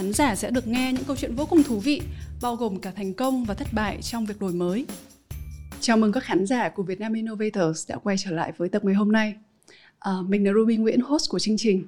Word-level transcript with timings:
Khán 0.00 0.12
giả 0.12 0.34
sẽ 0.34 0.50
được 0.50 0.66
nghe 0.66 0.92
những 0.92 1.04
câu 1.04 1.16
chuyện 1.16 1.34
vô 1.34 1.46
cùng 1.46 1.62
thú 1.62 1.78
vị, 1.78 2.00
bao 2.42 2.56
gồm 2.56 2.78
cả 2.78 2.92
thành 2.96 3.14
công 3.14 3.44
và 3.44 3.54
thất 3.54 3.68
bại 3.72 3.98
trong 4.02 4.26
việc 4.26 4.40
đổi 4.40 4.52
mới. 4.52 4.86
Chào 5.80 5.96
mừng 5.96 6.12
các 6.12 6.24
khán 6.24 6.46
giả 6.46 6.68
của 6.68 6.82
Vietnam 6.82 7.12
Innovators 7.12 7.90
đã 7.90 7.96
quay 7.96 8.16
trở 8.18 8.30
lại 8.30 8.52
với 8.56 8.68
tập 8.68 8.84
ngày 8.84 8.94
hôm 8.94 9.12
nay. 9.12 9.34
À, 9.98 10.12
mình 10.28 10.46
là 10.46 10.52
Ruby 10.52 10.76
Nguyễn, 10.76 11.00
host 11.00 11.30
của 11.30 11.38
chương 11.38 11.56
trình. 11.58 11.84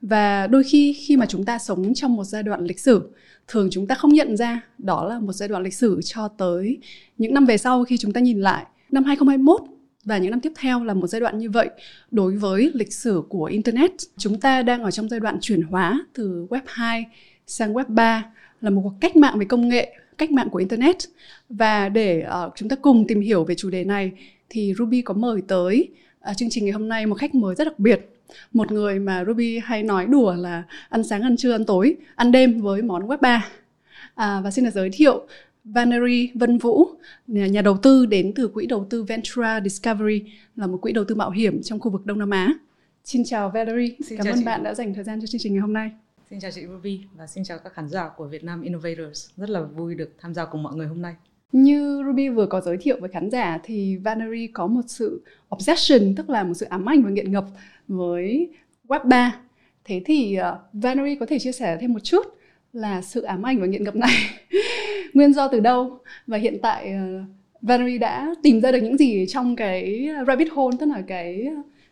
Và 0.00 0.46
đôi 0.46 0.64
khi 0.64 0.92
khi 0.92 1.16
mà 1.16 1.26
chúng 1.26 1.44
ta 1.44 1.58
sống 1.58 1.94
trong 1.94 2.16
một 2.16 2.24
giai 2.24 2.42
đoạn 2.42 2.64
lịch 2.64 2.80
sử, 2.80 3.10
thường 3.48 3.68
chúng 3.70 3.86
ta 3.86 3.94
không 3.94 4.12
nhận 4.12 4.36
ra 4.36 4.60
đó 4.78 5.04
là 5.04 5.18
một 5.18 5.32
giai 5.32 5.48
đoạn 5.48 5.62
lịch 5.62 5.74
sử 5.74 6.00
cho 6.04 6.28
tới 6.28 6.78
những 7.18 7.34
năm 7.34 7.46
về 7.46 7.58
sau 7.58 7.84
khi 7.84 7.98
chúng 7.98 8.12
ta 8.12 8.20
nhìn 8.20 8.40
lại. 8.40 8.66
Năm 8.90 9.04
2021 9.04 9.60
và 10.04 10.18
những 10.18 10.30
năm 10.30 10.40
tiếp 10.40 10.52
theo 10.56 10.84
là 10.84 10.94
một 10.94 11.06
giai 11.06 11.20
đoạn 11.20 11.38
như 11.38 11.50
vậy 11.50 11.70
đối 12.10 12.36
với 12.36 12.70
lịch 12.74 12.92
sử 12.92 13.22
của 13.28 13.44
internet 13.44 13.90
chúng 14.16 14.40
ta 14.40 14.62
đang 14.62 14.82
ở 14.82 14.90
trong 14.90 15.08
giai 15.08 15.20
đoạn 15.20 15.38
chuyển 15.40 15.62
hóa 15.62 16.06
từ 16.12 16.46
web 16.50 16.62
2 16.66 17.06
sang 17.46 17.74
web 17.74 17.84
3 17.88 18.24
là 18.60 18.70
một 18.70 18.80
cuộc 18.84 18.94
cách 19.00 19.16
mạng 19.16 19.38
về 19.38 19.44
công 19.44 19.68
nghệ 19.68 19.96
cách 20.18 20.30
mạng 20.30 20.48
của 20.50 20.58
internet 20.58 20.96
và 21.48 21.88
để 21.88 22.26
uh, 22.46 22.52
chúng 22.56 22.68
ta 22.68 22.76
cùng 22.76 23.06
tìm 23.06 23.20
hiểu 23.20 23.44
về 23.44 23.54
chủ 23.54 23.70
đề 23.70 23.84
này 23.84 24.12
thì 24.48 24.74
Ruby 24.78 25.02
có 25.02 25.14
mời 25.14 25.42
tới 25.48 25.88
uh, 26.30 26.36
chương 26.36 26.50
trình 26.50 26.64
ngày 26.64 26.72
hôm 26.72 26.88
nay 26.88 27.06
một 27.06 27.14
khách 27.14 27.34
mời 27.34 27.54
rất 27.54 27.64
đặc 27.64 27.78
biệt 27.78 28.08
một 28.52 28.72
người 28.72 28.98
mà 28.98 29.24
Ruby 29.24 29.58
hay 29.58 29.82
nói 29.82 30.06
đùa 30.06 30.34
là 30.34 30.62
ăn 30.88 31.04
sáng 31.04 31.22
ăn 31.22 31.36
trưa 31.36 31.52
ăn 31.52 31.64
tối 31.64 31.96
ăn 32.14 32.32
đêm 32.32 32.60
với 32.60 32.82
món 32.82 33.06
web 33.06 33.18
3 33.20 33.48
à, 34.14 34.40
và 34.44 34.50
xin 34.50 34.64
được 34.64 34.70
giới 34.74 34.90
thiệu 34.92 35.26
Valerie 35.64 36.30
Vân 36.34 36.58
Vũ, 36.58 36.88
nhà 37.26 37.62
đầu 37.62 37.76
tư 37.76 38.06
đến 38.06 38.32
từ 38.34 38.48
quỹ 38.48 38.66
đầu 38.66 38.86
tư 38.90 39.02
Ventura 39.02 39.60
Discovery, 39.60 40.24
là 40.56 40.66
một 40.66 40.78
quỹ 40.82 40.92
đầu 40.92 41.04
tư 41.04 41.14
mạo 41.14 41.30
hiểm 41.30 41.62
trong 41.62 41.80
khu 41.80 41.90
vực 41.90 42.06
Đông 42.06 42.18
Nam 42.18 42.30
Á. 42.30 42.54
Xin 43.04 43.24
chào 43.24 43.50
Valerie, 43.50 43.94
xin 44.04 44.18
cảm 44.18 44.24
chào 44.24 44.32
ơn 44.32 44.38
chị. 44.38 44.44
bạn 44.44 44.62
đã 44.62 44.74
dành 44.74 44.94
thời 44.94 45.04
gian 45.04 45.20
cho 45.20 45.26
chương 45.26 45.40
trình 45.40 45.52
ngày 45.52 45.60
hôm 45.60 45.72
nay. 45.72 45.90
Xin 46.32 46.40
chào 46.40 46.50
chị 46.50 46.66
Ruby 46.66 47.00
và 47.16 47.26
xin 47.26 47.44
chào 47.44 47.58
các 47.58 47.72
khán 47.72 47.88
giả 47.88 48.10
của 48.16 48.26
Vietnam 48.26 48.62
Innovators. 48.62 49.30
Rất 49.36 49.50
là 49.50 49.62
vui 49.62 49.94
được 49.94 50.14
tham 50.18 50.34
gia 50.34 50.44
cùng 50.44 50.62
mọi 50.62 50.76
người 50.76 50.86
hôm 50.86 51.02
nay. 51.02 51.14
Như 51.52 52.02
Ruby 52.06 52.28
vừa 52.28 52.46
có 52.46 52.60
giới 52.60 52.76
thiệu 52.76 52.96
với 53.00 53.10
khán 53.10 53.30
giả 53.30 53.58
thì 53.64 53.96
Valerie 53.96 54.46
có 54.52 54.66
một 54.66 54.80
sự 54.86 55.22
obsession, 55.54 56.14
tức 56.16 56.30
là 56.30 56.44
một 56.44 56.54
sự 56.54 56.66
ám 56.66 56.88
ảnh 56.88 57.02
và 57.02 57.10
nghiện 57.10 57.32
ngập 57.32 57.44
với 57.88 58.50
Web 58.88 59.08
3. 59.08 59.36
Thế 59.84 60.02
thì 60.04 60.38
uh, 60.38 60.58
Valerie 60.72 61.16
có 61.20 61.26
thể 61.26 61.38
chia 61.38 61.52
sẻ 61.52 61.78
thêm 61.80 61.92
một 61.92 62.04
chút 62.04 62.26
là 62.72 63.02
sự 63.02 63.22
ám 63.22 63.46
ảnh 63.46 63.60
và 63.60 63.66
nghiện 63.66 63.84
ngập 63.84 63.96
này 63.96 64.16
nguyên 65.14 65.32
do 65.32 65.48
từ 65.48 65.60
đâu 65.60 65.98
và 66.26 66.38
hiện 66.38 66.58
tại 66.62 66.94
uh, 66.94 67.28
Valerie 67.62 67.98
đã 67.98 68.34
tìm 68.42 68.60
ra 68.60 68.72
được 68.72 68.80
những 68.82 68.98
gì 68.98 69.26
trong 69.28 69.56
cái 69.56 70.08
rabbit 70.26 70.48
hole 70.52 70.76
tức 70.80 70.86
là 70.86 71.02
cái 71.06 71.46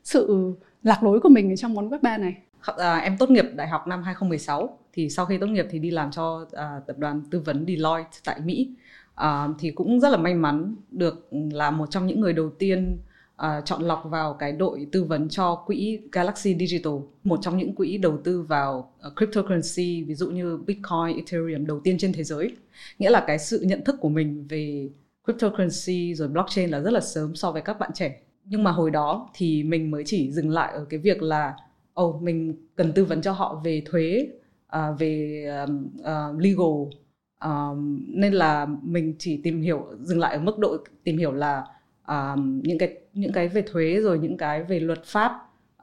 sự 0.05 0.53
lạc 0.83 1.03
lối 1.03 1.21
của 1.21 1.29
mình 1.29 1.57
trong 1.57 1.75
món 1.75 1.89
web 1.91 1.99
3 2.03 2.19
này 2.19 2.37
à, 2.77 2.97
em 2.97 3.19
tốt 3.19 3.31
nghiệp 3.31 3.45
đại 3.55 3.69
học 3.69 3.87
năm 3.87 4.03
2016 4.03 4.79
thì 4.93 5.11
sau 5.11 5.27
khi 5.27 5.39
tốt 5.39 5.47
nghiệp 5.47 5.67
thì 5.71 5.79
đi 5.79 5.91
làm 5.91 6.11
cho 6.11 6.47
à, 6.53 6.81
tập 6.87 6.99
đoàn 6.99 7.23
tư 7.31 7.41
vấn 7.41 7.65
Deloitte 7.67 8.19
tại 8.25 8.41
Mỹ 8.41 8.71
à, 9.15 9.49
thì 9.59 9.71
cũng 9.71 10.01
rất 10.01 10.09
là 10.09 10.17
may 10.17 10.35
mắn 10.35 10.75
được 10.91 11.29
là 11.31 11.71
một 11.71 11.91
trong 11.91 12.07
những 12.07 12.21
người 12.21 12.33
đầu 12.33 12.51
tiên 12.51 12.99
à, 13.41 13.61
chọn 13.65 13.83
lọc 13.83 14.05
vào 14.05 14.35
cái 14.35 14.53
đội 14.53 14.87
tư 14.93 15.05
vấn 15.05 15.29
cho 15.29 15.55
quỹ 15.67 16.01
Galaxy 16.13 16.57
Digital, 16.59 16.93
một 17.25 17.39
trong 17.43 17.59
những 17.59 17.75
quỹ 17.75 17.99
đầu 17.99 18.19
tư 18.25 18.43
vào 18.43 18.93
uh, 19.07 19.17
cryptocurrency 19.17 20.03
ví 20.03 20.15
dụ 20.15 20.31
như 20.31 20.57
Bitcoin, 20.57 21.17
Ethereum 21.17 21.67
đầu 21.67 21.81
tiên 21.81 21.99
trên 21.99 22.13
thế 22.13 22.25
giới. 22.25 22.57
Nghĩa 22.99 23.11
là 23.11 23.25
cái 23.27 23.39
sự 23.39 23.61
nhận 23.61 23.85
thức 23.85 23.97
của 24.01 24.09
mình 24.09 24.47
về 24.49 24.89
cryptocurrency 25.25 26.15
rồi 26.15 26.29
blockchain 26.29 26.71
là 26.71 26.81
rất 26.81 26.93
là 26.93 27.01
sớm 27.01 27.37
so 27.37 27.53
với 27.53 27.63
các 27.63 27.79
bạn 27.79 27.91
trẻ. 27.95 28.21
Nhưng 28.45 28.65
mà 28.65 28.71
hồi 28.71 28.91
đó 28.91 29.31
thì 29.35 29.63
mình 29.63 29.91
mới 29.91 30.03
chỉ 30.07 30.33
dừng 30.33 30.51
lại 30.51 30.73
ở 30.73 30.85
cái 30.85 31.01
việc 31.01 31.23
là 31.23 31.55
oh, 32.01 32.23
mình 32.23 32.55
cần 32.77 32.93
tư 32.93 33.05
vấn 33.05 33.23
cho 33.23 33.33
họ 33.33 33.61
về 33.65 33.83
thuế, 33.87 34.29
uh, 34.77 34.99
về 34.99 35.45
um, 35.67 35.89
uh, 36.01 36.41
legal. 36.41 37.01
Um, 37.45 38.05
nên 38.09 38.33
là 38.33 38.67
mình 38.83 39.15
chỉ 39.19 39.41
tìm 39.43 39.61
hiểu 39.61 39.87
dừng 40.01 40.19
lại 40.19 40.35
ở 40.35 40.41
mức 40.41 40.59
độ 40.59 40.77
tìm 41.05 41.19
hiểu 41.19 41.33
là 41.33 41.65
um, 42.09 42.61
những 42.63 42.79
cái 42.79 42.95
những 43.15 43.33
cái 43.33 43.49
về 43.49 43.63
thuế 43.63 44.01
rồi 44.01 44.19
những 44.19 44.37
cái 44.37 44.65
về 44.65 44.81
luật 44.81 45.05
pháp 45.05 45.33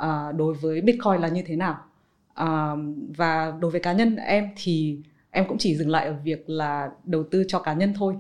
uh, 0.04 0.36
đối 0.36 0.54
với 0.54 0.82
bitcoin 0.82 1.22
là 1.22 1.28
như 1.28 1.44
thế 1.46 1.56
nào. 1.56 1.78
Um, 2.40 2.96
và 3.18 3.54
đối 3.60 3.72
với 3.72 3.80
cá 3.80 3.94
nhân 3.94 4.16
em 4.16 4.50
thì 4.56 5.02
em 5.32 5.46
cũng 5.48 5.58
chỉ 5.58 5.76
dừng 5.76 5.90
lại 5.90 6.08
ở 6.08 6.16
việc 6.24 6.50
là 6.50 6.90
đầu 7.04 7.24
tư 7.24 7.44
cho 7.48 7.60
cá 7.60 7.74
nhân 7.74 7.94
thôi. 7.98 8.16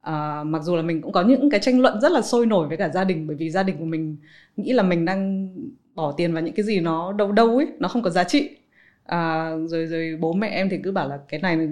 À, 0.00 0.44
mặc 0.44 0.62
dù 0.62 0.76
là 0.76 0.82
mình 0.82 1.02
cũng 1.02 1.12
có 1.12 1.22
những 1.22 1.50
cái 1.50 1.60
tranh 1.60 1.80
luận 1.80 2.00
rất 2.00 2.12
là 2.12 2.22
sôi 2.22 2.46
nổi 2.46 2.68
với 2.68 2.76
cả 2.76 2.88
gia 2.88 3.04
đình 3.04 3.26
bởi 3.26 3.36
vì 3.36 3.50
gia 3.50 3.62
đình 3.62 3.76
của 3.78 3.84
mình 3.84 4.16
nghĩ 4.56 4.72
là 4.72 4.82
mình 4.82 5.04
đang 5.04 5.48
bỏ 5.98 6.12
tiền 6.12 6.32
vào 6.34 6.42
những 6.42 6.54
cái 6.54 6.64
gì 6.64 6.80
nó 6.80 7.12
đâu 7.12 7.32
đâu 7.32 7.56
ấy 7.56 7.66
nó 7.78 7.88
không 7.88 8.02
có 8.02 8.10
giá 8.10 8.24
trị. 8.24 8.56
À, 9.04 9.50
rồi 9.66 9.86
rồi 9.86 10.16
bố 10.20 10.32
mẹ 10.32 10.48
em 10.48 10.68
thì 10.68 10.78
cứ 10.84 10.92
bảo 10.92 11.08
là 11.08 11.18
cái 11.28 11.40
này 11.40 11.68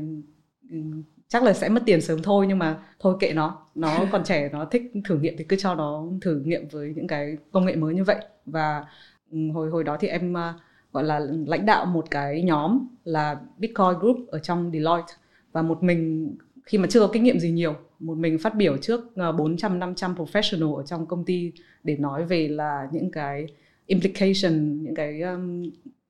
chắc 1.28 1.42
là 1.42 1.52
sẽ 1.52 1.68
mất 1.68 1.82
tiền 1.86 2.00
sớm 2.00 2.22
thôi 2.22 2.46
nhưng 2.48 2.58
mà 2.58 2.78
thôi 3.00 3.16
kệ 3.20 3.32
nó. 3.32 3.66
Nó 3.74 4.06
còn 4.12 4.24
trẻ 4.24 4.48
nó 4.52 4.64
thích 4.64 4.82
thử 5.04 5.18
nghiệm 5.18 5.34
thì 5.38 5.44
cứ 5.44 5.56
cho 5.56 5.74
nó 5.74 6.04
thử 6.20 6.42
nghiệm 6.44 6.68
với 6.68 6.92
những 6.96 7.06
cái 7.06 7.36
công 7.52 7.66
nghệ 7.66 7.76
mới 7.76 7.94
như 7.94 8.04
vậy. 8.04 8.16
Và 8.46 8.84
ừ, 9.30 9.38
hồi 9.54 9.70
hồi 9.70 9.84
đó 9.84 9.96
thì 10.00 10.08
em 10.08 10.32
uh, 10.32 10.60
gọi 10.92 11.04
là 11.04 11.20
lãnh 11.46 11.66
đạo 11.66 11.86
một 11.86 12.10
cái 12.10 12.42
nhóm 12.42 12.88
là 13.04 13.40
Bitcoin 13.58 13.98
Group 14.00 14.16
ở 14.28 14.38
trong 14.38 14.70
Deloitte. 14.72 15.14
Và 15.52 15.62
một 15.62 15.82
mình 15.82 16.34
khi 16.64 16.78
mà 16.78 16.86
chưa 16.90 17.00
có 17.00 17.08
kinh 17.12 17.22
nghiệm 17.24 17.38
gì 17.38 17.50
nhiều 17.50 17.74
một 17.98 18.18
mình 18.18 18.38
phát 18.38 18.54
biểu 18.54 18.76
trước 18.76 19.00
uh, 19.28 19.36
400 19.38 19.78
500 19.78 20.14
professional 20.14 20.74
ở 20.76 20.82
trong 20.82 21.06
công 21.06 21.24
ty 21.24 21.52
để 21.84 21.96
nói 21.96 22.24
về 22.24 22.48
là 22.48 22.88
những 22.92 23.10
cái 23.10 23.46
implication 23.86 24.82
những 24.82 24.94
cái 24.94 25.20
um, 25.20 25.62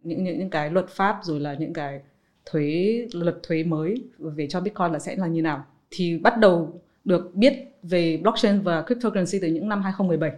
những 0.03 0.25
những 0.25 0.39
những 0.39 0.51
cái 0.51 0.71
luật 0.71 0.89
pháp 0.89 1.19
rồi 1.23 1.41
là 1.41 1.55
những 1.55 1.73
cái 1.73 2.01
thuế 2.45 2.99
luật 3.13 3.37
thuế 3.43 3.65
mới 3.65 3.95
về 4.19 4.47
cho 4.47 4.61
Bitcoin 4.61 4.93
là 4.93 4.99
sẽ 4.99 5.17
là 5.17 5.27
như 5.27 5.43
nào 5.43 5.65
thì 5.91 6.19
bắt 6.19 6.39
đầu 6.39 6.81
được 7.05 7.35
biết 7.35 7.53
về 7.83 8.17
blockchain 8.17 8.61
và 8.61 8.83
cryptocurrency 8.83 9.39
từ 9.43 9.49
những 9.49 9.69
năm 9.69 9.83
2017 9.83 10.31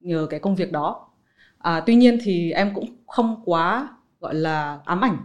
nhờ 0.00 0.26
cái 0.30 0.40
công 0.40 0.54
việc 0.54 0.72
đó. 0.72 1.08
À, 1.58 1.80
tuy 1.86 1.94
nhiên 1.94 2.18
thì 2.22 2.50
em 2.50 2.74
cũng 2.74 2.86
không 3.06 3.42
quá 3.44 3.88
gọi 4.20 4.34
là 4.34 4.80
ám 4.84 5.04
ảnh 5.04 5.16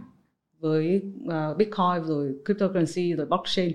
với 0.58 1.02
uh, 1.24 1.56
Bitcoin 1.56 2.04
rồi 2.04 2.34
cryptocurrency 2.44 3.14
rồi 3.14 3.26
blockchain 3.26 3.72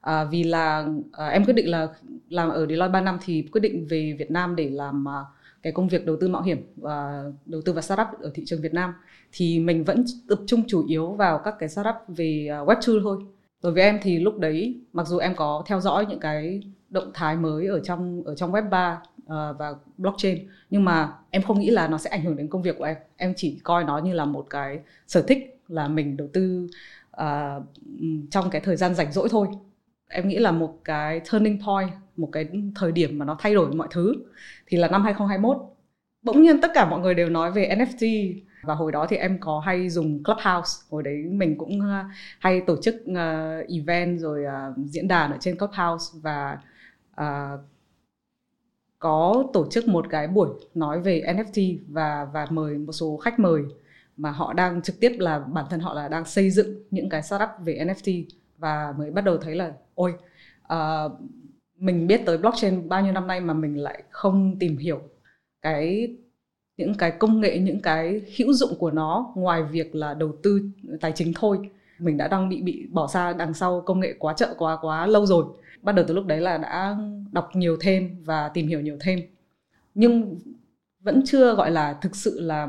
à, 0.00 0.24
vì 0.24 0.44
là 0.44 0.86
uh, 1.06 1.32
em 1.32 1.44
quyết 1.44 1.54
định 1.54 1.70
là 1.70 1.88
làm 2.28 2.48
ở 2.48 2.66
Deloitte 2.66 2.92
3 2.92 3.00
năm 3.00 3.18
thì 3.24 3.48
quyết 3.52 3.60
định 3.60 3.86
về 3.90 4.16
Việt 4.18 4.30
Nam 4.30 4.56
để 4.56 4.70
làm 4.70 5.04
uh, 5.04 5.41
cái 5.62 5.72
công 5.72 5.88
việc 5.88 6.06
đầu 6.06 6.16
tư 6.20 6.28
mạo 6.28 6.42
hiểm 6.42 6.72
và 6.76 7.24
đầu 7.46 7.60
tư 7.64 7.72
vào 7.72 7.82
startup 7.82 8.06
ở 8.20 8.30
thị 8.34 8.42
trường 8.46 8.62
Việt 8.62 8.74
Nam 8.74 8.94
thì 9.32 9.60
mình 9.60 9.84
vẫn 9.84 10.04
tập 10.28 10.38
trung 10.46 10.62
chủ 10.68 10.86
yếu 10.86 11.12
vào 11.12 11.40
các 11.44 11.54
cái 11.58 11.68
startup 11.68 11.94
về 12.08 12.48
à, 12.50 12.58
web 12.58 12.74
2 12.74 13.00
thôi. 13.02 13.18
Đối 13.62 13.72
với 13.72 13.82
em 13.82 13.98
thì 14.02 14.18
lúc 14.18 14.38
đấy 14.38 14.80
mặc 14.92 15.06
dù 15.06 15.18
em 15.18 15.34
có 15.36 15.64
theo 15.66 15.80
dõi 15.80 16.06
những 16.06 16.20
cái 16.20 16.62
động 16.90 17.10
thái 17.14 17.36
mới 17.36 17.66
ở 17.66 17.80
trong 17.80 18.22
ở 18.24 18.34
trong 18.34 18.52
web 18.52 18.70
3 18.70 19.02
uh, 19.24 19.30
à, 19.30 19.52
và 19.52 19.74
blockchain 19.98 20.48
nhưng 20.70 20.84
mà 20.84 21.12
em 21.30 21.42
không 21.42 21.60
nghĩ 21.60 21.70
là 21.70 21.88
nó 21.88 21.98
sẽ 21.98 22.10
ảnh 22.10 22.24
hưởng 22.24 22.36
đến 22.36 22.48
công 22.48 22.62
việc 22.62 22.78
của 22.78 22.84
em. 22.84 22.96
Em 23.16 23.34
chỉ 23.36 23.60
coi 23.64 23.84
nó 23.84 23.98
như 23.98 24.12
là 24.12 24.24
một 24.24 24.46
cái 24.50 24.80
sở 25.06 25.22
thích 25.22 25.58
là 25.68 25.88
mình 25.88 26.16
đầu 26.16 26.28
tư 26.32 26.68
uh, 27.16 27.62
trong 28.30 28.50
cái 28.50 28.60
thời 28.60 28.76
gian 28.76 28.94
rảnh 28.94 29.12
rỗi 29.12 29.28
thôi. 29.30 29.48
Em 30.08 30.28
nghĩ 30.28 30.38
là 30.38 30.52
một 30.52 30.78
cái 30.84 31.20
turning 31.32 31.58
point, 31.66 31.90
một 32.16 32.28
cái 32.32 32.48
thời 32.74 32.92
điểm 32.92 33.18
mà 33.18 33.24
nó 33.24 33.36
thay 33.40 33.54
đổi 33.54 33.74
mọi 33.74 33.88
thứ 33.90 34.14
thì 34.72 34.78
là 34.78 34.88
năm 34.88 35.04
2021. 35.04 35.56
Bỗng 36.22 36.42
nhiên 36.42 36.60
tất 36.60 36.70
cả 36.74 36.90
mọi 36.90 37.00
người 37.00 37.14
đều 37.14 37.28
nói 37.28 37.52
về 37.52 37.76
NFT 37.78 38.34
và 38.62 38.74
hồi 38.74 38.92
đó 38.92 39.06
thì 39.08 39.16
em 39.16 39.38
có 39.40 39.60
hay 39.60 39.88
dùng 39.88 40.24
Clubhouse. 40.24 40.86
Hồi 40.90 41.02
đấy 41.02 41.16
mình 41.30 41.58
cũng 41.58 41.80
ờ, 41.80 42.04
hay 42.38 42.60
tổ 42.60 42.76
chức 42.82 42.94
uh, 42.94 43.68
event 43.68 44.18
rồi 44.18 44.44
uh, 44.44 44.86
diễn 44.86 45.08
đàn 45.08 45.30
ở 45.30 45.36
trên 45.40 45.58
Clubhouse. 45.58 46.18
Và 46.22 46.58
uh, 47.20 47.60
có 48.98 49.44
tổ 49.52 49.66
chức 49.70 49.88
một 49.88 50.06
cái 50.10 50.28
buổi 50.28 50.48
nói 50.74 51.00
về 51.00 51.22
NFT 51.26 51.78
và 51.88 52.26
và 52.32 52.46
mời 52.50 52.78
một 52.78 52.92
số 52.92 53.16
khách 53.16 53.38
mời 53.38 53.62
mà 54.16 54.30
họ 54.30 54.52
đang 54.52 54.82
trực 54.82 55.00
tiếp 55.00 55.12
là 55.18 55.38
bản 55.38 55.64
thân 55.70 55.80
họ 55.80 55.94
là 55.94 56.08
đang 56.08 56.24
xây 56.24 56.50
dựng 56.50 56.82
những 56.90 57.08
cái 57.08 57.22
startup 57.22 57.50
về 57.64 57.84
NFT 57.86 58.24
và 58.58 58.94
mới 58.98 59.10
bắt 59.10 59.24
đầu 59.24 59.36
thấy 59.36 59.54
là 59.54 59.72
ôi 59.94 60.14
uh, 60.72 61.12
mình 61.82 62.06
biết 62.06 62.22
tới 62.26 62.38
blockchain 62.38 62.88
bao 62.88 63.02
nhiêu 63.02 63.12
năm 63.12 63.26
nay 63.26 63.40
mà 63.40 63.54
mình 63.54 63.78
lại 63.78 64.02
không 64.10 64.56
tìm 64.58 64.76
hiểu 64.76 65.00
cái, 65.62 66.16
những 66.76 66.94
cái 66.94 67.10
công 67.10 67.40
nghệ, 67.40 67.58
những 67.58 67.80
cái 67.80 68.20
hữu 68.36 68.52
dụng 68.52 68.74
của 68.78 68.90
nó 68.90 69.32
ngoài 69.34 69.62
việc 69.62 69.94
là 69.94 70.14
đầu 70.14 70.36
tư 70.42 70.62
tài 71.00 71.12
chính 71.12 71.32
thôi. 71.34 71.70
Mình 71.98 72.16
đã 72.16 72.28
đang 72.28 72.48
bị 72.48 72.62
bị 72.62 72.86
bỏ 72.90 73.06
xa 73.06 73.32
đằng 73.32 73.54
sau 73.54 73.80
công 73.80 74.00
nghệ 74.00 74.14
quá 74.18 74.34
chợ 74.36 74.54
quá 74.58 74.78
quá 74.80 75.06
lâu 75.06 75.26
rồi. 75.26 75.44
Bắt 75.82 75.92
đầu 75.92 76.04
từ 76.08 76.14
lúc 76.14 76.26
đấy 76.26 76.40
là 76.40 76.58
đã 76.58 76.96
đọc 77.32 77.50
nhiều 77.54 77.76
thêm 77.80 78.16
và 78.24 78.48
tìm 78.48 78.66
hiểu 78.66 78.80
nhiều 78.80 78.96
thêm. 79.00 79.20
Nhưng 79.94 80.38
vẫn 81.00 81.22
chưa 81.26 81.54
gọi 81.54 81.70
là 81.70 81.92
thực 81.92 82.16
sự 82.16 82.40
là 82.40 82.68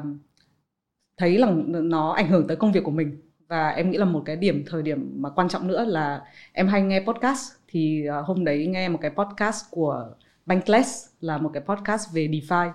thấy 1.18 1.38
là 1.38 1.52
nó 1.68 2.12
ảnh 2.12 2.30
hưởng 2.30 2.48
tới 2.48 2.58
công 2.58 2.72
việc 2.72 2.84
của 2.84 2.92
mình. 2.92 3.18
Và 3.48 3.70
em 3.70 3.92
nghĩ 3.92 3.98
là 3.98 4.06
một 4.06 4.22
cái 4.26 4.36
điểm, 4.36 4.64
thời 4.68 4.82
điểm 4.82 5.14
mà 5.16 5.30
quan 5.30 5.50
trọng 5.50 5.68
nữa 5.68 5.86
là 5.86 6.26
em 6.54 6.68
hay 6.68 6.82
nghe 6.82 7.04
podcast 7.08 7.63
thì 7.74 8.06
uh, 8.20 8.26
hôm 8.26 8.46
đấy 8.46 8.68
nghe 8.68 8.90
một 8.90 9.00
cái 9.02 9.12
podcast 9.12 9.66
của 9.72 10.08
Bankless 10.46 11.08
là 11.22 11.38
một 11.38 11.52
cái 11.54 11.64
podcast 11.64 12.14
về 12.14 12.28
DeFi. 12.28 12.72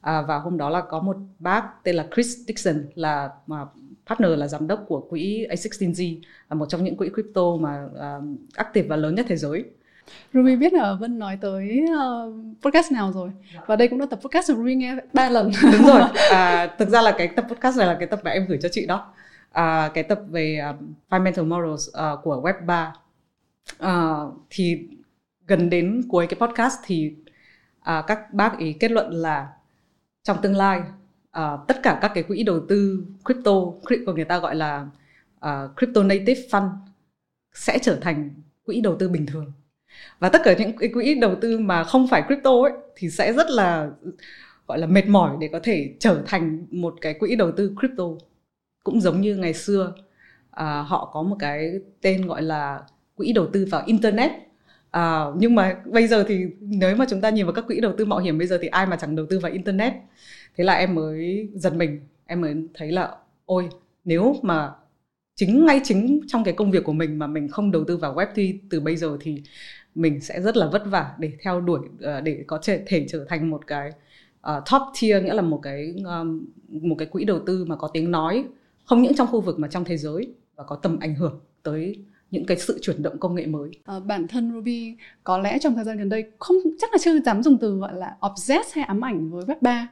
À, 0.00 0.22
và 0.22 0.38
hôm 0.38 0.58
đó 0.58 0.70
là 0.70 0.80
có 0.80 1.00
một 1.00 1.16
bác 1.38 1.84
tên 1.84 1.96
là 1.96 2.06
Chris 2.14 2.38
Dixon 2.46 2.86
là 2.94 3.30
mà 3.46 3.64
partner 4.06 4.38
là 4.38 4.48
giám 4.48 4.66
đốc 4.66 4.84
của 4.88 5.00
quỹ 5.00 5.46
A16Z 5.50 6.16
là 6.50 6.54
một 6.54 6.66
trong 6.68 6.84
những 6.84 6.96
quỹ 6.96 7.08
crypto 7.14 7.42
mà 7.60 7.84
uh, 7.84 8.24
active 8.54 8.88
và 8.88 8.96
lớn 8.96 9.14
nhất 9.14 9.26
thế 9.28 9.36
giới. 9.36 9.64
Ruby 10.32 10.56
biết 10.56 10.72
là 10.72 10.94
Vân 11.00 11.18
nói 11.18 11.38
tới 11.40 11.84
uh, 11.84 12.34
podcast 12.62 12.92
nào 12.92 13.12
rồi? 13.12 13.30
Và 13.66 13.76
đây 13.76 13.88
cũng 13.88 14.00
là 14.00 14.06
tập 14.06 14.18
podcast 14.22 14.48
của 14.48 14.54
Ruby 14.54 14.74
nghe 14.74 14.96
ba 15.12 15.30
lần. 15.30 15.50
Đúng 15.72 15.86
rồi. 15.86 16.00
À, 16.30 16.74
thực 16.78 16.88
ra 16.88 17.02
là 17.02 17.14
cái 17.18 17.28
tập 17.28 17.44
podcast 17.48 17.78
này 17.78 17.86
là 17.86 17.96
cái 17.98 18.08
tập 18.08 18.20
mà 18.24 18.30
em 18.30 18.46
gửi 18.48 18.58
cho 18.62 18.68
chị 18.72 18.86
đó. 18.86 19.12
À, 19.52 19.90
cái 19.94 20.04
tập 20.04 20.20
về 20.30 20.58
um, 20.58 20.94
Fundamental 21.10 21.44
Morals 21.44 21.88
uh, 21.88 22.22
của 22.22 22.42
Web 22.42 22.66
3 22.66 22.94
uh, 23.84 24.34
thì 24.50 24.88
gần 25.46 25.70
đến 25.70 26.02
cuối 26.08 26.26
cái 26.26 26.40
podcast 26.40 26.74
thì 26.84 27.14
uh, 27.80 28.06
các 28.06 28.34
bác 28.34 28.58
ý 28.58 28.72
kết 28.72 28.90
luận 28.90 29.10
là 29.10 29.48
trong 30.22 30.36
tương 30.42 30.56
lai 30.56 30.80
uh, 31.38 31.60
tất 31.68 31.82
cả 31.82 31.98
các 32.02 32.10
cái 32.14 32.22
quỹ 32.22 32.42
đầu 32.42 32.60
tư 32.68 33.04
crypto 33.24 33.52
của 34.06 34.12
người 34.12 34.24
ta 34.24 34.38
gọi 34.38 34.56
là 34.56 34.86
uh, 35.46 35.76
crypto 35.76 36.02
native 36.02 36.40
fund 36.50 36.70
sẽ 37.54 37.78
trở 37.82 37.98
thành 38.00 38.30
quỹ 38.64 38.80
đầu 38.80 38.96
tư 38.96 39.08
bình 39.08 39.26
thường. 39.26 39.52
Và 40.18 40.28
tất 40.28 40.40
cả 40.44 40.54
những 40.58 40.76
cái 40.76 40.88
quỹ 40.88 41.14
đầu 41.14 41.34
tư 41.40 41.58
mà 41.58 41.84
không 41.84 42.08
phải 42.08 42.22
crypto 42.26 42.50
ấy 42.50 42.72
thì 42.96 43.10
sẽ 43.10 43.32
rất 43.32 43.50
là 43.50 43.90
gọi 44.66 44.78
là 44.78 44.86
mệt 44.86 45.06
mỏi 45.06 45.36
để 45.40 45.48
có 45.52 45.60
thể 45.62 45.94
trở 46.00 46.22
thành 46.26 46.66
một 46.70 46.94
cái 47.00 47.14
quỹ 47.14 47.36
đầu 47.36 47.52
tư 47.52 47.74
crypto. 47.80 48.04
Cũng 48.84 49.00
giống 49.00 49.20
như 49.20 49.36
ngày 49.36 49.54
xưa 49.54 49.94
à, 50.50 50.82
họ 50.82 51.10
có 51.12 51.22
một 51.22 51.36
cái 51.38 51.72
tên 52.00 52.26
gọi 52.26 52.42
là 52.42 52.80
quỹ 53.20 53.32
đầu 53.32 53.46
tư 53.52 53.66
vào 53.70 53.82
internet. 53.86 54.30
À, 54.90 55.24
nhưng 55.38 55.54
mà 55.54 55.76
bây 55.86 56.06
giờ 56.06 56.24
thì 56.28 56.44
nếu 56.60 56.96
mà 56.96 57.04
chúng 57.10 57.20
ta 57.20 57.30
nhìn 57.30 57.46
vào 57.46 57.54
các 57.54 57.64
quỹ 57.66 57.80
đầu 57.80 57.92
tư 57.98 58.04
mạo 58.04 58.18
hiểm 58.18 58.38
bây 58.38 58.46
giờ 58.46 58.58
thì 58.62 58.68
ai 58.68 58.86
mà 58.86 58.96
chẳng 58.96 59.16
đầu 59.16 59.26
tư 59.30 59.38
vào 59.38 59.52
internet? 59.52 59.92
Thế 60.56 60.64
là 60.64 60.74
em 60.74 60.94
mới 60.94 61.48
giật 61.54 61.74
mình. 61.74 62.00
Em 62.26 62.40
mới 62.40 62.54
thấy 62.74 62.92
là 62.92 63.16
ôi 63.44 63.68
nếu 64.04 64.36
mà 64.42 64.72
chính 65.36 65.66
ngay 65.66 65.80
chính 65.84 66.20
trong 66.26 66.44
cái 66.44 66.54
công 66.54 66.70
việc 66.70 66.84
của 66.84 66.92
mình 66.92 67.18
mà 67.18 67.26
mình 67.26 67.48
không 67.48 67.70
đầu 67.70 67.84
tư 67.84 67.96
vào 67.96 68.14
web 68.14 68.26
thì 68.34 68.60
từ 68.70 68.80
bây 68.80 68.96
giờ 68.96 69.16
thì 69.20 69.42
mình 69.94 70.20
sẽ 70.20 70.40
rất 70.40 70.56
là 70.56 70.66
vất 70.66 70.82
vả 70.86 71.14
để 71.18 71.32
theo 71.42 71.60
đuổi 71.60 71.80
ờ, 72.00 72.20
để 72.20 72.44
có 72.46 72.58
thể, 72.62 72.82
thể 72.86 73.06
trở 73.08 73.24
thành 73.28 73.50
một 73.50 73.66
cái 73.66 73.90
uh, 74.40 74.62
top 74.70 74.82
tier 75.00 75.24
nghĩa 75.24 75.34
là 75.34 75.42
một 75.42 75.60
cái 75.62 75.94
um, 76.04 76.46
một 76.68 76.96
cái 76.98 77.08
quỹ 77.08 77.24
đầu 77.24 77.40
tư 77.46 77.64
mà 77.64 77.76
có 77.76 77.88
tiếng 77.88 78.10
nói 78.10 78.44
không 78.84 79.02
những 79.02 79.14
trong 79.14 79.26
khu 79.26 79.40
vực 79.40 79.58
mà 79.58 79.68
trong 79.68 79.84
thế 79.84 79.96
giới 79.96 80.34
và 80.56 80.64
có 80.64 80.76
tầm 80.76 80.98
ảnh 80.98 81.14
hưởng 81.14 81.40
tới 81.62 81.96
những 82.30 82.44
cái 82.46 82.56
sự 82.56 82.78
chuyển 82.82 83.02
động 83.02 83.18
công 83.18 83.34
nghệ 83.34 83.46
mới. 83.46 83.70
À, 83.84 83.94
bản 84.06 84.28
thân 84.28 84.52
Ruby 84.54 84.94
có 85.24 85.38
lẽ 85.38 85.58
trong 85.58 85.74
thời 85.74 85.84
gian 85.84 85.98
gần 85.98 86.08
đây 86.08 86.24
không 86.38 86.56
chắc 86.78 86.92
là 86.92 86.98
chưa 86.98 87.20
dám 87.20 87.42
dùng 87.42 87.58
từ 87.58 87.76
gọi 87.76 87.94
là 87.94 88.16
obsessed 88.32 88.76
hay 88.76 88.84
ám 88.84 89.04
ảnh 89.04 89.30
với 89.30 89.44
web 89.44 89.56
3 89.60 89.88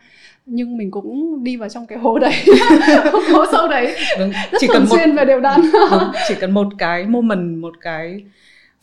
nhưng 0.47 0.77
mình 0.77 0.91
cũng 0.91 1.45
đi 1.45 1.57
vào 1.57 1.69
trong 1.69 1.87
cái 1.87 1.99
hố 1.99 2.19
đấy 2.19 2.35
hố 3.33 3.45
sâu 3.53 3.69
đấy 3.69 3.97
đúng. 4.19 4.31
rất 4.31 4.59
chỉ 4.61 4.67
cần 4.73 4.83
một 4.83 4.97
xuyên 4.97 5.17
về 5.17 5.25
đều 5.25 5.41
đặn 5.41 5.61
đúng. 5.73 6.01
chỉ 6.29 6.35
cần 6.41 6.51
một 6.51 6.67
cái 6.79 7.07
moment 7.07 7.59
một 7.59 7.75
cái 7.81 8.25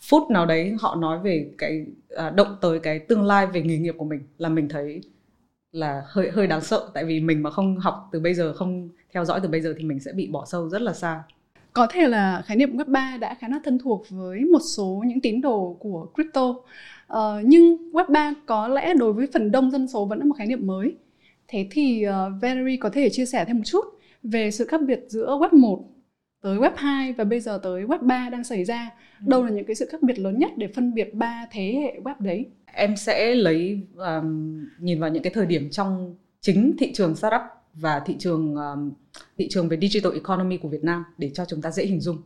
phút 0.00 0.30
nào 0.30 0.46
đấy 0.46 0.74
họ 0.80 0.94
nói 0.94 1.18
về 1.24 1.50
cái 1.58 1.86
à, 2.16 2.30
động 2.30 2.56
tới 2.60 2.78
cái 2.78 2.98
tương 2.98 3.24
lai 3.24 3.46
về 3.46 3.62
nghề 3.62 3.78
nghiệp 3.78 3.94
của 3.98 4.04
mình 4.04 4.20
là 4.38 4.48
mình 4.48 4.68
thấy 4.68 5.00
là 5.72 6.02
hơi 6.06 6.30
hơi 6.30 6.46
đáng 6.46 6.60
sợ 6.60 6.90
tại 6.94 7.04
vì 7.04 7.20
mình 7.20 7.42
mà 7.42 7.50
không 7.50 7.78
học 7.78 8.08
từ 8.12 8.20
bây 8.20 8.34
giờ 8.34 8.52
không 8.52 8.88
theo 9.12 9.24
dõi 9.24 9.40
từ 9.42 9.48
bây 9.48 9.60
giờ 9.60 9.74
thì 9.78 9.84
mình 9.84 10.00
sẽ 10.00 10.12
bị 10.12 10.26
bỏ 10.26 10.44
sâu 10.46 10.68
rất 10.68 10.82
là 10.82 10.92
xa 10.92 11.22
có 11.76 11.86
thể 11.90 12.08
là 12.08 12.42
khái 12.46 12.56
niệm 12.56 12.76
web 12.76 12.84
3 12.92 13.16
đã 13.20 13.34
khá 13.34 13.48
là 13.48 13.60
thân 13.64 13.78
thuộc 13.78 14.06
với 14.08 14.40
một 14.40 14.58
số 14.76 15.02
những 15.06 15.20
tín 15.20 15.40
đồ 15.40 15.76
của 15.80 16.06
crypto. 16.14 16.42
Uh, 16.48 16.64
nhưng 17.44 17.92
web 17.92 18.12
3 18.12 18.34
có 18.46 18.68
lẽ 18.68 18.94
đối 18.94 19.12
với 19.12 19.26
phần 19.32 19.50
đông 19.50 19.70
dân 19.70 19.88
số 19.88 20.04
vẫn 20.04 20.18
là 20.18 20.24
một 20.24 20.34
khái 20.38 20.46
niệm 20.46 20.66
mới. 20.66 20.96
Thế 21.48 21.66
thì 21.70 22.06
uh, 22.08 22.42
Valerie 22.42 22.76
có 22.76 22.90
thể 22.90 23.08
chia 23.10 23.26
sẻ 23.26 23.44
thêm 23.44 23.56
một 23.56 23.62
chút 23.64 23.84
về 24.22 24.50
sự 24.50 24.66
khác 24.66 24.80
biệt 24.86 25.00
giữa 25.08 25.38
web 25.40 25.58
1 25.58 25.84
tới 26.42 26.58
web 26.58 26.70
2 26.76 27.12
và 27.12 27.24
bây 27.24 27.40
giờ 27.40 27.60
tới 27.62 27.84
web 27.84 28.06
3 28.06 28.28
đang 28.30 28.44
xảy 28.44 28.64
ra. 28.64 28.90
Ừ. 29.20 29.24
đâu 29.28 29.44
là 29.44 29.50
những 29.50 29.64
cái 29.64 29.74
sự 29.74 29.88
khác 29.92 30.02
biệt 30.02 30.18
lớn 30.18 30.38
nhất 30.38 30.50
để 30.56 30.68
phân 30.74 30.94
biệt 30.94 31.14
ba 31.14 31.46
thế 31.50 31.72
hệ 31.82 32.00
web 32.04 32.14
đấy? 32.18 32.46
Em 32.64 32.96
sẽ 32.96 33.34
lấy 33.34 33.80
um, 33.96 34.60
nhìn 34.80 35.00
vào 35.00 35.10
những 35.10 35.22
cái 35.22 35.32
thời 35.34 35.46
điểm 35.46 35.70
trong 35.70 36.14
chính 36.40 36.76
thị 36.78 36.92
trường 36.92 37.16
startup 37.16 37.42
và 37.76 38.00
thị 38.00 38.16
trường 38.18 38.54
um, 38.56 38.92
thị 39.38 39.48
trường 39.50 39.68
về 39.68 39.78
digital 39.80 40.12
economy 40.12 40.56
của 40.56 40.68
Việt 40.68 40.84
Nam 40.84 41.04
để 41.18 41.30
cho 41.34 41.44
chúng 41.44 41.62
ta 41.62 41.70
dễ 41.70 41.86
hình 41.86 42.00
dung 42.00 42.22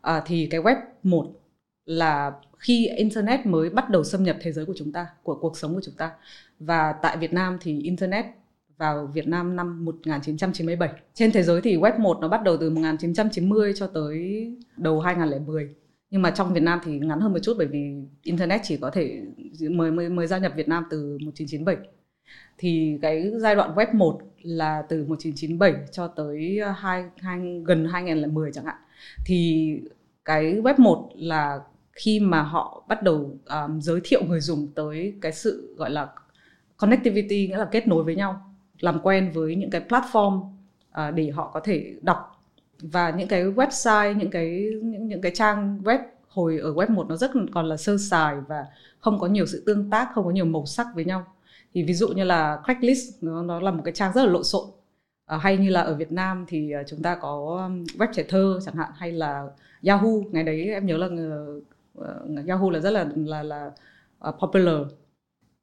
à, 0.00 0.22
thì 0.26 0.46
cái 0.50 0.60
web 0.60 0.76
1 1.02 1.32
là 1.84 2.32
khi 2.58 2.88
internet 2.96 3.46
mới 3.46 3.70
bắt 3.70 3.90
đầu 3.90 4.04
xâm 4.04 4.22
nhập 4.22 4.36
thế 4.40 4.52
giới 4.52 4.64
của 4.66 4.74
chúng 4.76 4.92
ta 4.92 5.06
của 5.22 5.34
cuộc 5.34 5.56
sống 5.56 5.74
của 5.74 5.80
chúng 5.84 5.94
ta 5.94 6.10
và 6.58 6.92
tại 6.92 7.16
Việt 7.16 7.32
Nam 7.32 7.58
thì 7.60 7.80
internet 7.82 8.24
vào 8.78 9.06
Việt 9.06 9.28
Nam 9.28 9.56
năm 9.56 9.84
1997. 9.84 10.88
Trên 11.14 11.32
thế 11.32 11.42
giới 11.42 11.60
thì 11.60 11.76
web 11.76 12.00
1 12.00 12.18
nó 12.20 12.28
bắt 12.28 12.42
đầu 12.44 12.56
từ 12.56 12.70
1990 12.70 13.72
cho 13.76 13.86
tới 13.86 14.46
đầu 14.76 15.00
2010. 15.00 15.68
Nhưng 16.10 16.22
mà 16.22 16.30
trong 16.30 16.54
Việt 16.54 16.62
Nam 16.62 16.80
thì 16.84 16.98
ngắn 16.98 17.20
hơn 17.20 17.32
một 17.32 17.38
chút 17.42 17.54
bởi 17.58 17.66
vì 17.66 17.94
internet 18.22 18.60
chỉ 18.64 18.76
có 18.76 18.90
thể 18.90 19.20
mới 19.70 19.90
mới 19.90 20.08
mới 20.08 20.26
gia 20.26 20.38
nhập 20.38 20.52
Việt 20.56 20.68
Nam 20.68 20.84
từ 20.90 21.18
1997. 21.20 21.76
Thì 22.58 22.98
cái 23.02 23.30
giai 23.36 23.54
đoạn 23.54 23.74
web 23.74 23.94
1 23.94 24.20
là 24.42 24.82
từ 24.88 25.04
1997 25.04 25.74
cho 25.92 26.06
tới 26.06 26.58
ờ, 26.58 26.70
2, 26.70 27.04
2 27.18 27.62
gần 27.64 27.84
2010 27.84 28.52
chẳng 28.52 28.64
hạn. 28.64 28.76
Thì 29.26 29.68
cái 30.24 30.54
web 30.54 30.74
1 30.78 31.10
là 31.14 31.60
khi 31.92 32.20
mà 32.20 32.42
họ 32.42 32.84
bắt 32.88 33.02
đầu 33.02 33.38
um, 33.46 33.80
giới 33.80 34.00
thiệu 34.04 34.22
người 34.24 34.40
dùng 34.40 34.68
tới 34.74 35.14
cái 35.20 35.32
sự 35.32 35.74
gọi 35.78 35.90
là 35.90 36.08
connectivity 36.76 37.46
nghĩa 37.46 37.56
là 37.56 37.64
kết 37.64 37.88
nối 37.88 38.04
với 38.04 38.16
nhau 38.16 38.54
làm 38.78 39.00
quen 39.02 39.30
với 39.34 39.56
những 39.56 39.70
cái 39.70 39.82
platform 39.88 40.38
uh, 40.38 41.14
để 41.14 41.30
họ 41.30 41.50
có 41.54 41.60
thể 41.60 41.94
đọc 42.02 42.44
và 42.82 43.10
những 43.10 43.28
cái 43.28 43.44
website 43.44 44.16
những 44.16 44.30
cái 44.30 44.70
những 44.82 45.08
những 45.08 45.20
cái 45.20 45.32
trang 45.34 45.80
web 45.84 45.98
hồi 46.28 46.58
ở 46.58 46.72
web 46.72 46.90
1 46.90 47.08
nó 47.08 47.16
rất 47.16 47.30
còn 47.52 47.66
là 47.66 47.76
sơ 47.76 47.96
sài 47.98 48.36
và 48.48 48.66
không 49.00 49.18
có 49.18 49.26
nhiều 49.26 49.46
sự 49.46 49.62
tương 49.66 49.90
tác 49.90 50.08
không 50.14 50.24
có 50.24 50.30
nhiều 50.30 50.44
màu 50.44 50.66
sắc 50.66 50.86
với 50.94 51.04
nhau 51.04 51.26
thì 51.74 51.82
ví 51.82 51.94
dụ 51.94 52.08
như 52.08 52.24
là 52.24 52.60
Craigslist 52.64 53.22
nó 53.22 53.42
nó 53.42 53.60
là 53.60 53.70
một 53.70 53.82
cái 53.84 53.94
trang 53.94 54.12
rất 54.14 54.22
là 54.24 54.30
lộn 54.30 54.44
xộn. 54.44 54.64
À, 55.26 55.38
hay 55.38 55.56
như 55.56 55.70
là 55.70 55.80
ở 55.80 55.94
Việt 55.94 56.12
Nam 56.12 56.44
thì 56.48 56.70
ờ, 56.70 56.82
chúng 56.86 57.02
ta 57.02 57.14
có 57.14 57.70
web 57.98 58.06
trẻ 58.12 58.22
thơ 58.28 58.58
chẳng 58.64 58.74
hạn 58.74 58.90
hay 58.96 59.12
là 59.12 59.46
Yahoo. 59.86 60.10
Ngày 60.32 60.44
đấy 60.44 60.64
em 60.64 60.86
nhớ 60.86 60.96
là 60.96 61.06
uh, 61.98 62.48
Yahoo 62.48 62.70
là 62.70 62.80
rất 62.80 62.90
là 62.90 63.06
là 63.16 63.42
là 63.42 63.70
uh, 64.28 64.34
popular. 64.40 64.76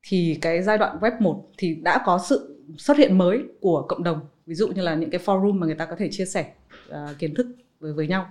Thì 0.03 0.37
cái 0.41 0.63
giai 0.63 0.77
đoạn 0.77 0.97
web 1.01 1.11
1 1.19 1.45
thì 1.57 1.75
đã 1.75 2.01
có 2.05 2.19
sự 2.29 2.63
xuất 2.77 2.97
hiện 2.97 3.17
mới 3.17 3.43
của 3.61 3.85
cộng 3.89 4.03
đồng. 4.03 4.19
Ví 4.45 4.55
dụ 4.55 4.67
như 4.67 4.81
là 4.81 4.95
những 4.95 5.09
cái 5.09 5.21
forum 5.25 5.53
mà 5.53 5.65
người 5.65 5.75
ta 5.75 5.85
có 5.85 5.95
thể 5.95 6.09
chia 6.11 6.25
sẻ 6.25 6.53
uh, 6.89 6.95
kiến 7.19 7.35
thức 7.35 7.47
với 7.79 7.93
với 7.93 8.07
nhau. 8.07 8.27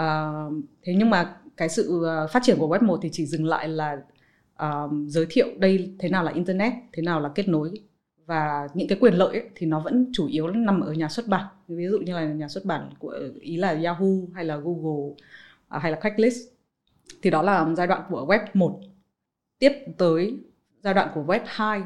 Uh, 0.00 0.64
thế 0.82 0.94
nhưng 0.96 1.10
mà 1.10 1.36
cái 1.56 1.68
sự 1.68 2.04
phát 2.32 2.42
triển 2.42 2.58
của 2.58 2.68
web 2.68 2.84
1 2.84 2.98
thì 3.02 3.08
chỉ 3.12 3.26
dừng 3.26 3.46
lại 3.46 3.68
là 3.68 3.96
um, 4.58 5.08
giới 5.08 5.26
thiệu 5.30 5.46
đây 5.58 5.94
thế 5.98 6.08
nào 6.08 6.24
là 6.24 6.32
internet 6.32 6.72
thế 6.92 7.02
nào 7.02 7.20
là 7.20 7.28
kết 7.34 7.48
nối 7.48 7.72
và 8.26 8.68
những 8.74 8.88
cái 8.88 8.98
quyền 9.00 9.14
lợi 9.14 9.32
ấy, 9.32 9.50
thì 9.54 9.66
nó 9.66 9.80
vẫn 9.80 10.10
chủ 10.12 10.26
yếu 10.26 10.48
nằm 10.48 10.80
ở 10.80 10.92
nhà 10.92 11.08
xuất 11.08 11.26
bản. 11.26 11.46
Ví 11.68 11.86
dụ 11.90 11.98
như 11.98 12.14
là 12.14 12.24
nhà 12.24 12.48
xuất 12.48 12.64
bản 12.64 12.90
của 12.98 13.18
ý 13.40 13.56
là 13.56 13.80
Yahoo 13.84 14.06
hay 14.34 14.44
là 14.44 14.56
Google 14.56 15.10
uh, 15.76 15.82
hay 15.82 15.92
là 15.92 16.00
Craigslist. 16.00 16.38
Thì 17.22 17.30
đó 17.30 17.42
là 17.42 17.74
giai 17.76 17.86
đoạn 17.86 18.02
của 18.10 18.26
web 18.26 18.46
1 18.54 18.80
tiếp 19.58 19.72
tới 19.98 20.38
giai 20.82 20.94
đoạn 20.94 21.08
của 21.14 21.22
web 21.22 21.40
2 21.46 21.82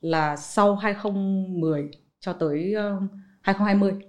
là 0.00 0.36
sau 0.36 0.76
2010 0.76 1.90
cho 2.20 2.32
tới 2.32 2.74
uh, 2.96 3.02
2020 3.40 3.92
uh, 3.92 4.00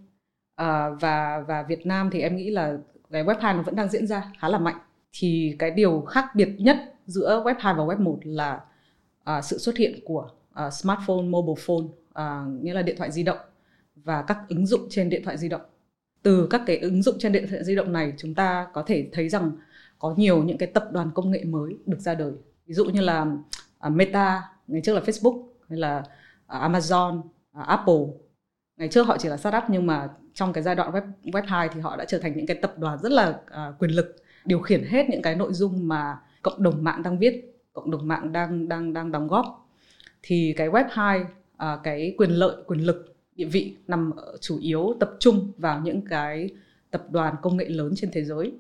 và 1.02 1.44
và 1.48 1.64
Việt 1.64 1.86
Nam 1.86 2.10
thì 2.12 2.20
em 2.20 2.36
nghĩ 2.36 2.50
là 2.50 2.78
cái 3.12 3.24
web 3.24 3.40
2 3.40 3.54
nó 3.54 3.62
vẫn 3.62 3.76
đang 3.76 3.90
diễn 3.90 4.08
ra 4.08 4.32
khá 4.40 4.48
là 4.48 4.60
mạnh. 4.60 4.78
Thì 5.14 5.56
cái 5.60 5.72
điều 5.72 6.02
khác 6.02 6.26
biệt 6.36 6.50
nhất 6.60 6.91
giữa 7.06 7.44
web 7.46 7.56
2 7.60 7.74
và 7.74 7.84
web 7.84 8.02
1 8.02 8.20
là 8.24 8.62
uh, 9.38 9.44
sự 9.44 9.58
xuất 9.58 9.78
hiện 9.78 10.00
của 10.06 10.30
uh, 10.68 10.74
smartphone, 10.74 11.22
mobile 11.22 11.64
phone, 11.66 11.86
uh, 12.10 12.64
nghĩa 12.64 12.74
là 12.74 12.82
điện 12.82 12.96
thoại 12.98 13.12
di 13.12 13.24
động 13.24 13.38
và 13.96 14.22
các 14.22 14.38
ứng 14.50 14.66
dụng 14.66 14.88
trên 14.90 15.10
điện 15.10 15.22
thoại 15.26 15.38
di 15.38 15.50
động. 15.50 15.62
Từ 16.24 16.48
các 16.50 16.62
cái 16.66 16.78
ứng 16.78 17.04
dụng 17.04 17.16
trên 17.20 17.32
điện 17.32 17.48
thoại 17.50 17.64
di 17.64 17.76
động 17.76 17.94
này 17.94 18.14
chúng 18.18 18.36
ta 18.36 18.68
có 18.74 18.84
thể 18.84 19.10
thấy 19.14 19.30
rằng 19.30 19.52
có 20.00 20.14
nhiều 20.18 20.44
những 20.44 20.58
cái 20.58 20.68
tập 20.74 20.88
đoàn 20.92 21.12
công 21.16 21.32
nghệ 21.32 21.44
mới 21.44 21.78
được 21.86 22.00
ra 22.00 22.16
đời. 22.16 22.32
Ví 22.66 22.74
dụ 22.74 22.86
như 22.86 23.02
là 23.02 23.22
uh, 23.88 23.92
Meta, 23.92 24.44
ngày 24.68 24.82
trước 24.84 24.94
là 24.94 25.02
Facebook 25.02 25.44
hay 25.70 25.80
là 25.80 26.00
uh, 26.00 26.06
Amazon, 26.48 27.20
uh, 27.20 27.68
Apple. 27.68 28.04
Ngày 28.78 28.88
trước 28.88 29.08
họ 29.08 29.18
chỉ 29.18 29.30
là 29.30 29.38
startup 29.38 29.64
nhưng 29.70 29.88
mà 29.88 30.10
trong 30.34 30.54
cái 30.54 30.64
giai 30.64 30.76
đoạn 30.76 30.92
web 30.92 31.12
web 31.24 31.44
2 31.48 31.70
thì 31.74 31.82
họ 31.82 31.96
đã 31.96 32.06
trở 32.06 32.20
thành 32.20 32.38
những 32.38 32.46
cái 32.46 32.58
tập 32.62 32.74
đoàn 32.78 33.00
rất 33.02 33.12
là 33.12 33.30
uh, 33.30 33.80
quyền 33.80 33.92
lực 33.92 34.16
điều 34.46 34.60
khiển 34.60 34.84
hết 34.84 35.10
những 35.10 35.22
cái 35.22 35.36
nội 35.36 35.54
dung 35.54 35.88
mà 35.88 36.18
cộng 36.42 36.64
đồng 36.64 36.84
mạng 36.84 37.04
đang 37.04 37.20
viết 37.20 37.52
cộng 37.74 37.92
đồng 37.92 38.08
mạng 38.08 38.32
đang 38.32 38.70
đang 38.70 38.94
đang 38.94 39.12
đóng 39.12 39.28
góp. 39.28 39.70
Thì 40.24 40.54
cái 40.58 40.70
web 40.70 40.86
2 40.92 41.26
à, 41.58 41.80
cái 41.84 42.16
quyền 42.18 42.32
lợi 42.32 42.56
quyền 42.68 42.80
lực 42.80 43.16
địa 43.36 43.46
vị 43.46 43.76
nằm 43.88 44.12
ở 44.12 44.38
chủ 44.42 44.60
yếu 44.60 44.96
tập 45.00 45.12
trung 45.20 45.52
vào 45.58 45.82
những 45.82 46.02
cái 46.10 46.50
tập 46.92 47.04
đoàn 47.10 47.36
công 47.42 47.58
nghệ 47.58 47.66
lớn 47.66 47.94
trên 47.96 48.10
thế 48.14 48.24
giới. 48.24 48.54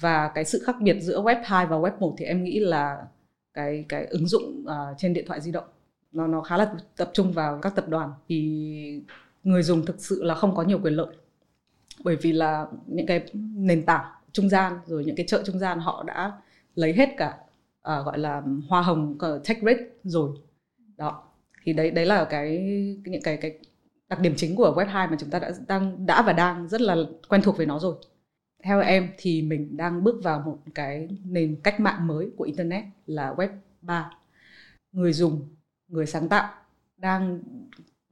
Và 0.00 0.30
cái 0.34 0.44
sự 0.44 0.62
khác 0.66 0.76
biệt 0.80 1.00
giữa 1.00 1.22
web 1.22 1.42
2 1.44 1.66
và 1.66 1.76
web 1.76 1.98
1 1.98 2.14
thì 2.18 2.24
em 2.24 2.44
nghĩ 2.44 2.60
là 2.60 3.06
cái 3.54 3.84
cái 3.88 4.06
ứng 4.06 4.28
dụng 4.28 4.64
uh, 4.66 4.98
trên 4.98 5.14
điện 5.14 5.24
thoại 5.28 5.40
di 5.40 5.52
động 5.52 5.64
nó 6.12 6.26
nó 6.26 6.40
khá 6.40 6.56
là 6.56 6.74
tập 6.96 7.10
trung 7.14 7.32
vào 7.32 7.58
các 7.62 7.74
tập 7.74 7.88
đoàn. 7.88 8.10
Thì 8.28 9.02
người 9.44 9.62
dùng 9.62 9.86
thực 9.86 9.96
sự 9.98 10.22
là 10.22 10.34
không 10.34 10.56
có 10.56 10.62
nhiều 10.62 10.78
quyền 10.82 10.94
lợi. 10.94 11.16
Bởi 12.04 12.16
vì 12.16 12.32
là 12.32 12.66
những 12.86 13.06
cái 13.06 13.24
nền 13.54 13.86
tảng 13.86 14.04
trung 14.32 14.48
gian 14.48 14.78
rồi 14.86 15.04
những 15.04 15.16
cái 15.16 15.26
chợ 15.26 15.42
trung 15.46 15.58
gian 15.58 15.78
họ 15.78 16.02
đã 16.06 16.32
lấy 16.74 16.92
hết 16.92 17.08
cả 17.16 17.38
à, 17.82 18.02
gọi 18.02 18.18
là 18.18 18.42
hoa 18.68 18.82
hồng 18.82 19.18
take 19.20 19.60
rate 19.62 19.84
rồi. 20.04 20.30
Đó. 20.96 21.22
Thì 21.64 21.72
đấy 21.72 21.90
đấy 21.90 22.06
là 22.06 22.24
cái 22.24 22.58
những 23.04 23.22
cái 23.22 23.36
cái 23.36 23.58
đặc 24.08 24.20
điểm 24.20 24.34
chính 24.36 24.56
của 24.56 24.74
web 24.76 24.86
2 24.86 25.08
mà 25.08 25.16
chúng 25.20 25.30
ta 25.30 25.38
đã 25.38 25.52
đang 25.66 26.06
đã 26.06 26.22
và 26.22 26.32
đang 26.32 26.68
rất 26.68 26.80
là 26.80 26.96
quen 27.28 27.42
thuộc 27.42 27.56
với 27.56 27.66
nó 27.66 27.78
rồi. 27.78 27.96
Theo 28.62 28.80
em 28.80 29.08
thì 29.18 29.42
mình 29.42 29.76
đang 29.76 30.04
bước 30.04 30.20
vào 30.22 30.40
một 30.46 30.58
cái 30.74 31.08
nền 31.24 31.56
cách 31.62 31.80
mạng 31.80 32.06
mới 32.06 32.30
của 32.36 32.44
internet 32.44 32.84
là 33.06 33.34
web 33.34 33.48
3 33.82 34.10
người 34.92 35.12
dùng 35.12 35.48
người 35.88 36.06
sáng 36.06 36.28
tạo 36.28 36.54
đang 36.96 37.40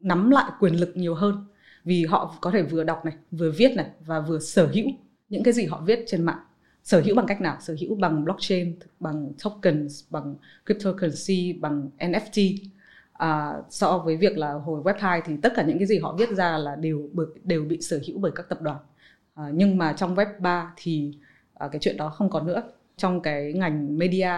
nắm 0.00 0.30
lại 0.30 0.50
quyền 0.60 0.74
lực 0.80 0.92
nhiều 0.96 1.14
hơn 1.14 1.46
vì 1.84 2.04
họ 2.04 2.36
có 2.40 2.50
thể 2.50 2.62
vừa 2.62 2.84
đọc 2.84 3.04
này 3.04 3.14
vừa 3.30 3.50
viết 3.50 3.72
này 3.76 3.86
và 4.06 4.20
vừa 4.20 4.38
sở 4.38 4.66
hữu 4.66 4.86
những 5.28 5.42
cái 5.42 5.52
gì 5.52 5.66
họ 5.66 5.82
viết 5.86 6.04
trên 6.06 6.22
mạng 6.22 6.40
sở 6.82 7.00
hữu 7.00 7.16
bằng 7.16 7.26
cách 7.26 7.40
nào? 7.40 7.56
Sở 7.60 7.76
hữu 7.80 7.94
bằng 7.94 8.24
blockchain 8.24 8.74
bằng 9.00 9.32
tokens 9.44 10.04
bằng 10.10 10.34
cryptocurrency 10.66 11.52
bằng 11.52 11.90
nft 11.98 12.56
à, 13.12 13.52
so 13.70 13.98
với 13.98 14.16
việc 14.16 14.38
là 14.38 14.52
hồi 14.52 14.82
web 14.82 14.94
2 14.98 15.22
thì 15.24 15.36
tất 15.42 15.52
cả 15.56 15.62
những 15.62 15.78
cái 15.78 15.86
gì 15.86 15.98
họ 15.98 16.16
viết 16.18 16.28
ra 16.30 16.58
là 16.58 16.76
đều 16.76 17.10
đều 17.44 17.64
bị 17.64 17.80
sở 17.80 18.00
hữu 18.06 18.18
bởi 18.18 18.32
các 18.34 18.48
tập 18.48 18.62
đoàn. 18.62 18.78
À, 19.34 19.44
nhưng 19.54 19.78
mà 19.78 19.92
trong 19.92 20.14
web 20.14 20.26
3 20.40 20.74
thì 20.76 21.14
à, 21.54 21.68
cái 21.72 21.78
chuyện 21.80 21.96
đó 21.96 22.08
không 22.08 22.30
còn 22.30 22.46
nữa. 22.46 22.62
Trong 22.96 23.20
cái 23.20 23.52
ngành 23.52 23.98
media 23.98 24.30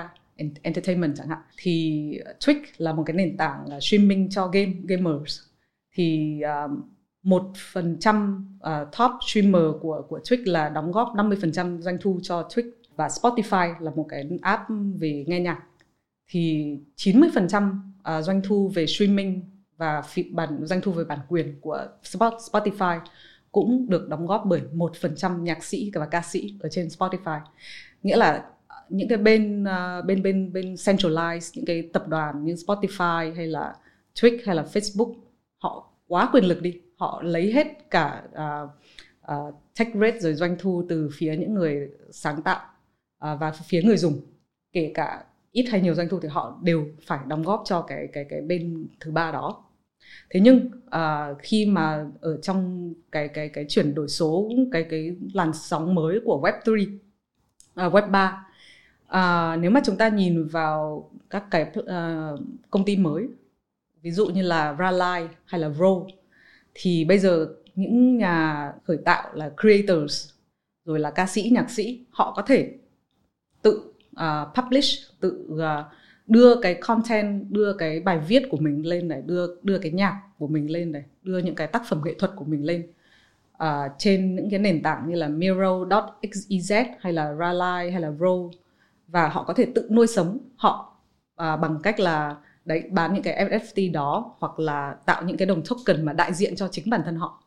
entertainment 0.62 1.16
chẳng 1.16 1.28
hạn 1.28 1.38
thì 1.56 2.10
Twitch 2.40 2.64
là 2.76 2.92
một 2.92 3.02
cái 3.06 3.16
nền 3.16 3.36
tảng 3.36 3.80
streaming 3.80 4.30
cho 4.30 4.46
game 4.46 4.72
gamers. 4.84 5.40
Thì 5.94 6.40
à, 6.40 6.68
một 7.25 7.50
phần 7.73 7.97
trăm 8.00 8.47
à, 8.61 8.85
top 8.99 9.11
streamer 9.26 9.62
của 9.81 10.02
của 10.09 10.19
Twitch 10.19 10.52
là 10.52 10.69
đóng 10.69 10.93
góp 10.93 11.09
50% 11.14 11.81
doanh 11.81 11.99
thu 12.00 12.21
cho 12.23 12.49
Twitch 12.49 12.71
và 12.97 13.09
Spotify 13.09 13.75
là 13.81 13.90
một 13.90 14.07
cái 14.09 14.28
app 14.43 14.62
về 14.99 15.25
nghe 15.28 15.40
nhạc. 15.40 15.62
Thì 16.28 16.75
90% 16.97 17.69
uh, 17.69 17.75
à, 18.02 18.23
doanh 18.23 18.40
thu 18.45 18.69
về 18.75 18.87
streaming 18.87 19.43
và 19.76 20.02
bản 20.33 20.59
doanh 20.66 20.81
thu 20.81 20.93
về 20.93 21.04
bản 21.04 21.19
quyền 21.28 21.61
của 21.61 21.87
Spotify 22.02 23.00
cũng 23.52 23.87
được 23.88 24.09
đóng 24.09 24.26
góp 24.26 24.43
bởi 24.47 24.61
một 24.73 24.97
phần 24.97 25.14
trăm 25.16 25.45
nhạc 25.45 25.64
sĩ 25.64 25.90
và 25.95 26.07
ca 26.07 26.23
sĩ 26.23 26.54
ở 26.61 26.69
trên 26.69 26.88
Spotify. 26.88 27.40
Nghĩa 28.02 28.16
là 28.16 28.45
à, 28.66 28.76
những 28.88 29.09
cái 29.09 29.19
bên 29.19 29.64
uh, 29.64 30.04
bên 30.04 30.23
bên 30.23 30.52
bên 30.52 30.75
centralized 30.75 31.50
những 31.54 31.64
cái 31.64 31.88
tập 31.93 32.09
đoàn 32.09 32.45
như 32.45 32.54
Spotify 32.54 33.35
hay 33.35 33.47
là 33.47 33.75
Twitch 34.14 34.38
hay 34.47 34.57
là 34.57 34.62
Facebook 34.62 35.14
họ 35.59 35.90
quá 36.07 36.28
quyền 36.33 36.45
lực 36.45 36.62
đi 36.62 36.81
họ 36.96 37.22
lấy 37.22 37.52
hết 37.52 37.90
cả 37.90 38.22
uh, 38.32 38.70
uh, 39.32 39.54
tech 39.78 39.88
rate 39.94 40.20
rồi 40.20 40.34
doanh 40.34 40.56
thu 40.58 40.84
từ 40.88 41.10
phía 41.14 41.36
những 41.36 41.54
người 41.54 41.90
sáng 42.10 42.42
tạo 42.42 42.60
uh, 43.24 43.40
và 43.40 43.52
phía 43.66 43.82
người 43.82 43.96
dùng. 43.96 44.20
Kể 44.72 44.92
cả 44.94 45.24
ít 45.52 45.64
hay 45.70 45.80
nhiều 45.80 45.94
doanh 45.94 46.08
thu 46.08 46.20
thì 46.20 46.28
họ 46.28 46.58
đều 46.62 46.86
phải 47.06 47.18
đóng 47.26 47.42
góp 47.42 47.62
cho 47.64 47.82
cái 47.82 48.08
cái 48.12 48.26
cái 48.30 48.40
bên 48.40 48.86
thứ 49.00 49.10
ba 49.10 49.32
đó. 49.32 49.64
Thế 50.30 50.40
nhưng 50.40 50.70
uh, 50.86 51.38
khi 51.38 51.66
mà 51.66 52.06
ở 52.20 52.36
trong 52.36 52.92
cái 53.12 53.28
cái 53.28 53.48
cái 53.48 53.64
chuyển 53.68 53.94
đổi 53.94 54.08
số 54.08 54.48
cái 54.72 54.86
cái 54.90 55.16
làn 55.34 55.52
sóng 55.52 55.94
mới 55.94 56.20
của 56.24 56.40
web 56.42 56.52
3 57.74 57.86
uh, 57.86 57.94
web 57.94 58.10
3 58.10 58.46
uh, 59.04 59.60
nếu 59.60 59.70
mà 59.70 59.80
chúng 59.84 59.96
ta 59.96 60.08
nhìn 60.08 60.46
vào 60.46 61.10
các 61.30 61.44
cái 61.50 61.66
uh, 61.78 62.40
công 62.70 62.84
ty 62.84 62.96
mới 62.96 63.28
ví 64.02 64.10
dụ 64.10 64.26
như 64.26 64.42
là 64.42 64.76
Rally 64.78 65.28
hay 65.44 65.60
là 65.60 65.68
Ro 65.68 66.00
thì 66.75 67.04
bây 67.04 67.19
giờ 67.19 67.49
những 67.75 68.19
nhà 68.19 68.73
khởi 68.85 68.97
tạo 69.04 69.35
là 69.35 69.50
creators 69.61 70.31
rồi 70.85 71.00
là 71.00 71.11
ca 71.11 71.26
sĩ 71.26 71.50
nhạc 71.52 71.71
sĩ 71.71 72.04
họ 72.11 72.33
có 72.37 72.43
thể 72.43 72.73
tự 73.62 73.93
uh, 74.16 74.54
publish 74.54 75.21
tự 75.21 75.49
uh, 75.52 75.61
đưa 76.26 76.61
cái 76.61 76.75
content 76.75 77.50
đưa 77.50 77.73
cái 77.73 78.00
bài 78.00 78.19
viết 78.28 78.43
của 78.50 78.57
mình 78.57 78.87
lên 78.87 79.09
này 79.09 79.23
đưa 79.26 79.57
đưa 79.62 79.78
cái 79.78 79.93
nhạc 79.93 80.23
của 80.38 80.47
mình 80.47 80.71
lên 80.71 80.93
này 80.93 81.04
đưa 81.23 81.38
những 81.38 81.54
cái 81.54 81.66
tác 81.66 81.83
phẩm 81.88 82.00
nghệ 82.04 82.14
thuật 82.19 82.33
của 82.37 82.45
mình 82.45 82.64
lên 82.64 82.87
uh, 83.62 83.93
trên 83.99 84.37
những 84.37 84.50
cái 84.50 84.59
nền 84.59 84.83
tảng 84.83 85.09
như 85.09 85.14
là 85.14 85.28
Miro.xyz 85.28 86.85
hay 87.00 87.12
là 87.12 87.35
Rally 87.35 87.90
hay 87.90 88.00
là 88.00 88.12
roll 88.21 88.50
và 89.09 89.28
họ 89.28 89.45
có 89.45 89.54
thể 89.54 89.66
tự 89.75 89.88
nuôi 89.90 90.07
sống 90.07 90.38
họ 90.57 90.97
uh, 91.33 91.61
bằng 91.61 91.78
cách 91.83 92.00
là 92.00 92.37
đấy 92.64 92.83
bán 92.90 93.14
những 93.14 93.23
cái 93.23 93.49
NFT 93.49 93.92
đó 93.92 94.35
hoặc 94.38 94.59
là 94.59 94.97
tạo 95.06 95.23
những 95.23 95.37
cái 95.37 95.47
đồng 95.47 95.62
token 95.62 96.04
mà 96.04 96.12
đại 96.12 96.35
diện 96.35 96.56
cho 96.56 96.68
chính 96.68 96.90
bản 96.90 97.02
thân 97.04 97.16
họ. 97.16 97.42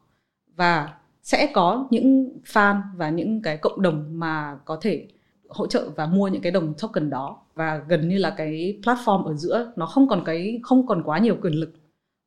Và 0.56 0.94
sẽ 1.24 1.52
có 1.54 1.88
những 1.90 2.40
fan 2.46 2.82
và 2.96 3.10
những 3.10 3.42
cái 3.42 3.58
cộng 3.58 3.82
đồng 3.82 4.20
mà 4.20 4.58
có 4.66 4.78
thể 4.82 5.08
hỗ 5.50 5.68
trợ 5.68 5.90
và 5.96 6.06
mua 6.06 6.28
những 6.28 6.42
cái 6.42 6.52
đồng 6.52 6.74
token 6.82 7.10
đó. 7.10 7.42
Và 7.56 7.82
gần 7.88 8.10
như 8.10 8.18
là 8.18 8.34
cái 8.38 8.80
platform 8.84 9.24
ở 9.24 9.34
giữa 9.34 9.72
nó 9.76 9.86
không 9.86 10.08
còn 10.08 10.24
cái 10.26 10.60
không 10.64 10.88
còn 10.88 11.04
quá 11.04 11.20
nhiều 11.20 11.38
quyền 11.42 11.54
lực. 11.54 11.74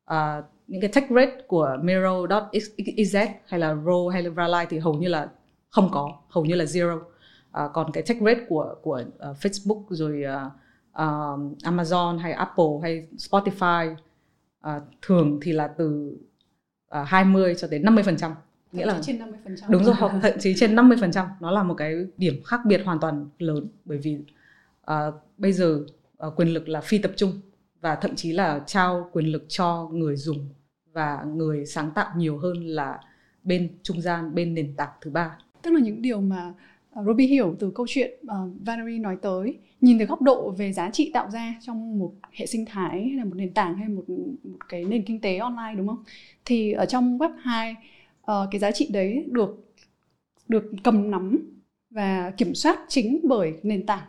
À, 0.05 0.41
những 0.67 0.81
cái 0.81 0.91
tech 0.93 1.09
rate 1.09 1.41
của 1.47 1.77
Miro.xyz 1.83 3.27
hay 3.47 3.59
là 3.59 3.75
Ro 3.85 4.09
hay 4.13 4.23
là 4.23 4.29
Rally 4.37 4.65
thì 4.69 4.79
hầu 4.79 4.93
như 4.93 5.07
là 5.07 5.29
không 5.69 5.89
có 5.91 6.17
hầu 6.29 6.45
như 6.45 6.55
là 6.55 6.65
zero. 6.65 6.99
À, 7.51 7.69
còn 7.73 7.91
cái 7.91 8.03
tech 8.07 8.17
rate 8.21 8.45
của 8.49 8.75
của 8.81 9.03
uh, 9.29 9.37
Facebook 9.37 9.83
rồi 9.89 10.23
uh, 10.47 10.51
uh, 10.91 11.57
Amazon 11.63 12.17
hay 12.17 12.31
Apple 12.31 12.79
hay 12.81 13.07
Spotify 13.17 13.95
uh, 14.67 14.83
thường 15.01 15.39
thì 15.41 15.51
là 15.51 15.67
từ 15.67 16.17
uh, 17.01 17.07
20 17.07 17.55
cho 17.57 17.67
đến 17.67 17.83
50 17.83 18.03
phần 18.03 18.17
trăm. 18.17 18.35
Nghĩa 18.71 18.85
là 18.85 18.99
trên 19.01 19.19
50% 19.45 19.55
đúng 19.69 19.83
rồi 19.83 19.95
hoặc 19.95 20.11
thậm 20.21 20.33
chí 20.39 20.53
trên 20.57 20.75
50% 20.75 21.27
nó 21.39 21.51
là 21.51 21.63
một 21.63 21.73
cái 21.73 21.95
điểm 22.17 22.43
khác 22.45 22.59
biệt 22.65 22.81
hoàn 22.85 22.99
toàn 22.99 23.29
lớn 23.39 23.67
bởi 23.85 23.97
vì 23.97 24.17
uh, 24.91 25.13
bây 25.37 25.53
giờ 25.53 25.79
uh, 26.27 26.33
quyền 26.35 26.53
lực 26.53 26.69
là 26.69 26.81
phi 26.81 26.97
tập 26.97 27.11
trung 27.15 27.41
và 27.81 27.95
thậm 27.95 28.15
chí 28.15 28.31
là 28.31 28.63
trao 28.67 29.09
quyền 29.11 29.25
lực 29.25 29.45
cho 29.47 29.89
người 29.91 30.15
dùng 30.15 30.49
và 30.93 31.23
người 31.23 31.65
sáng 31.65 31.91
tạo 31.91 32.11
nhiều 32.15 32.37
hơn 32.37 32.65
là 32.65 32.99
bên 33.43 33.77
trung 33.83 34.01
gian 34.01 34.35
bên 34.35 34.53
nền 34.53 34.75
tảng 34.75 34.91
thứ 35.01 35.11
ba. 35.11 35.37
Tức 35.61 35.71
là 35.71 35.79
những 35.79 36.01
điều 36.01 36.21
mà 36.21 36.53
Ờ, 36.91 37.03
Ruby 37.03 37.27
hiểu 37.27 37.55
từ 37.59 37.71
câu 37.75 37.85
chuyện 37.89 38.19
uh, 38.23 38.65
Valerie 38.65 38.99
nói 38.99 39.17
tới 39.21 39.57
nhìn 39.81 39.99
từ 39.99 40.05
góc 40.05 40.21
độ 40.21 40.51
về 40.51 40.73
giá 40.73 40.89
trị 40.89 41.11
tạo 41.13 41.29
ra 41.29 41.55
trong 41.61 41.99
một 41.99 42.13
hệ 42.31 42.45
sinh 42.45 42.65
thái 42.65 43.03
hay 43.03 43.13
là 43.17 43.25
một 43.25 43.35
nền 43.35 43.53
tảng 43.53 43.75
hay 43.75 43.89
một 43.89 44.09
một 44.43 44.57
cái 44.69 44.85
nền 44.85 45.03
kinh 45.03 45.21
tế 45.21 45.37
online 45.37 45.73
đúng 45.77 45.87
không? 45.87 46.03
Thì 46.45 46.71
ở 46.71 46.85
trong 46.85 47.17
web 47.17 47.31
2 47.39 47.71
uh, 47.71 47.77
ờ, 48.21 48.47
cái 48.51 48.59
giá 48.59 48.71
trị 48.71 48.89
đấy 48.91 49.25
được 49.27 49.73
được 50.47 50.71
cầm 50.83 51.11
nắm 51.11 51.39
và 51.89 52.31
kiểm 52.37 52.55
soát 52.55 52.79
chính 52.87 53.19
bởi 53.23 53.53
nền 53.63 53.85
tảng. 53.85 54.03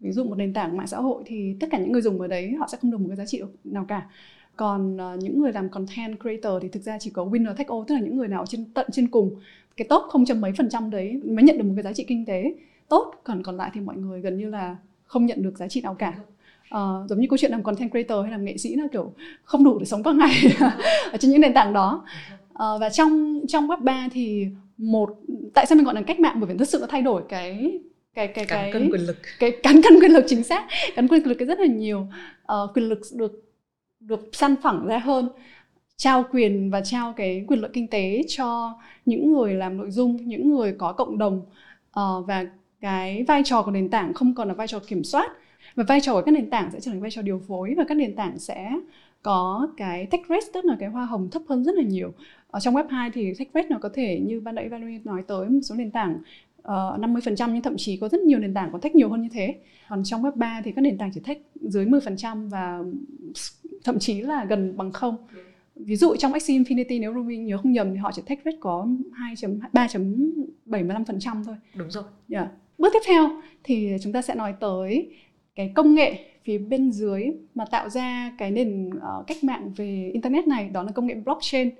Ví 0.00 0.12
dụ 0.12 0.24
một 0.24 0.38
nền 0.38 0.52
tảng 0.52 0.76
mạng 0.76 0.86
xã 0.86 0.98
hội 0.98 1.22
thì 1.26 1.56
tất 1.60 1.66
cả 1.70 1.78
những 1.78 1.92
người 1.92 2.02
dùng 2.02 2.20
ở 2.20 2.26
đấy 2.26 2.52
họ 2.58 2.68
sẽ 2.72 2.78
không 2.80 2.90
được 2.90 3.00
một 3.00 3.06
cái 3.08 3.16
giá 3.16 3.26
trị 3.26 3.42
nào 3.64 3.84
cả. 3.88 4.08
Còn 4.56 4.96
uh, 4.96 5.22
những 5.22 5.40
người 5.40 5.52
làm 5.52 5.68
content 5.68 6.20
creator 6.20 6.62
thì 6.62 6.68
thực 6.68 6.82
ra 6.82 6.98
chỉ 6.98 7.10
có 7.10 7.24
winner 7.24 7.54
take 7.54 7.68
all 7.68 7.84
tức 7.88 7.94
là 7.94 8.00
những 8.00 8.16
người 8.16 8.28
nào 8.28 8.46
trên 8.46 8.64
tận 8.74 8.86
trên 8.92 9.08
cùng 9.08 9.36
cái 9.76 9.86
top 9.88 10.02
không 10.08 10.24
chấm 10.24 10.40
mấy 10.40 10.52
phần 10.52 10.68
trăm 10.68 10.90
đấy 10.90 11.20
mới 11.24 11.44
nhận 11.44 11.58
được 11.58 11.64
một 11.64 11.72
cái 11.76 11.82
giá 11.82 11.92
trị 11.92 12.04
kinh 12.04 12.24
tế 12.26 12.54
tốt. 12.88 13.14
Còn 13.24 13.42
còn 13.42 13.56
lại 13.56 13.70
thì 13.74 13.80
mọi 13.80 13.96
người 13.96 14.20
gần 14.20 14.38
như 14.38 14.50
là 14.50 14.76
không 15.06 15.26
nhận 15.26 15.42
được 15.42 15.58
giá 15.58 15.68
trị 15.68 15.80
nào 15.80 15.94
cả. 15.94 16.14
Uh, 16.74 17.08
giống 17.08 17.20
như 17.20 17.26
câu 17.30 17.36
chuyện 17.36 17.50
làm 17.50 17.62
content 17.62 17.90
creator 17.90 18.22
hay 18.22 18.30
làm 18.30 18.44
nghệ 18.44 18.56
sĩ 18.56 18.76
là 18.76 18.84
kiểu 18.92 19.12
không 19.44 19.64
đủ 19.64 19.78
để 19.78 19.84
sống 19.84 20.02
qua 20.02 20.12
ngày 20.12 20.56
ở 21.12 21.18
trên 21.20 21.30
những 21.30 21.40
nền 21.40 21.54
tảng 21.54 21.72
đó. 21.72 22.04
Uh, 22.52 22.58
và 22.80 22.90
trong 22.90 23.40
trong 23.48 23.68
web 23.68 23.80
3 23.80 24.08
thì 24.12 24.46
một 24.76 25.18
tại 25.54 25.66
sao 25.66 25.76
mình 25.76 25.84
gọi 25.84 25.94
là 25.94 26.02
cách 26.02 26.20
mạng? 26.20 26.36
Bởi 26.40 26.50
vì 26.50 26.58
thực 26.58 26.68
sự 26.68 26.78
nó 26.80 26.86
thay 26.86 27.02
đổi 27.02 27.22
cái 27.28 27.80
cái 28.14 28.26
cái 28.26 28.44
cái 28.44 28.72
cân 28.72 28.90
quyền 28.90 29.06
lực. 29.06 29.16
cái 29.38 29.50
cán 29.62 29.80
cân 29.82 30.00
quyền 30.00 30.10
lực 30.10 30.24
chính 30.26 30.42
xác. 30.42 30.66
Cán 30.96 31.08
quyền 31.08 31.26
lực 31.26 31.34
cái 31.34 31.46
rất 31.46 31.60
là 31.60 31.66
nhiều. 31.66 32.06
Uh, 32.52 32.76
quyền 32.76 32.88
lực 32.88 33.00
được 33.14 33.42
được 34.00 34.28
săn 34.32 34.54
phẳng 34.62 34.86
ra 34.86 34.98
hơn 34.98 35.28
trao 35.96 36.24
quyền 36.32 36.70
và 36.70 36.80
trao 36.80 37.12
cái 37.12 37.44
quyền 37.48 37.60
lợi 37.60 37.70
kinh 37.74 37.88
tế 37.88 38.22
cho 38.28 38.78
những 39.06 39.32
người 39.32 39.54
làm 39.54 39.76
nội 39.76 39.90
dung 39.90 40.16
những 40.16 40.50
người 40.50 40.72
có 40.78 40.92
cộng 40.92 41.18
đồng 41.18 41.42
uh, 42.00 42.26
và 42.26 42.46
cái 42.80 43.24
vai 43.28 43.42
trò 43.44 43.62
của 43.62 43.70
nền 43.70 43.88
tảng 43.88 44.14
không 44.14 44.34
còn 44.34 44.48
là 44.48 44.54
vai 44.54 44.66
trò 44.66 44.78
kiểm 44.78 45.04
soát. 45.04 45.30
Và 45.74 45.84
vai 45.88 46.00
trò 46.00 46.12
của 46.12 46.22
các 46.22 46.32
nền 46.32 46.50
tảng 46.50 46.70
sẽ 46.70 46.80
trở 46.80 46.90
thành 46.90 47.00
vai 47.00 47.10
trò 47.10 47.22
điều 47.22 47.42
phối 47.48 47.74
và 47.76 47.84
các 47.88 47.94
nền 47.94 48.16
tảng 48.16 48.38
sẽ 48.38 48.72
có 49.22 49.68
cái 49.76 50.06
take 50.06 50.22
rate 50.28 50.46
tức 50.52 50.64
là 50.64 50.76
cái 50.80 50.88
hoa 50.88 51.04
hồng 51.04 51.28
thấp 51.30 51.42
hơn 51.48 51.64
rất 51.64 51.74
là 51.74 51.82
nhiều. 51.82 52.12
Ở 52.50 52.60
trong 52.60 52.74
web 52.74 52.88
2 52.88 53.10
thì 53.10 53.34
take 53.38 53.50
rate 53.54 53.68
nó 53.68 53.78
có 53.78 53.88
thể 53.94 54.20
như 54.26 54.40
ban 54.40 54.54
nãy 54.54 54.68
Valerie 54.68 55.00
nói 55.04 55.22
tới 55.26 55.48
một 55.48 55.60
số 55.62 55.74
nền 55.74 55.90
tảng 55.90 56.18
ờ, 56.62 56.92
uh, 56.94 57.00
50% 57.00 57.52
nhưng 57.52 57.62
thậm 57.62 57.76
chí 57.76 57.96
có 57.96 58.08
rất 58.08 58.20
nhiều 58.20 58.38
nền 58.38 58.54
tảng 58.54 58.72
có 58.72 58.78
take 58.78 58.94
nhiều 58.94 59.08
hơn 59.08 59.22
như 59.22 59.28
thế. 59.32 59.54
Còn 59.88 60.04
trong 60.04 60.22
web 60.22 60.32
3 60.34 60.60
thì 60.64 60.72
các 60.72 60.82
nền 60.82 60.98
tảng 60.98 61.10
chỉ 61.14 61.20
take 61.20 61.40
dưới 61.54 61.86
10% 61.86 62.48
và 62.48 62.80
thậm 63.84 63.98
chí 63.98 64.20
là 64.20 64.44
gần 64.44 64.76
bằng 64.76 64.92
không 64.92 65.16
ví 65.76 65.96
dụ 65.96 66.16
trong 66.16 66.32
Axie 66.32 66.58
Infinity 66.58 67.00
nếu 67.00 67.14
Ruby 67.14 67.36
nhớ 67.36 67.56
không 67.56 67.72
nhầm 67.72 67.90
thì 67.90 67.96
họ 67.96 68.12
chỉ 68.12 68.22
take 68.26 68.40
rate 68.44 68.56
có 68.60 68.86
2.3.75% 69.34 71.44
thôi. 71.44 71.54
Đúng 71.74 71.90
rồi. 71.90 72.04
Yeah. 72.28 72.48
bước 72.78 72.92
tiếp 72.92 73.00
theo 73.06 73.30
thì 73.64 73.96
chúng 74.02 74.12
ta 74.12 74.22
sẽ 74.22 74.34
nói 74.34 74.54
tới 74.60 75.14
cái 75.54 75.72
công 75.74 75.94
nghệ 75.94 76.18
phía 76.44 76.58
bên 76.58 76.92
dưới 76.92 77.24
mà 77.54 77.64
tạo 77.64 77.88
ra 77.88 78.32
cái 78.38 78.50
nền 78.50 78.88
uh, 78.88 79.26
cách 79.26 79.44
mạng 79.44 79.72
về 79.76 80.10
internet 80.12 80.46
này 80.46 80.68
đó 80.68 80.82
là 80.82 80.92
công 80.92 81.06
nghệ 81.06 81.14
blockchain. 81.14 81.70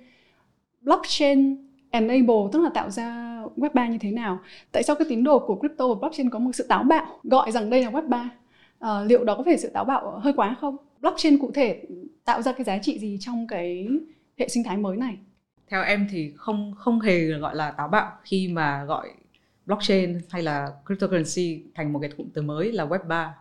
Blockchain 0.81 1.57
enable 1.91 2.49
tức 2.53 2.63
là 2.63 2.71
tạo 2.75 2.91
ra 2.91 3.43
web 3.57 3.71
3 3.75 3.89
như 3.89 3.99
thế 3.99 4.11
nào? 4.11 4.39
Tại 4.73 4.83
sao 4.83 4.97
cái 4.97 5.07
tín 5.11 5.25
đồ 5.25 5.39
của 5.39 5.55
crypto 5.55 5.89
và 5.89 5.95
blockchain 5.95 6.31
có 6.31 6.39
một 6.39 6.51
sự 6.55 6.67
táo 6.69 6.83
bạo? 6.83 7.07
Gọi 7.23 7.53
rằng 7.53 7.71
đây 7.71 7.83
là 7.83 7.91
web 7.91 8.09
3 8.09 8.31
à, 8.79 9.05
liệu 9.05 9.25
đó 9.25 9.35
có 9.35 9.43
phải 9.43 9.59
sự 9.59 9.69
táo 9.69 9.85
bạo 9.85 10.19
hơi 10.19 10.33
quá 10.37 10.57
không 10.61 10.77
blockchain 11.07 11.39
cụ 11.39 11.51
thể 11.55 11.83
tạo 12.25 12.43
ra 12.43 12.53
cái 12.53 12.65
giá 12.65 12.79
trị 12.79 12.99
gì 12.99 13.19
trong 13.21 13.47
cái 13.47 13.89
hệ 14.39 14.49
sinh 14.49 14.65
thái 14.65 14.77
mới 14.77 14.97
này? 14.97 15.19
Theo 15.69 15.83
em 15.83 16.07
thì 16.11 16.33
không 16.37 16.75
không 16.79 17.01
hề 17.01 17.27
gọi 17.27 17.57
là 17.57 17.71
táo 17.71 17.89
bạo 17.89 18.13
khi 18.25 18.49
mà 18.49 18.85
gọi 18.85 19.11
blockchain 19.67 20.19
hay 20.31 20.43
là 20.43 20.73
cryptocurrency 20.87 21.63
thành 21.75 21.93
một 21.93 21.99
cái 21.99 22.11
cụm 22.17 22.29
từ 22.35 22.43
mới 22.43 22.73
là 22.73 22.87
web 22.87 23.09
3 23.09 23.35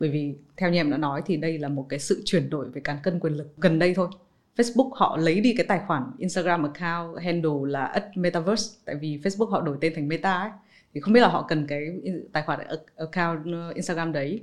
bởi 0.00 0.10
vì 0.10 0.34
theo 0.56 0.70
như 0.70 0.78
em 0.78 0.90
đã 0.90 0.96
nói 0.96 1.22
thì 1.26 1.36
đây 1.36 1.58
là 1.58 1.68
một 1.68 1.86
cái 1.88 1.98
sự 1.98 2.22
chuyển 2.24 2.50
đổi 2.50 2.70
về 2.70 2.80
cán 2.80 2.96
cân 3.02 3.20
quyền 3.20 3.32
lực 3.32 3.54
gần 3.56 3.78
đây 3.78 3.94
thôi. 3.94 4.08
Facebook 4.56 4.90
họ 4.92 5.16
lấy 5.16 5.40
đi 5.40 5.54
cái 5.56 5.66
tài 5.66 5.80
khoản 5.86 6.02
Instagram 6.18 6.62
account 6.62 7.22
handle 7.22 7.70
là 7.70 7.84
at 7.84 8.04
metaverse 8.16 8.80
tại 8.84 8.94
vì 8.94 9.20
Facebook 9.22 9.50
họ 9.50 9.60
đổi 9.60 9.78
tên 9.80 9.92
thành 9.94 10.08
Meta 10.08 10.32
ấy. 10.32 10.50
Thì 10.94 11.00
không 11.00 11.14
biết 11.14 11.20
là 11.20 11.28
họ 11.28 11.46
cần 11.48 11.66
cái 11.66 12.02
tài 12.32 12.42
khoản 12.42 12.60
account 12.96 13.46
Instagram 13.74 14.12
đấy. 14.12 14.42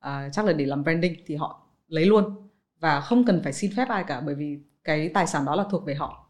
À, 0.00 0.28
chắc 0.32 0.44
là 0.44 0.52
để 0.52 0.66
làm 0.66 0.82
branding 0.82 1.14
thì 1.26 1.36
họ 1.36 1.69
lấy 1.90 2.06
luôn. 2.06 2.48
Và 2.80 3.00
không 3.00 3.24
cần 3.24 3.40
phải 3.44 3.52
xin 3.52 3.70
phép 3.76 3.88
ai 3.88 4.04
cả 4.04 4.20
bởi 4.20 4.34
vì 4.34 4.58
cái 4.84 5.08
tài 5.08 5.26
sản 5.26 5.44
đó 5.44 5.56
là 5.56 5.64
thuộc 5.70 5.84
về 5.86 5.94
họ. 5.94 6.26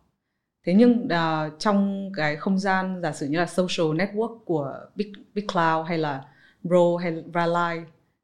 Thế 0.66 0.74
nhưng 0.74 1.04
uh, 1.04 1.58
trong 1.58 2.10
cái 2.16 2.36
không 2.36 2.58
gian 2.58 3.00
giả 3.02 3.12
sử 3.12 3.26
như 3.26 3.38
là 3.38 3.46
social 3.46 3.86
network 3.86 4.38
của 4.38 4.74
big 4.94 5.12
big 5.34 5.46
cloud 5.46 5.86
hay 5.88 5.98
là 5.98 6.24
bro 6.62 6.96
hay 7.00 7.24
Rally 7.34 7.80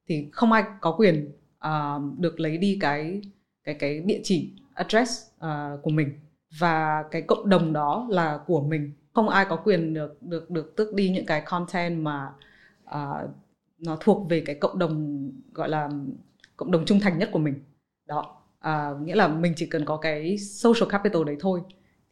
thì 0.09 0.29
không 0.33 0.53
ai 0.53 0.65
có 0.81 0.93
quyền 0.93 1.33
uh, 1.67 2.19
được 2.19 2.41
lấy 2.41 2.59
đi 2.59 2.79
cái 2.81 3.21
cái 3.65 3.75
cái 3.75 4.01
địa 4.01 4.21
chỉ 4.25 4.53
address 4.75 5.27
uh, 5.37 5.83
của 5.83 5.91
mình. 5.91 6.21
Và 6.59 7.05
cái 7.11 7.23
cộng 7.23 7.49
đồng 7.49 7.73
đó 7.73 8.07
là 8.11 8.39
của 8.47 8.61
mình. 8.61 8.93
Không 9.13 9.29
ai 9.29 9.47
có 9.49 9.57
quyền 9.57 9.95
được 9.95 10.23
được 10.23 10.51
được 10.51 10.77
tước 10.77 10.95
đi 10.95 11.11
những 11.11 11.27
cái 11.27 11.41
content 11.41 12.03
mà 12.03 12.33
uh, 12.85 13.31
nó 13.79 13.97
thuộc 14.01 14.29
về 14.31 14.43
cái 14.47 14.55
cộng 14.55 14.79
đồng 14.79 15.31
gọi 15.53 15.69
là 15.69 15.91
cộng 16.57 16.71
đồng 16.71 16.85
trung 16.85 17.01
thành 17.01 17.19
nhất 17.19 17.29
của 17.33 17.39
mình. 17.39 17.55
Đó. 18.07 18.43
À, 18.59 18.91
nghĩa 19.03 19.15
là 19.15 19.29
mình 19.29 19.53
chỉ 19.57 19.67
cần 19.67 19.85
có 19.85 19.97
cái 19.97 20.39
social 20.39 20.91
capital 20.91 21.25
đấy 21.25 21.37
thôi 21.41 21.61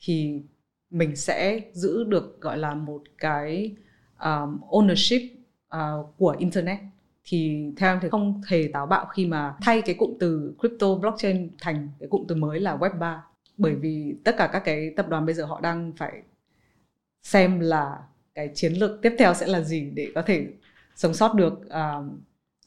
thì 0.01 0.43
mình 0.91 1.17
sẽ 1.17 1.61
giữ 1.73 2.05
được 2.05 2.41
gọi 2.41 2.59
là 2.59 2.75
một 2.75 3.03
cái 3.19 3.77
um, 4.21 4.61
ownership 4.71 5.29
uh, 5.77 6.07
của 6.19 6.37
internet. 6.39 6.79
Thì 7.25 7.71
theo 7.77 7.93
em 7.93 7.99
thì 8.03 8.09
không 8.09 8.43
hề 8.47 8.71
táo 8.73 8.87
bạo 8.87 9.07
khi 9.07 9.27
mà 9.27 9.57
thay 9.63 9.83
cái 9.83 9.95
cụm 9.95 10.11
từ 10.21 10.55
crypto 10.61 10.95
blockchain 10.95 11.51
thành 11.61 11.89
cái 12.01 12.09
cụm 12.09 12.27
từ 12.29 12.35
mới 12.35 12.61
là 12.61 12.77
web 12.77 12.99
3 12.99 13.25
bởi 13.57 13.75
vì 13.75 14.15
tất 14.25 14.35
cả 14.39 14.51
các 14.53 14.63
cái 14.65 14.91
tập 14.97 15.09
đoàn 15.09 15.27
bây 15.27 15.35
giờ 15.35 15.45
họ 15.45 15.61
đang 15.61 15.93
phải 15.97 16.23
xem 17.23 17.61
là 17.61 17.99
cái 18.35 18.51
chiến 18.55 18.73
lược 18.73 19.03
tiếp 19.03 19.15
theo 19.19 19.35
sẽ 19.35 19.47
là 19.47 19.61
gì 19.61 19.91
để 19.95 20.13
có 20.15 20.23
thể 20.23 20.47
sống 20.95 21.15
sót 21.15 21.35
được 21.35 21.53
uh, 21.53 22.05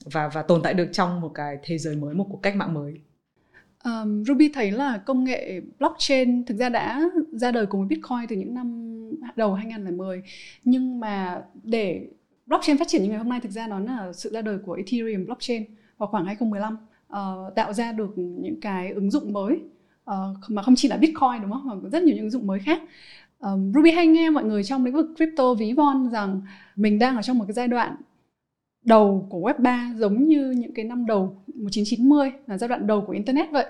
và 0.06 0.28
và 0.28 0.42
tồn 0.42 0.62
tại 0.64 0.74
được 0.74 0.90
trong 0.92 1.22
một 1.22 1.32
cái 1.34 1.58
thế 1.64 1.78
giới 1.78 1.96
mới 1.96 2.14
một 2.14 2.28
cuộc 2.30 2.40
cách 2.44 2.56
mạng 2.56 2.74
mới? 2.74 2.94
Um, 3.84 4.24
Ruby 4.24 4.50
thấy 4.54 4.72
là 4.72 4.98
công 4.98 5.24
nghệ 5.24 5.62
blockchain 5.80 6.46
thực 6.46 6.58
ra 6.58 6.70
đã 6.70 7.10
ra 7.32 7.52
đời 7.52 7.66
cùng 7.66 7.82
với 7.82 7.88
Bitcoin 7.88 8.28
từ 8.30 8.36
những 8.36 8.54
năm 8.54 8.88
đầu 9.36 9.54
2010 9.54 10.22
nhưng 10.64 11.00
mà 11.00 11.42
để 11.64 12.08
blockchain 12.46 12.78
phát 12.78 12.88
triển 12.88 13.04
như 13.04 13.10
ngày 13.10 13.18
hôm 13.18 13.30
nay 13.30 13.40
thực 13.40 13.52
ra 13.52 13.68
nó 13.68 13.80
là 13.80 14.14
sự 14.14 14.30
ra 14.34 14.42
đời 14.42 14.58
của 14.66 14.74
Ethereum 14.74 15.26
blockchain 15.26 15.66
vào 15.98 16.10
khoảng 16.10 16.26
2015 16.26 16.74
uh, 16.74 16.80
ờ, 17.08 17.52
tạo 17.56 17.74
ra 17.74 17.92
được 17.92 18.14
những 18.18 18.62
cái 18.62 18.92
ứng 18.92 19.12
dụng 19.12 19.34
mới 19.34 19.60
uh, 20.12 20.38
mà 20.48 20.62
không 20.62 20.76
chỉ 20.76 20.88
là 20.88 20.98
Bitcoin 20.98 21.42
đúng 21.42 21.52
không? 21.52 21.68
Mà 21.68 21.76
có 21.84 21.90
rất 21.90 22.04
nhiều 22.04 22.16
những 22.16 22.26
ứng 22.26 22.32
dụng 22.32 22.48
mới 22.48 22.60
khác. 22.60 22.82
Um, 23.40 23.74
Ruby 23.74 23.92
hay 23.92 24.08
nghe 24.08 24.30
mọi 24.30 24.44
người 24.44 24.64
trong 24.64 24.86
lĩnh 24.86 24.94
vực 24.94 25.06
crypto 25.16 25.54
ví 25.54 25.74
von 25.74 26.10
rằng 26.10 26.42
mình 26.76 27.00
đang 27.00 27.16
ở 27.16 27.22
trong 27.22 27.38
một 27.38 27.46
cái 27.48 27.54
giai 27.54 27.68
đoạn 27.68 27.96
đầu 28.88 29.28
của 29.30 29.40
web 29.40 29.62
3 29.62 29.94
giống 29.98 30.28
như 30.28 30.52
những 30.52 30.74
cái 30.74 30.86
năm 30.86 31.06
đầu 31.06 31.44
1990 31.48 32.32
là 32.48 32.58
giai 32.58 32.68
đoạn 32.68 32.88
đầu 32.88 33.02
của 33.02 33.14
internet 33.14 33.52
vậy. 33.52 33.66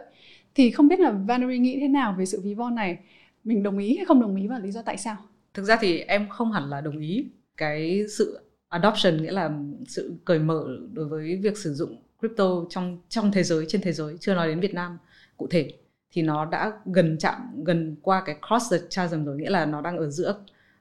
Thì 0.55 0.71
không 0.71 0.87
biết 0.87 0.99
là 0.99 1.11
Valerie 1.11 1.57
nghĩ 1.57 1.77
thế 1.79 1.87
nào 1.87 2.15
về 2.17 2.25
sự 2.25 2.41
ví 2.41 2.53
von 2.53 2.75
này? 2.75 2.97
Mình 3.43 3.63
đồng 3.63 3.77
ý 3.77 3.97
hay 3.97 4.05
không 4.05 4.21
đồng 4.21 4.35
ý 4.35 4.47
và 4.47 4.59
lý 4.59 4.71
do 4.71 4.81
tại 4.81 4.97
sao? 4.97 5.17
Thực 5.53 5.63
ra 5.63 5.77
thì 5.81 5.99
em 5.99 6.29
không 6.29 6.51
hẳn 6.51 6.69
là 6.69 6.81
đồng 6.81 6.99
ý. 6.99 7.25
Cái 7.57 8.03
sự 8.17 8.39
adoption 8.69 9.17
nghĩa 9.21 9.31
là 9.31 9.51
sự 9.87 10.13
cởi 10.25 10.39
mở 10.39 10.65
đối 10.93 11.07
với 11.07 11.39
việc 11.43 11.57
sử 11.57 11.73
dụng 11.73 11.97
crypto 12.19 12.65
trong 12.69 12.97
trong 13.09 13.31
thế 13.31 13.43
giới 13.43 13.65
trên 13.67 13.81
thế 13.81 13.91
giới 13.91 14.17
chưa 14.19 14.35
nói 14.35 14.47
đến 14.47 14.59
Việt 14.59 14.73
Nam 14.73 14.97
cụ 15.37 15.47
thể 15.47 15.71
thì 16.11 16.21
nó 16.21 16.45
đã 16.45 16.71
gần 16.85 17.17
chạm 17.19 17.63
gần 17.63 17.95
qua 18.01 18.23
cái 18.25 18.35
cross 18.47 18.71
the 18.71 18.77
chasm 18.89 19.25
rồi 19.25 19.37
nghĩa 19.37 19.49
là 19.49 19.65
nó 19.65 19.81
đang 19.81 19.97
ở 19.97 20.09
giữa 20.09 20.39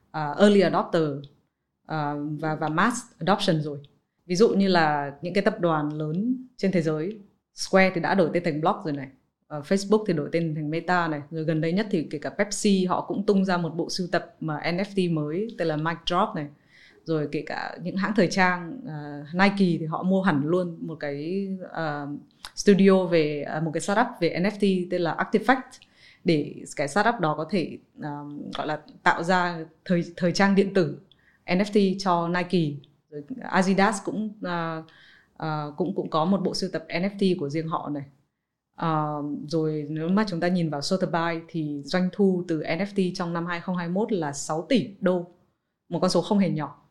uh, 0.09 0.37
early 0.39 0.61
adopter 0.61 1.01
uh, 1.01 1.23
và 2.39 2.55
và 2.55 2.69
mass 2.69 2.97
adoption 3.19 3.61
rồi 3.61 3.79
ví 4.27 4.35
dụ 4.35 4.49
như 4.49 4.67
là 4.67 5.13
những 5.21 5.33
cái 5.33 5.43
tập 5.43 5.59
đoàn 5.59 5.93
lớn 5.93 6.45
trên 6.57 6.71
thế 6.71 6.81
giới 6.81 7.19
Square 7.55 7.91
thì 7.95 8.01
đã 8.01 8.15
đổi 8.15 8.29
tên 8.33 8.43
thành 8.43 8.61
Block 8.61 8.85
rồi 8.85 8.93
này 8.93 9.07
uh, 9.57 9.65
Facebook 9.65 10.03
thì 10.07 10.13
đổi 10.13 10.29
tên 10.31 10.55
thành 10.55 10.69
Meta 10.69 11.07
này. 11.07 11.21
Rồi 11.31 11.43
gần 11.43 11.61
đây 11.61 11.71
nhất 11.71 11.87
thì 11.91 12.07
kể 12.09 12.17
cả 12.17 12.29
Pepsi 12.29 12.85
họ 12.85 13.01
cũng 13.01 13.25
tung 13.25 13.45
ra 13.45 13.57
một 13.57 13.75
bộ 13.75 13.89
sưu 13.89 14.07
tập 14.11 14.35
mà 14.39 14.59
NFT 14.63 15.13
mới 15.13 15.47
tên 15.57 15.67
là 15.67 15.77
Mic 15.77 15.97
Drop 16.05 16.35
này. 16.35 16.47
Rồi 17.03 17.27
kể 17.31 17.43
cả 17.45 17.77
những 17.81 17.95
hãng 17.95 18.13
thời 18.15 18.27
trang 18.27 18.81
uh, 18.83 19.35
Nike 19.35 19.77
thì 19.79 19.85
họ 19.85 20.03
mua 20.03 20.21
hẳn 20.21 20.41
luôn 20.45 20.77
một 20.81 20.95
cái 20.99 21.47
uh, 21.63 22.09
studio 22.55 23.05
về 23.05 23.45
uh, 23.57 23.63
một 23.63 23.71
cái 23.73 23.81
startup 23.81 24.07
về 24.19 24.39
NFT 24.39 24.87
tên 24.91 25.01
là 25.01 25.15
Artifact 25.15 25.61
để 26.23 26.55
cái 26.75 26.87
startup 26.87 27.15
đó 27.19 27.33
có 27.37 27.47
thể 27.49 27.77
um, 28.03 28.51
gọi 28.57 28.67
là 28.67 28.79
tạo 29.03 29.23
ra 29.23 29.59
thời 29.85 30.03
thời 30.15 30.31
trang 30.31 30.55
điện 30.55 30.73
tử 30.73 30.99
NFT 31.45 31.95
cho 31.99 32.27
Nike 32.27 32.86
rồi 33.09 33.23
Adidas 33.41 33.97
cũng 34.05 34.33
uh, 34.45 34.85
uh, 35.43 35.77
cũng 35.77 35.95
cũng 35.95 36.09
có 36.09 36.25
một 36.25 36.41
bộ 36.43 36.53
sưu 36.53 36.69
tập 36.73 36.85
NFT 36.89 37.35
của 37.39 37.49
riêng 37.49 37.67
họ 37.67 37.89
này. 37.89 38.03
Uh, 38.81 39.49
rồi 39.49 39.85
nếu 39.89 40.09
mà 40.09 40.25
chúng 40.27 40.39
ta 40.39 40.47
nhìn 40.47 40.69
vào 40.69 40.81
Sotheby's 40.81 41.41
thì 41.47 41.81
doanh 41.85 42.09
thu 42.11 42.43
từ 42.47 42.61
NFT 42.61 43.11
trong 43.15 43.33
năm 43.33 43.45
2021 43.45 44.11
là 44.11 44.33
6 44.33 44.65
tỷ 44.69 44.95
đô 44.99 45.25
một 45.89 45.99
con 45.99 46.09
số 46.09 46.21
không 46.21 46.39
hề 46.39 46.49
nhỏ. 46.49 46.83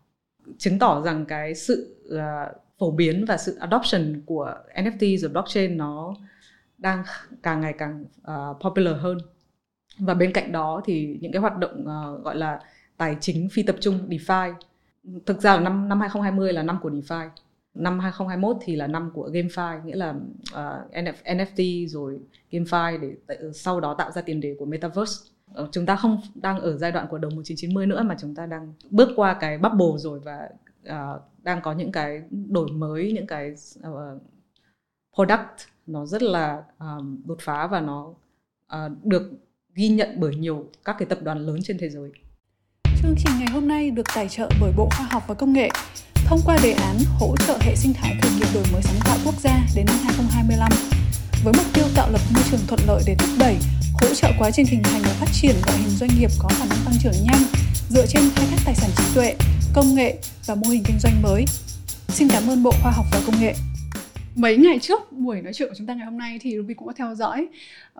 Chứng 0.59 0.79
tỏ 0.79 1.02
rằng 1.02 1.26
cái 1.26 1.55
sự 1.55 1.96
uh, 2.14 2.57
phổ 2.79 2.90
biến 2.90 3.24
và 3.29 3.37
sự 3.37 3.57
adoption 3.57 4.22
của 4.26 4.55
NFT 4.74 5.18
rồi 5.18 5.31
blockchain 5.31 5.76
nó 5.76 6.14
đang 6.79 7.05
càng 7.42 7.61
ngày 7.61 7.74
càng 7.79 8.05
uh, 8.20 8.61
popular 8.61 8.96
hơn. 9.00 9.18
Và 9.98 10.14
bên 10.14 10.33
cạnh 10.33 10.52
đó 10.52 10.83
thì 10.85 11.18
những 11.20 11.33
cái 11.33 11.40
hoạt 11.40 11.59
động 11.59 11.81
uh, 11.81 12.24
gọi 12.24 12.37
là 12.37 12.61
tài 12.96 13.16
chính 13.20 13.48
phi 13.52 13.62
tập 13.62 13.76
trung 13.81 14.09
DeFi 14.09 14.55
thực 15.27 15.42
ra 15.42 15.55
là 15.55 15.61
năm 15.61 15.88
năm 15.88 16.01
2020 16.01 16.53
là 16.53 16.62
năm 16.62 16.79
của 16.83 16.90
DeFi. 16.90 17.29
Năm 17.75 17.99
2021 17.99 18.57
thì 18.61 18.77
là 18.77 18.87
năm 18.87 19.11
của 19.14 19.31
GameFi 19.33 19.85
nghĩa 19.85 19.97
là 19.97 20.14
à, 20.53 20.81
uh, 20.87 21.25
NFT 21.25 21.88
rồi 21.88 22.19
GameFi 22.51 23.01
để 23.01 23.14
ờ, 23.27 23.53
sau 23.53 23.81
đó 23.81 23.95
tạo 23.95 24.11
ra 24.11 24.23
tiền 24.23 24.40
đề 24.40 24.57
của 24.59 24.64
Metaverse. 24.64 25.31
Ờ, 25.55 25.69
chúng 25.73 25.87
ta 25.87 25.97
không 25.97 26.21
đang 26.35 26.61
ở 26.61 26.77
giai 26.77 26.92
đoạn 26.92 27.07
của 27.11 27.19
đầu 27.19 27.31
1990 27.31 27.87
nữa 27.87 28.03
mà 28.03 28.16
chúng 28.21 28.35
ta 28.35 28.47
đang 28.47 28.73
bước 28.90 29.09
qua 29.16 29.37
cái 29.40 29.59
bubble 29.59 29.99
rồi 29.99 30.21
và 30.21 30.49
uh, 30.88 31.23
đang 31.42 31.62
có 31.62 31.73
những 31.73 31.92
cái 31.92 32.23
đổi 32.31 32.69
mới 32.73 33.12
những 33.12 33.27
cái 33.27 33.55
uh, 33.88 34.23
product 35.14 35.69
nó 35.87 36.07
rất 36.07 36.23
là 36.23 36.62
um, 36.79 37.21
đột 37.25 37.38
phá 37.40 37.66
và 37.66 37.81
nó 37.81 38.14
uh, 38.75 39.05
được 39.05 39.33
ghi 39.75 39.88
nhận 39.88 40.09
bởi 40.21 40.37
nhiều 40.37 40.66
các 40.85 40.97
cái 40.99 41.07
tập 41.07 41.19
đoàn 41.23 41.38
lớn 41.38 41.59
trên 41.62 41.79
thế 41.79 41.88
giới. 41.88 42.11
Chương 43.02 43.14
trình 43.16 43.32
ngày 43.38 43.48
hôm 43.52 43.68
nay 43.68 43.90
được 43.90 44.06
tài 44.14 44.28
trợ 44.28 44.48
bởi 44.61 44.72
Bộ 44.76 44.88
Khoa 44.90 45.06
học 45.11 45.22
và 45.26 45.35
Công 45.35 45.52
nghệ 45.52 45.70
thông 46.14 46.40
qua 46.44 46.59
đề 46.62 46.72
án 46.72 46.96
hỗ 47.18 47.37
trợ 47.46 47.59
hệ 47.61 47.76
sinh 47.76 47.94
thái 47.94 48.16
khởi 48.22 48.30
nghiệp 48.38 48.46
đổi 48.54 48.64
mới 48.72 48.82
sáng 48.82 49.00
tạo 49.04 49.16
quốc 49.24 49.35
gia 49.40 49.61
đến 49.76 49.87
năm 49.87 49.96
2025 50.04 50.72
với 51.44 51.54
mục 51.56 51.66
tiêu 51.74 51.85
tạo 51.96 52.11
lập 52.11 52.20
môi 52.35 52.42
trường 52.50 52.61
thuận 52.68 52.80
lợi 52.87 53.02
để 53.06 53.14
thúc 53.18 53.28
đẩy, 53.38 53.56
hỗ 53.92 54.14
trợ 54.14 54.28
quá 54.38 54.50
trình 54.50 54.66
hình 54.66 54.82
thành 54.82 55.00
và 55.02 55.12
phát 55.20 55.26
triển 55.32 55.54
loại 55.66 55.78
hình 55.78 55.88
doanh 55.88 56.11
nghiệp 56.18 56.30
có 56.38 56.48
khả 56.48 56.64
năng 56.64 56.78
tăng 56.85 56.94
trưởng 57.02 57.24
nhanh 57.24 57.42
dựa 57.88 58.06
trên 58.06 58.22
khai 58.35 58.46
thác 58.50 58.59
tài 58.64 58.74
sản 58.74 58.90
trí 58.96 59.04
tuệ, 59.14 59.35
công 59.74 59.94
nghệ 59.94 60.18
và 60.46 60.54
mô 60.54 60.68
hình 60.68 60.82
kinh 60.87 60.98
doanh 60.98 61.22
mới. 61.22 61.44
Xin 62.09 62.28
cảm 62.28 62.50
ơn 62.50 62.62
Bộ 62.62 62.72
Khoa 62.82 62.92
học 62.92 63.06
và 63.12 63.20
Công 63.26 63.40
nghệ. 63.40 63.54
mấy 64.37 64.56
ngày 64.56 64.78
trước 64.82 65.12
buổi 65.12 65.42
nói 65.42 65.52
chuyện 65.52 65.68
của 65.68 65.74
chúng 65.78 65.87
ta 65.87 65.94
ngày 65.94 66.04
hôm 66.04 66.18
nay 66.18 66.38
thì 66.42 66.56
Ruby 66.56 66.74
cũng 66.74 66.87
có 66.87 66.92
theo 66.96 67.14
dõi 67.14 67.48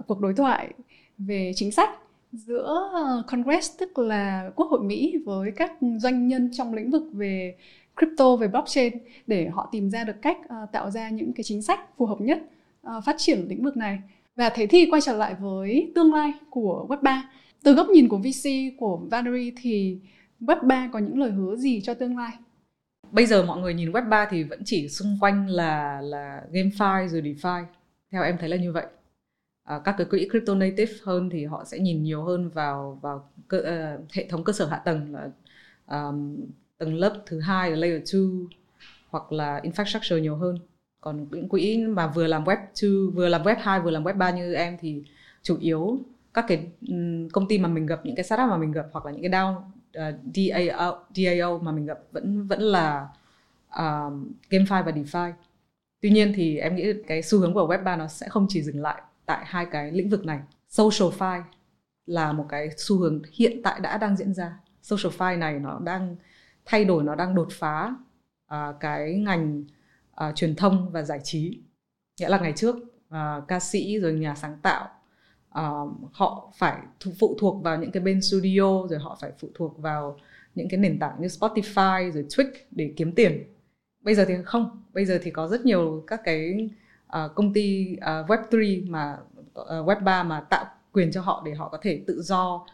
cuộc 0.07 0.21
đối 0.21 0.35
thoại 0.35 0.69
về 1.19 1.53
chính 1.57 1.73
sách 1.73 1.91
giữa 2.37 2.91
ờ, 2.93 3.23
Congress 3.27 3.79
tức 3.79 3.99
là 3.99 4.51
Quốc 4.57 4.67
hội 4.71 4.81
Mỹ 4.81 5.17
với 5.25 5.53
các 5.57 5.73
doanh 5.99 6.29
nhân 6.29 6.51
trong 6.53 6.75
lĩnh 6.75 6.91
vực 6.91 7.03
về 7.13 7.57
crypto 7.97 8.37
về 8.37 8.49
blockchain 8.49 8.93
để 9.27 9.49
họ 9.49 9.69
tìm 9.73 9.91
ra 9.91 10.05
được 10.05 10.23
cách 10.23 10.39
uh, 10.45 10.73
tạo 10.73 10.91
ra 10.91 11.11
những 11.11 11.33
cái 11.33 11.45
chính 11.45 11.63
sách 11.63 11.81
phù 11.97 12.07
hợp 12.07 12.21
nhất 12.21 12.39
uh, 12.87 13.05
phát 13.05 13.15
triển 13.19 13.47
lĩnh 13.49 13.65
vực 13.65 13.77
này. 13.77 13.99
Và 14.37 14.49
thế 14.49 14.67
thì 14.67 14.87
quay 14.91 15.03
trở 15.03 15.17
lại 15.17 15.35
với 15.41 15.93
tương 15.95 16.15
lai 16.15 16.33
của 16.51 16.87
Web 16.89 17.03
3 17.03 17.31
từ 17.63 17.73
góc 17.73 17.89
nhìn 17.89 18.09
của 18.09 18.19
VC 18.19 18.51
của 18.79 19.01
Valerie 19.11 19.53
thì 19.63 19.99
Web 20.41 20.67
3 20.67 20.89
có 20.93 20.99
những 20.99 21.19
lời 21.19 21.31
hứa 21.31 21.57
gì 21.57 21.81
cho 21.81 21.95
tương 21.95 22.19
lai? 22.19 22.33
Bây 23.11 23.27
giờ 23.27 23.45
mọi 23.47 23.61
người 23.61 23.75
nhìn 23.75 23.93
Web 23.93 24.09
3 24.09 24.29
thì 24.31 24.43
vẫn 24.43 24.63
chỉ 24.65 24.89
xung 24.89 25.19
quanh 25.21 25.49
là 25.49 26.01
là 26.01 26.43
GameFi 26.53 27.09
rồi 27.09 27.23
DeFi. 27.23 27.65
Theo 28.13 28.23
em 28.23 28.37
thấy 28.41 28.49
là 28.49 28.57
như 28.57 28.73
vậy 28.73 28.87
à, 29.67 29.79
các 29.85 29.95
cái 29.99 30.07
quỹ 30.11 30.29
crypto 30.31 30.55
native 30.55 30.93
hơn 31.03 31.31
thì 31.31 31.45
họ 31.45 31.65
sẽ 31.65 31.79
nhìn 31.79 32.03
nhiều 32.03 32.23
hơn 32.25 32.49
vào 32.49 32.99
vào 33.03 33.31
cơ, 33.49 33.59
uh, 33.59 34.13
hệ 34.13 34.27
thống 34.29 34.45
cơ 34.45 34.53
sở 34.53 34.67
hạ 34.67 34.77
tầng 34.77 35.15
là 35.15 35.31
um, 35.87 36.37
tầng 36.79 36.95
lớp 36.95 37.23
thứ 37.27 37.41
hai 37.41 37.71
là 37.71 37.77
layer 37.77 38.15
2 38.15 38.23
hoặc 39.11 39.33
là 39.33 39.61
infrastructure 39.65 40.19
nhiều 40.19 40.37
hơn 40.37 40.59
còn 41.01 41.27
những 41.31 41.49
quỹ 41.49 41.87
mà 41.87 42.07
vừa 42.07 42.27
làm 42.27 42.45
web 42.45 42.57
2 42.57 43.11
vừa 43.15 43.29
làm 43.29 43.43
web 43.43 43.57
2 43.61 43.81
vừa 43.81 43.91
làm 43.91 44.05
web 44.05 44.17
3 44.19 44.31
như 44.31 44.55
em 44.55 44.77
thì 44.81 45.03
chủ 45.43 45.59
yếu 45.61 45.99
các 46.35 46.45
cái 46.49 46.67
công 47.33 47.49
ty 47.49 47.59
mà 47.59 47.69
mình 47.69 47.87
gặp 47.87 48.01
những 48.05 48.17
cái 48.17 48.25
startup 48.25 48.49
mà 48.49 48.57
mình 48.57 48.73
gặp 48.73 48.87
hoặc 48.93 49.07
là 49.07 49.13
những 49.13 49.23
cái 49.23 49.31
DAO 49.31 49.51
uh, 49.51 49.65
ờ, 49.93 50.13
DAO, 50.35 51.05
DAO 51.17 51.59
mà 51.59 51.73
mình 51.73 51.87
gặp 51.87 51.99
vẫn 52.13 52.47
vẫn 52.47 52.61
là 52.61 53.09
um, 53.79 54.33
GameFi 54.51 54.85
và 54.85 54.93
DeFi. 54.93 55.33
Tuy 56.01 56.11
nhiên 56.11 56.33
thì 56.37 56.59
em 56.59 56.77
nghĩ 56.77 56.93
cái 57.07 57.23
xu 57.23 57.39
hướng 57.39 57.55
của 57.55 57.69
Web 57.69 57.85
3 57.85 57.97
nó 57.97 58.09
sẽ 58.09 58.29
không 58.29 58.47
chỉ 58.49 58.63
dừng 58.63 58.83
lại 58.83 59.03
tại 59.27 59.45
hai 59.47 59.67
cái 59.67 59.93
lĩnh 59.93 60.11
vực 60.11 60.25
này. 60.25 60.41
Social 60.69 61.19
fi 61.19 61.43
là 62.07 62.33
một 62.33 62.47
cái 62.49 62.69
xu 62.77 62.99
hướng 62.99 63.23
hiện 63.33 63.61
tại 63.65 63.81
đã 63.81 63.99
đang 63.99 64.17
diễn 64.17 64.35
ra. 64.35 64.61
Social 64.83 65.17
fi 65.19 65.39
này 65.39 65.59
nó 65.59 65.79
đang 65.85 66.17
thay 66.67 66.85
đổi 66.85 67.05
nó 67.05 67.15
đang 67.15 67.35
đột 67.35 67.49
phá 67.51 67.95
uh, 68.55 68.81
cái 68.81 69.15
ngành 69.15 69.65
uh, 70.29 70.37
truyền 70.37 70.57
thông 70.57 70.91
và 70.91 71.03
giải 71.03 71.21
trí 71.25 71.61
nghĩa 72.21 72.29
là 72.29 72.39
ngày 72.39 72.53
trước 72.57 72.77
uh, 73.09 73.49
ca 73.49 73.61
sĩ 73.61 73.99
rồi 74.01 74.13
nhà 74.13 74.35
sáng 74.35 74.59
tạo 74.63 74.89
uh, 75.49 76.13
họ 76.13 76.53
phải 76.59 76.83
phụ 77.21 77.37
thuộc 77.41 77.63
vào 77.63 77.79
những 77.79 77.91
cái 77.91 78.03
bên 78.03 78.23
studio 78.23 78.87
rồi 78.91 78.99
họ 78.99 79.19
phải 79.21 79.33
phụ 79.39 79.49
thuộc 79.55 79.79
vào 79.79 80.19
những 80.55 80.69
cái 80.71 80.81
nền 80.81 80.99
tảng 80.99 81.17
như 81.21 81.27
Spotify 81.27 82.11
rồi 82.13 82.27
Twitch 82.29 82.53
để 82.71 82.93
kiếm 82.97 83.13
tiền 83.13 83.43
bây 84.01 84.15
giờ 84.15 84.25
thì 84.29 84.35
không 84.45 84.83
bây 84.95 85.05
giờ 85.05 85.19
thì 85.23 85.31
có 85.31 85.49
rất 85.49 85.65
nhiều 85.67 86.05
các 86.07 86.21
cái 86.25 86.71
uh, 87.07 87.35
công 87.35 87.53
ty 87.53 87.97
ờ, 88.01 88.21
uh, 88.21 88.31
Web3 88.31 88.91
mà 88.91 89.19
ờ, 89.55 89.81
uh, 89.81 89.89
Web3 89.89 90.27
mà 90.27 90.41
tạo 90.41 90.65
quyền 90.93 91.13
cho 91.13 91.21
họ 91.21 91.43
để 91.47 91.55
họ 91.55 91.69
có 91.69 91.79
thể 91.83 92.03
tự 92.07 92.23
do 92.23 92.67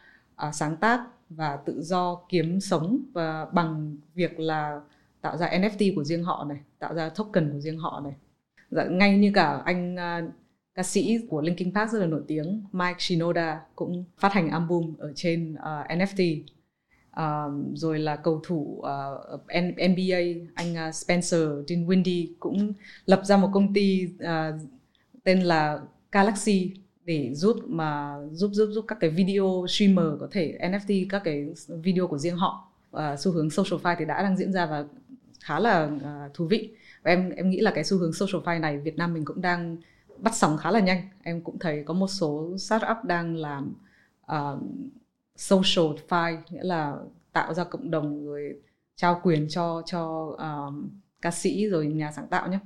uh, 0.48 0.54
sáng 0.54 0.76
tác 0.76 1.00
và 1.30 1.56
tự 1.56 1.82
do 1.82 2.20
kiếm 2.28 2.60
sống 2.60 2.98
và 3.12 3.44
bằng 3.44 3.96
việc 4.14 4.40
là 4.40 4.80
tạo 5.20 5.36
ra 5.36 5.46
NFT 5.46 5.94
của 5.94 6.04
riêng 6.04 6.24
họ 6.24 6.44
này, 6.48 6.58
tạo 6.78 6.94
ra 6.94 7.08
token 7.08 7.52
của 7.52 7.60
riêng 7.60 7.78
họ 7.78 8.00
này. 8.04 8.12
Dạ, 8.70 8.84
ngay 8.84 9.18
như 9.18 9.32
cả 9.34 9.62
anh 9.64 9.94
uh, 9.94 10.32
ca 10.74 10.82
sĩ 10.82 11.18
của 11.30 11.40
Linkin 11.40 11.74
Park 11.74 11.90
rất 11.90 11.98
là 11.98 12.06
nổi 12.06 12.22
tiếng 12.28 12.64
Mike 12.72 12.98
Shinoda 12.98 13.60
cũng 13.76 14.04
phát 14.18 14.32
hành 14.32 14.50
album 14.50 14.94
ở 14.98 15.12
trên 15.14 15.54
uh, 15.54 15.90
NFT. 15.90 16.42
Uh, 17.20 17.52
rồi 17.74 17.98
là 17.98 18.16
cầu 18.16 18.40
thủ 18.44 18.80
ờ, 18.82 19.20
uh, 19.34 19.40
NBA 19.90 20.44
anh 20.54 20.88
uh, 20.88 20.94
Spencer 20.94 21.40
Dinwiddie 21.40 22.26
cũng 22.40 22.72
lập 23.06 23.22
ra 23.24 23.36
một 23.36 23.50
công 23.52 23.74
ty 23.74 24.08
uh, 24.14 24.60
tên 25.24 25.40
là 25.40 25.80
Galaxy 26.12 26.74
để 27.04 27.34
giúp 27.34 27.56
mà 27.66 28.16
giúp 28.32 28.50
giúp 28.52 28.68
giúp 28.72 28.84
các 28.88 28.98
cái 29.00 29.10
video 29.10 29.66
streamer 29.68 30.20
có 30.20 30.28
thể 30.30 30.58
NFT 30.60 31.06
các 31.08 31.22
cái 31.24 31.46
video 31.68 32.06
của 32.06 32.18
riêng 32.18 32.36
họ. 32.36 32.68
Uh, 32.96 33.18
xu 33.18 33.32
hướng 33.32 33.50
social 33.50 33.80
fi 33.82 33.96
thì 33.98 34.04
đã 34.04 34.22
đang 34.22 34.36
diễn 34.36 34.52
ra 34.52 34.66
và 34.66 34.84
khá 35.40 35.58
là 35.58 35.90
uh, 35.96 36.34
thú 36.34 36.46
vị. 36.46 36.70
Và 37.02 37.10
em 37.10 37.30
em 37.30 37.50
nghĩ 37.50 37.60
là 37.60 37.70
cái 37.70 37.84
xu 37.84 37.98
hướng 37.98 38.12
social 38.12 38.42
fi 38.44 38.60
này 38.60 38.78
Việt 38.78 38.96
Nam 38.96 39.14
mình 39.14 39.24
cũng 39.24 39.40
đang 39.40 39.76
bắt 40.18 40.34
sóng 40.34 40.58
khá 40.58 40.70
là 40.70 40.80
nhanh. 40.80 41.08
Em 41.22 41.40
cũng 41.40 41.58
thấy 41.58 41.82
có 41.86 41.94
một 41.94 42.08
số 42.08 42.58
startup 42.58 42.96
đang 43.04 43.36
làm 43.36 43.74
uh, 44.32 44.62
social 45.36 45.86
file 46.08 46.38
nghĩa 46.50 46.62
là 46.62 46.96
tạo 47.32 47.54
ra 47.54 47.64
cộng 47.64 47.90
đồng 47.90 48.26
rồi 48.26 48.60
trao 48.96 49.20
quyền 49.22 49.48
cho 49.48 49.82
cho 49.86 50.34
um, 50.38 50.90
ca 51.22 51.30
sĩ 51.30 51.68
rồi 51.68 51.86
nhà 51.86 52.12
sáng 52.12 52.28
tạo 52.28 52.48
nhé. 52.48 52.58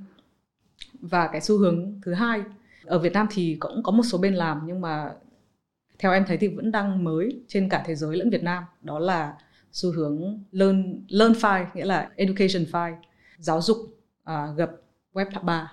Và 1.01 1.29
cái 1.33 1.41
xu 1.41 1.59
hướng 1.59 2.01
thứ 2.03 2.15
hai 2.15 2.43
ở 2.85 2.99
Việt 2.99 3.13
Nam 3.13 3.27
thì 3.31 3.57
cũng 3.61 3.83
có 3.83 3.93
một 3.93 4.03
số 4.03 4.19
bên 4.19 4.35
làm 4.35 4.63
nhưng 4.67 4.81
mà 4.81 5.13
theo 5.99 6.13
em 6.13 6.25
thấy 6.27 6.37
thì 6.37 6.49
vẫn 6.49 6.73
đang 6.73 7.05
mới 7.05 7.41
trên 7.49 7.69
cả 7.69 7.83
thế 7.87 7.95
giới 7.95 8.17
lẫn 8.17 8.31
Việt 8.31 8.43
Nam. 8.43 8.65
Đó 8.83 8.99
là 8.99 9.35
xu 9.73 9.93
hướng 9.93 10.45
learn 10.53 11.05
learn 11.09 11.33
file 11.33 11.67
nghĩa 11.75 11.85
là 11.85 12.11
education 12.17 12.65
file 12.73 12.97
giáo 13.39 13.63
dục 13.63 13.77
uh, 14.31 14.57
gặp 14.57 14.71
web 15.13 15.27
3 15.43 15.63
uh, 15.63 15.69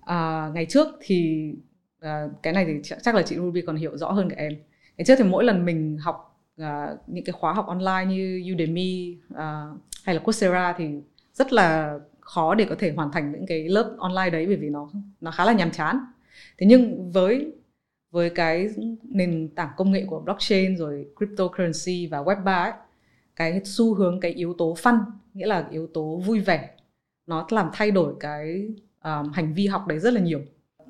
à, 0.00 0.50
ngày 0.54 0.66
trước 0.66 0.88
thì 1.00 1.50
uh, 1.98 2.42
cái 2.42 2.52
này 2.52 2.64
thì 2.64 2.72
chắc, 2.82 2.98
chắc 3.02 3.14
là 3.14 3.22
chị 3.22 3.36
Ruby 3.36 3.62
còn 3.62 3.76
hiểu 3.76 3.96
rõ 3.96 4.12
hơn 4.12 4.30
cả 4.30 4.36
em 4.38 4.52
ngày 4.96 5.04
trước 5.04 5.14
thì 5.18 5.24
mỗi 5.24 5.44
lần 5.44 5.64
mình 5.64 5.98
học 5.98 6.40
uh, 6.62 6.66
những 7.06 7.24
cái 7.24 7.32
khóa 7.32 7.52
học 7.52 7.66
online 7.66 8.04
như 8.08 8.42
Udemy 8.52 9.16
uh, 9.32 9.38
hay 10.04 10.14
là 10.14 10.20
Coursera 10.24 10.74
thì 10.78 10.88
rất 11.34 11.52
là 11.52 11.98
khó 12.20 12.54
để 12.54 12.64
có 12.64 12.74
thể 12.78 12.92
hoàn 12.92 13.12
thành 13.12 13.32
những 13.32 13.46
cái 13.46 13.68
lớp 13.68 13.94
online 13.98 14.30
đấy 14.30 14.46
bởi 14.46 14.56
vì 14.56 14.68
nó 14.68 14.90
nó 15.20 15.30
khá 15.30 15.44
là 15.44 15.52
nhàm 15.52 15.70
chán. 15.70 15.98
Thế 16.58 16.66
nhưng 16.66 17.12
với 17.12 17.52
với 18.10 18.30
cái 18.30 18.68
nền 19.02 19.48
tảng 19.48 19.70
công 19.76 19.92
nghệ 19.92 20.04
của 20.06 20.20
blockchain 20.20 20.76
rồi 20.76 21.06
cryptocurrency 21.16 22.06
và 22.06 22.18
web 22.18 22.44
3 22.44 22.62
ấy, 22.62 22.72
cái 23.36 23.60
xu 23.64 23.94
hướng 23.94 24.20
cái 24.20 24.32
yếu 24.32 24.54
tố 24.58 24.74
fun 24.74 24.98
nghĩa 25.34 25.46
là 25.46 25.68
yếu 25.70 25.86
tố 25.86 26.16
vui 26.26 26.40
vẻ 26.40 26.70
nó 27.26 27.46
làm 27.50 27.70
thay 27.72 27.90
đổi 27.90 28.14
cái 28.20 28.68
um, 29.04 29.32
hành 29.32 29.54
vi 29.54 29.66
học 29.66 29.86
đấy 29.86 29.98
rất 29.98 30.12
là 30.12 30.20
nhiều 30.20 30.40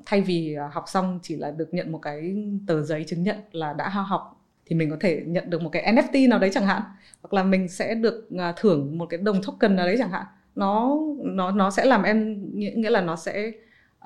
thay 0.07 0.21
vì 0.21 0.57
uh, 0.67 0.75
học 0.75 0.85
xong 0.87 1.19
chỉ 1.23 1.37
là 1.37 1.51
được 1.51 1.75
nhận 1.75 1.93
một 1.93 1.99
cái 1.99 2.37
tờ 2.67 2.83
giấy 2.83 3.05
chứng 3.05 3.23
nhận 3.23 3.37
là 3.53 3.73
đã 3.73 3.89
học 3.89 4.41
thì 4.67 4.77
mình 4.77 4.91
có 4.91 4.97
thể 5.01 5.23
nhận 5.27 5.51
được 5.51 5.63
một 5.63 5.71
cái 5.73 5.95
NFT 5.95 6.29
nào 6.29 6.39
đấy 6.39 6.51
chẳng 6.55 6.67
hạn 6.67 6.83
hoặc 7.23 7.33
là 7.33 7.43
mình 7.43 7.69
sẽ 7.69 7.95
được 7.95 8.29
uh, 8.35 8.57
thưởng 8.57 8.99
một 8.99 9.07
cái 9.11 9.19
đồng 9.19 9.43
token 9.43 9.77
nào 9.77 9.87
đấy 9.87 9.97
chẳng 9.99 10.11
hạn. 10.11 10.25
Nó 10.55 10.99
nó 11.25 11.51
nó 11.51 11.71
sẽ 11.71 11.85
làm 11.85 12.03
em 12.03 12.47
nghĩa 12.55 12.91
là 12.91 13.01
nó 13.01 13.17
sẽ 13.17 13.53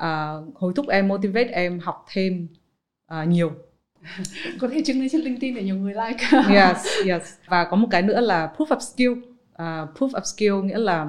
uh, 0.03 0.55
hối 0.55 0.73
thúc 0.77 0.89
em 0.89 1.09
motivate 1.09 1.49
em 1.49 1.79
học 1.79 2.07
thêm 2.13 2.49
uh, 3.21 3.29
nhiều. 3.29 3.53
Có 4.61 4.69
thể 4.69 4.83
chứng 4.87 4.99
minh 4.99 5.09
trên 5.13 5.21
LinkedIn 5.21 5.55
để 5.55 5.63
nhiều 5.63 5.77
người 5.77 5.95
like. 5.95 6.25
Yes 6.55 6.87
yes. 7.07 7.23
Và 7.47 7.65
có 7.65 7.77
một 7.77 7.89
cái 7.91 8.03
nữa 8.03 8.21
là 8.21 8.53
proof 8.57 8.67
of 8.67 8.81
skill. 8.81 9.13
Uh, 9.13 9.99
proof 9.99 10.11
of 10.11 10.23
skill 10.25 10.55
nghĩa 10.65 10.79
là 10.79 11.07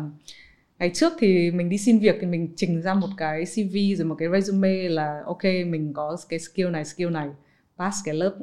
ngày 0.80 0.92
trước 0.94 1.14
thì 1.20 1.52
mình 1.52 1.70
đi 1.70 1.78
xin 1.78 2.00
việc 2.00 2.16
thì 2.22 2.28
mình 2.28 2.54
trình 2.56 2.82
ra 2.82 2.94
một 2.94 3.08
cái 3.18 3.46
CV 3.46 3.76
rồi 3.98 4.06
một 4.06 4.16
cái 4.20 4.30
resume 4.34 4.90
là 4.90 5.22
ok 5.26 5.44
mình 5.44 5.94
có 5.94 6.18
cái 6.30 6.40
skill 6.40 6.70
này 6.70 6.86
skill 6.86 7.10
này 7.10 7.30
pass 7.78 7.98
cái 8.06 8.16
lớp 8.16 8.36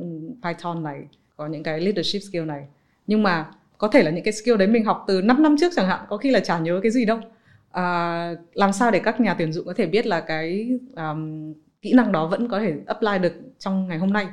Python 0.43 0.83
này 0.83 1.03
có 1.37 1.47
những 1.47 1.63
cái 1.63 1.81
leadership 1.81 2.23
skill 2.23 2.45
này. 2.45 2.67
Nhưng 3.07 3.23
mà 3.23 3.51
có 3.79 3.89
thể 3.89 4.03
là 4.03 4.11
những 4.11 4.25
cái 4.25 4.33
skill 4.33 4.57
đấy 4.57 4.69
mình 4.69 4.85
học 4.85 5.05
từ 5.09 5.23
5 5.23 5.43
năm 5.43 5.57
trước 5.61 5.73
chẳng 5.77 5.87
hạn 5.87 6.01
có 6.09 6.17
khi 6.17 6.31
là 6.31 6.41
chả 6.41 6.59
nhớ 6.59 6.81
cái 6.83 6.91
gì 6.93 7.05
đâu. 7.05 7.19
À, 7.71 8.35
làm 8.55 8.73
sao 8.73 8.91
để 8.91 8.99
các 8.99 9.21
nhà 9.21 9.35
tuyển 9.35 9.53
dụng 9.53 9.67
có 9.67 9.75
thể 9.75 9.87
biết 9.87 10.07
là 10.07 10.21
cái 10.21 10.71
um, 10.97 11.53
kỹ 11.83 11.93
năng 11.93 12.13
đó 12.13 12.27
vẫn 12.27 12.49
có 12.49 12.61
thể 12.61 12.75
apply 12.87 13.19
được 13.23 13.33
trong 13.59 13.89
ngày 13.89 13.99
hôm 13.99 14.13
nay. 14.13 14.27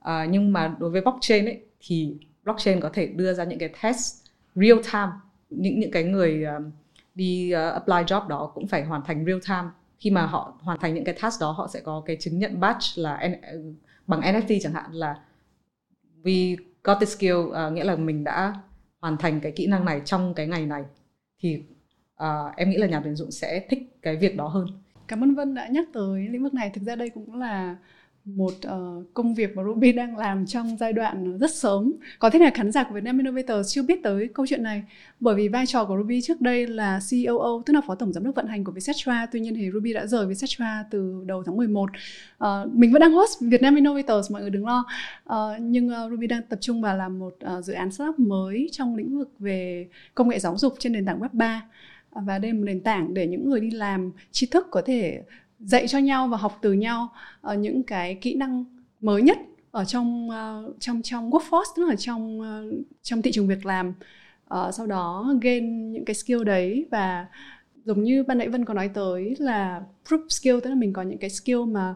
À, 0.00 0.26
nhưng 0.30 0.52
mà 0.52 0.74
đối 0.78 0.90
với 0.90 1.00
blockchain 1.00 1.44
ấy 1.44 1.60
thì 1.80 2.14
blockchain 2.44 2.80
có 2.80 2.90
thể 2.92 3.06
đưa 3.06 3.34
ra 3.34 3.44
những 3.44 3.58
cái 3.58 3.70
test 3.82 4.14
real 4.54 4.78
time 4.92 5.12
những 5.50 5.80
những 5.80 5.90
cái 5.90 6.04
người 6.04 6.44
um, 6.44 6.70
đi 7.14 7.52
uh, 7.54 7.74
apply 7.74 7.94
job 7.94 8.28
đó 8.28 8.50
cũng 8.54 8.66
phải 8.66 8.84
hoàn 8.84 9.02
thành 9.04 9.24
real 9.26 9.38
time. 9.48 9.68
Khi 9.98 10.10
mà 10.10 10.26
họ 10.26 10.58
hoàn 10.62 10.78
thành 10.78 10.94
những 10.94 11.04
cái 11.04 11.14
task 11.22 11.40
đó 11.40 11.50
họ 11.50 11.68
sẽ 11.68 11.80
có 11.80 12.02
cái 12.06 12.16
chứng 12.20 12.38
nhận 12.38 12.60
badge 12.60 12.86
là 13.02 13.16
N- 13.16 13.36
ờ, 13.42 13.58
bằng 14.06 14.20
NFT 14.20 14.58
chẳng 14.62 14.72
hạn 14.72 14.92
là 14.92 15.18
we 16.22 16.56
got 16.84 16.96
the 17.00 17.06
skill 17.06 17.36
uh, 17.36 17.72
nghĩa 17.72 17.84
là 17.84 17.96
mình 17.96 18.24
đã 18.24 18.54
hoàn 19.00 19.16
thành 19.16 19.40
cái 19.40 19.52
kỹ 19.52 19.66
năng 19.66 19.84
này 19.84 20.02
trong 20.04 20.34
cái 20.34 20.46
ngày 20.46 20.66
này. 20.66 20.84
Thì 21.40 21.62
uh, 22.22 22.56
em 22.56 22.70
nghĩ 22.70 22.76
là 22.76 22.86
nhà 22.86 23.00
tuyển 23.04 23.14
dụng 23.14 23.30
sẽ 23.30 23.66
thích 23.70 23.98
cái 24.02 24.16
việc 24.16 24.36
đó 24.36 24.48
hơn. 24.48 24.66
Cảm 25.08 25.24
ơn 25.24 25.34
Vân 25.34 25.54
đã 25.54 25.68
nhắc 25.68 25.84
tới 25.92 26.28
lĩnh 26.28 26.42
vực 26.42 26.54
này. 26.54 26.70
Thực 26.74 26.84
ra 26.84 26.96
đây 26.96 27.10
cũng 27.10 27.34
là 27.34 27.76
một 28.24 28.54
uh, 28.66 29.14
công 29.14 29.34
việc 29.34 29.56
mà 29.56 29.62
Ruby 29.62 29.92
đang 29.92 30.16
làm 30.16 30.46
trong 30.46 30.76
giai 30.80 30.92
đoạn 30.92 31.32
ờ, 31.32 31.38
rất 31.38 31.54
sớm. 31.54 31.92
Có 32.18 32.30
thể 32.30 32.38
là 32.38 32.50
khán 32.54 32.72
giả 32.72 32.84
của 32.84 32.94
Vietnam 32.94 33.18
Innovator 33.18 33.72
chưa 33.72 33.82
biết 33.82 34.02
tới 34.02 34.28
câu 34.34 34.46
chuyện 34.46 34.62
này 34.62 34.82
bởi 35.20 35.34
vì 35.34 35.48
vai 35.48 35.66
trò 35.66 35.84
của 35.84 35.96
Ruby 35.96 36.20
trước 36.20 36.40
đây 36.40 36.66
là 36.66 37.00
COO 37.10 37.62
tức 37.66 37.72
là 37.72 37.80
phó 37.86 37.94
tổng 37.94 38.12
giám 38.12 38.24
đốc 38.24 38.34
vận 38.34 38.46
hành 38.46 38.64
của 38.64 38.72
Vietcetera. 38.72 39.26
Tuy 39.26 39.40
nhiên 39.40 39.54
thì 39.54 39.70
Ruby 39.70 39.92
đã 39.92 40.06
rời 40.06 40.26
Vietcetera 40.26 40.84
từ 40.90 41.24
đầu 41.26 41.42
tháng 41.42 41.56
11. 41.56 41.82
Uh, 41.82 41.90
ờ, 42.38 42.68
mình 42.72 42.92
vẫn 42.92 43.00
đang 43.00 43.12
host 43.12 43.40
Vietnam 43.40 43.74
Innovators 43.74 44.32
mọi 44.32 44.42
người 44.42 44.50
đừng 44.50 44.66
lo. 44.66 44.84
Uh, 45.32 45.36
nhưng 45.60 45.88
uh, 45.88 46.10
Ruby 46.10 46.26
đang 46.26 46.42
tập 46.42 46.58
trung 46.60 46.82
vào 46.82 46.96
làm 46.96 47.18
một 47.18 47.36
uh, 47.58 47.64
dự 47.64 47.72
án 47.72 47.92
startup 47.92 48.18
mới 48.18 48.68
trong 48.72 48.96
lĩnh 48.96 49.18
vực 49.18 49.30
về 49.38 49.86
công 50.14 50.28
nghệ 50.28 50.38
giáo 50.38 50.58
dục 50.58 50.74
trên 50.78 50.92
nền 50.92 51.06
tảng 51.06 51.20
web 51.20 51.28
3 51.32 51.62
và 52.14 52.38
đây 52.38 52.52
là 52.52 52.58
một 52.58 52.64
nền 52.64 52.80
tảng 52.80 53.14
để 53.14 53.26
những 53.26 53.50
người 53.50 53.60
đi 53.60 53.70
làm 53.70 54.12
tri 54.32 54.46
thức 54.46 54.66
có 54.70 54.82
thể 54.86 55.22
dạy 55.64 55.88
cho 55.88 55.98
nhau 55.98 56.28
và 56.28 56.36
học 56.36 56.58
từ 56.62 56.72
nhau 56.72 57.08
uh, 57.52 57.58
những 57.58 57.82
cái 57.82 58.14
kỹ 58.14 58.34
năng 58.34 58.64
mới 59.00 59.22
nhất 59.22 59.38
ở 59.70 59.84
trong 59.84 60.28
uh, 60.28 60.80
trong 60.80 61.02
trong 61.02 61.30
workforce 61.30 61.72
tức 61.76 61.88
là 61.88 61.96
trong 61.96 62.40
uh, 62.40 62.86
trong 63.02 63.22
thị 63.22 63.32
trường 63.32 63.48
việc 63.48 63.66
làm. 63.66 63.94
Uh, 64.54 64.74
sau 64.74 64.86
đó 64.86 65.34
gain 65.42 65.92
những 65.92 66.04
cái 66.04 66.14
skill 66.14 66.44
đấy 66.44 66.86
và 66.90 67.26
giống 67.84 68.02
như 68.02 68.22
ban 68.22 68.38
nãy 68.38 68.48
Vân 68.48 68.64
có 68.64 68.74
nói 68.74 68.90
tới 68.94 69.34
là 69.38 69.82
proof 70.08 70.28
skill 70.28 70.60
tức 70.60 70.70
là 70.70 70.76
mình 70.76 70.92
có 70.92 71.02
những 71.02 71.18
cái 71.18 71.30
skill 71.30 71.64
mà 71.68 71.94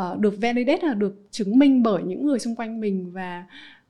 uh, 0.00 0.18
được 0.18 0.34
validate 0.40 0.86
là 0.86 0.94
được 0.94 1.14
chứng 1.30 1.58
minh 1.58 1.82
bởi 1.82 2.02
những 2.02 2.26
người 2.26 2.38
xung 2.38 2.56
quanh 2.56 2.80
mình 2.80 3.12
và 3.12 3.44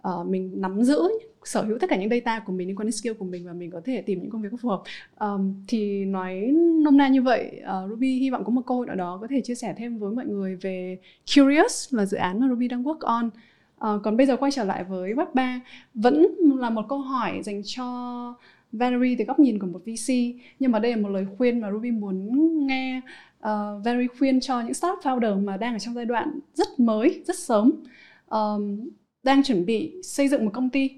uh, 0.09 0.27
mình 0.27 0.53
nắm 0.55 0.83
giữ 0.83 1.03
sở 1.47 1.63
hữu 1.63 1.79
tất 1.79 1.91
cả 1.91 1.97
những 1.97 2.11
data 2.11 2.41
của 2.41 2.53
mình 2.53 2.69
liên 2.69 2.77
quan 2.77 2.87
đến 2.87 2.93
skill 2.93 3.13
của 3.13 3.25
mình 3.25 3.47
và 3.47 3.53
mình 3.53 3.71
có 3.71 3.81
thể 3.85 4.03
tìm 4.03 4.21
những 4.21 4.31
công 4.31 4.43
việc 4.43 4.49
phù 4.61 4.69
hợp. 4.69 4.83
Um, 5.19 5.55
thì 5.69 6.05
nói 6.05 6.41
nôm 6.83 6.97
na 6.97 7.09
như 7.09 7.23
vậy 7.23 7.61
uh, 7.63 7.91
Ruby 7.91 8.19
hy 8.19 8.31
vọng 8.31 8.45
có 8.45 8.51
một 8.51 8.63
cơ 8.67 8.75
hội 8.75 8.87
nào 8.87 8.97
đó 8.97 9.19
có 9.21 9.27
thể 9.31 9.41
chia 9.41 9.55
sẻ 9.55 9.75
thêm 9.79 9.99
với 9.99 10.15
mọi 10.15 10.27
người 10.27 10.57
về 10.57 10.99
Curious 11.35 11.95
là 11.95 12.05
dự 12.05 12.17
án 12.17 12.41
mà 12.41 12.49
Ruby 12.49 12.69
đang 12.69 12.83
work 12.83 12.99
on. 12.99 13.31
Uh, 13.77 14.03
còn 14.03 14.17
bây 14.17 14.27
giờ 14.27 14.37
quay 14.37 14.53
trở 14.53 14.65
lại 14.65 14.85
với 14.85 15.15
Web 15.15 15.27
3 15.35 15.61
vẫn 15.95 16.27
là 16.59 16.71
một 16.71 16.83
câu 16.89 16.99
hỏi 16.99 17.41
dành 17.43 17.63
cho 17.65 17.85
Valerie 18.73 19.17
từ 19.19 19.25
góc 19.25 19.39
nhìn 19.39 19.59
của 19.59 19.67
một 19.67 19.81
VC 19.87 20.15
nhưng 20.59 20.73
mà 20.73 20.79
đây 20.79 20.97
là 20.97 21.03
một 21.03 21.09
lời 21.09 21.27
khuyên 21.39 21.61
mà 21.61 21.73
Ruby 21.73 21.91
muốn 21.91 22.31
nghe 22.67 23.01
uh, 23.39 23.85
Valerie 23.85 24.09
khuyên 24.19 24.41
cho 24.41 24.61
những 24.61 24.75
startup 24.75 24.99
founder 25.03 25.45
mà 25.45 25.57
đang 25.57 25.73
ở 25.73 25.79
trong 25.79 25.95
giai 25.95 26.05
đoạn 26.05 26.41
rất 26.55 26.81
mới 26.81 27.23
rất 27.27 27.39
sớm 27.39 27.73
um, 28.29 28.89
đang 29.23 29.43
chuẩn 29.43 29.67
bị 29.67 30.03
xây 30.03 30.29
dựng 30.29 30.45
một 30.45 30.51
công 30.55 30.71
ty 30.71 30.91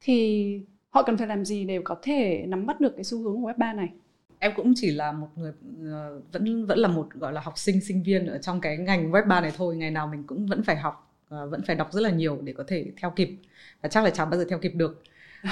thì 0.00 0.60
họ 0.90 1.02
cần 1.02 1.16
phải 1.16 1.26
làm 1.26 1.44
gì 1.44 1.64
để 1.64 1.80
có 1.84 1.96
thể 2.02 2.44
nắm 2.48 2.66
bắt 2.66 2.80
được 2.80 2.92
cái 2.96 3.04
xu 3.04 3.22
hướng 3.22 3.42
của 3.42 3.50
Web3 3.50 3.76
này? 3.76 3.88
Em 4.38 4.52
cũng 4.56 4.72
chỉ 4.76 4.90
là 4.90 5.12
một 5.12 5.28
người 5.36 5.50
uh, 5.50 6.32
vẫn 6.32 6.66
vẫn 6.66 6.78
là 6.78 6.88
một 6.88 7.08
gọi 7.14 7.32
là 7.32 7.40
học 7.40 7.58
sinh 7.58 7.80
sinh 7.80 8.02
viên 8.02 8.26
ở 8.26 8.38
trong 8.38 8.60
cái 8.60 8.76
ngành 8.76 9.12
Web3 9.12 9.42
này 9.42 9.52
thôi, 9.56 9.76
ngày 9.76 9.90
nào 9.90 10.06
mình 10.06 10.24
cũng 10.26 10.46
vẫn 10.46 10.62
phải 10.62 10.76
học 10.76 11.14
uh, 11.34 11.50
vẫn 11.50 11.62
phải 11.66 11.76
đọc 11.76 11.92
rất 11.92 12.00
là 12.00 12.10
nhiều 12.10 12.38
để 12.42 12.52
có 12.52 12.64
thể 12.66 12.86
theo 12.96 13.10
kịp 13.10 13.30
và 13.82 13.88
chắc 13.88 14.04
là 14.04 14.10
chẳng 14.10 14.30
bao 14.30 14.40
giờ 14.40 14.46
theo 14.48 14.58
kịp 14.58 14.72
được. 14.74 15.02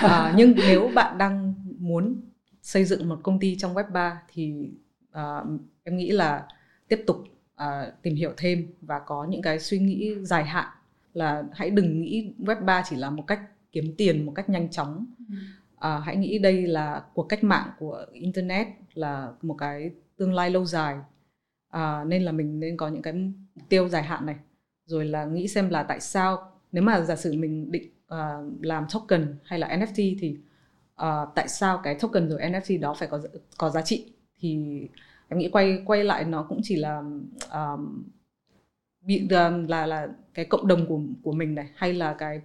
Uh, 0.05 0.11
nhưng 0.37 0.55
nếu 0.57 0.91
bạn 0.95 1.19
đang 1.19 1.55
muốn 1.79 2.21
xây 2.63 2.85
dựng 2.85 3.09
một 3.09 3.21
công 3.23 3.39
ty 3.39 3.57
trong 3.57 3.75
Web3 3.75 4.15
thì 4.35 4.71
uh, 5.19 5.61
em 5.83 5.97
nghĩ 5.97 6.11
là 6.11 6.47
tiếp 6.89 7.05
tục 7.07 7.17
uh, 7.63 8.03
tìm 8.03 8.15
hiểu 8.15 8.33
thêm 8.37 8.67
và 8.81 8.99
có 8.99 9.25
những 9.25 9.43
cái 9.43 9.61
suy 9.61 9.79
nghĩ 9.79 10.15
dài 10.23 10.45
hạn 10.45 10.69
là 11.15 11.45
hãy 11.53 11.71
đừng 11.71 12.01
nghĩ 12.01 12.33
Web3 12.39 12.83
chỉ 12.91 12.97
là 12.97 13.11
một 13.11 13.27
cách 13.27 13.41
kiếm 13.77 13.95
tiền 13.99 14.27
một 14.27 14.33
cách 14.35 14.49
nhanh 14.49 14.71
chóng. 14.71 15.07
À, 15.79 15.99
hãy 15.99 16.17
nghĩ 16.17 16.39
đây 16.39 16.67
là 16.67 17.05
cuộc 17.15 17.23
cách 17.23 17.45
mạng 17.45 17.71
của 17.79 18.07
internet 18.13 18.67
là 18.95 19.33
một 19.43 19.55
cái 19.59 19.91
tương 20.17 20.35
lai 20.35 20.51
lâu 20.51 20.65
dài. 20.65 20.97
À, 21.69 22.05
nên 22.05 22.23
là 22.23 22.33
mình 22.33 22.61
nên 22.61 22.77
có 22.77 22.89
những 22.89 23.03
cái 23.03 23.13
mục 23.13 23.69
tiêu 23.69 23.89
dài 23.89 24.03
hạn 24.03 24.27
này. 24.27 24.37
Rồi 24.85 25.05
là 25.05 25.25
nghĩ 25.25 25.49
xem 25.49 25.69
là 25.69 25.83
tại 25.83 26.01
sao 26.01 26.53
nếu 26.73 26.83
mà 26.83 27.01
giả 27.01 27.17
sử 27.17 27.33
mình 27.33 27.73
định 27.73 27.91
uh, 28.15 28.65
làm 28.65 28.87
token 28.93 29.37
hay 29.45 29.59
là 29.59 29.69
NFT 29.69 30.17
thì 30.21 30.37
uh, 31.03 31.29
tại 31.35 31.49
sao 31.49 31.81
cái 31.85 31.95
token 31.95 32.29
rồi 32.29 32.41
NFT 32.41 32.81
đó 32.81 32.95
phải 32.99 33.09
có 33.09 33.21
có 33.59 33.71
giá 33.71 33.83
trị? 33.83 34.13
Thì 34.41 34.59
em 35.29 35.39
nghĩ 35.39 35.49
quay 35.49 35.83
quay 35.87 36.05
lại 36.05 36.25
nó 36.25 36.43
cũng 36.43 36.61
chỉ 36.63 36.77
là 36.77 37.03
um, 37.53 38.05
bị 39.01 39.29
là 39.69 39.87
là 39.87 40.09
cái 40.35 40.45
cộng 40.45 40.67
đồng 40.67 40.87
của 40.87 41.01
của 41.23 41.33
mình 41.33 41.55
này 41.55 41.69
hay 41.75 41.93
là 41.93 42.15
cái 42.15 42.41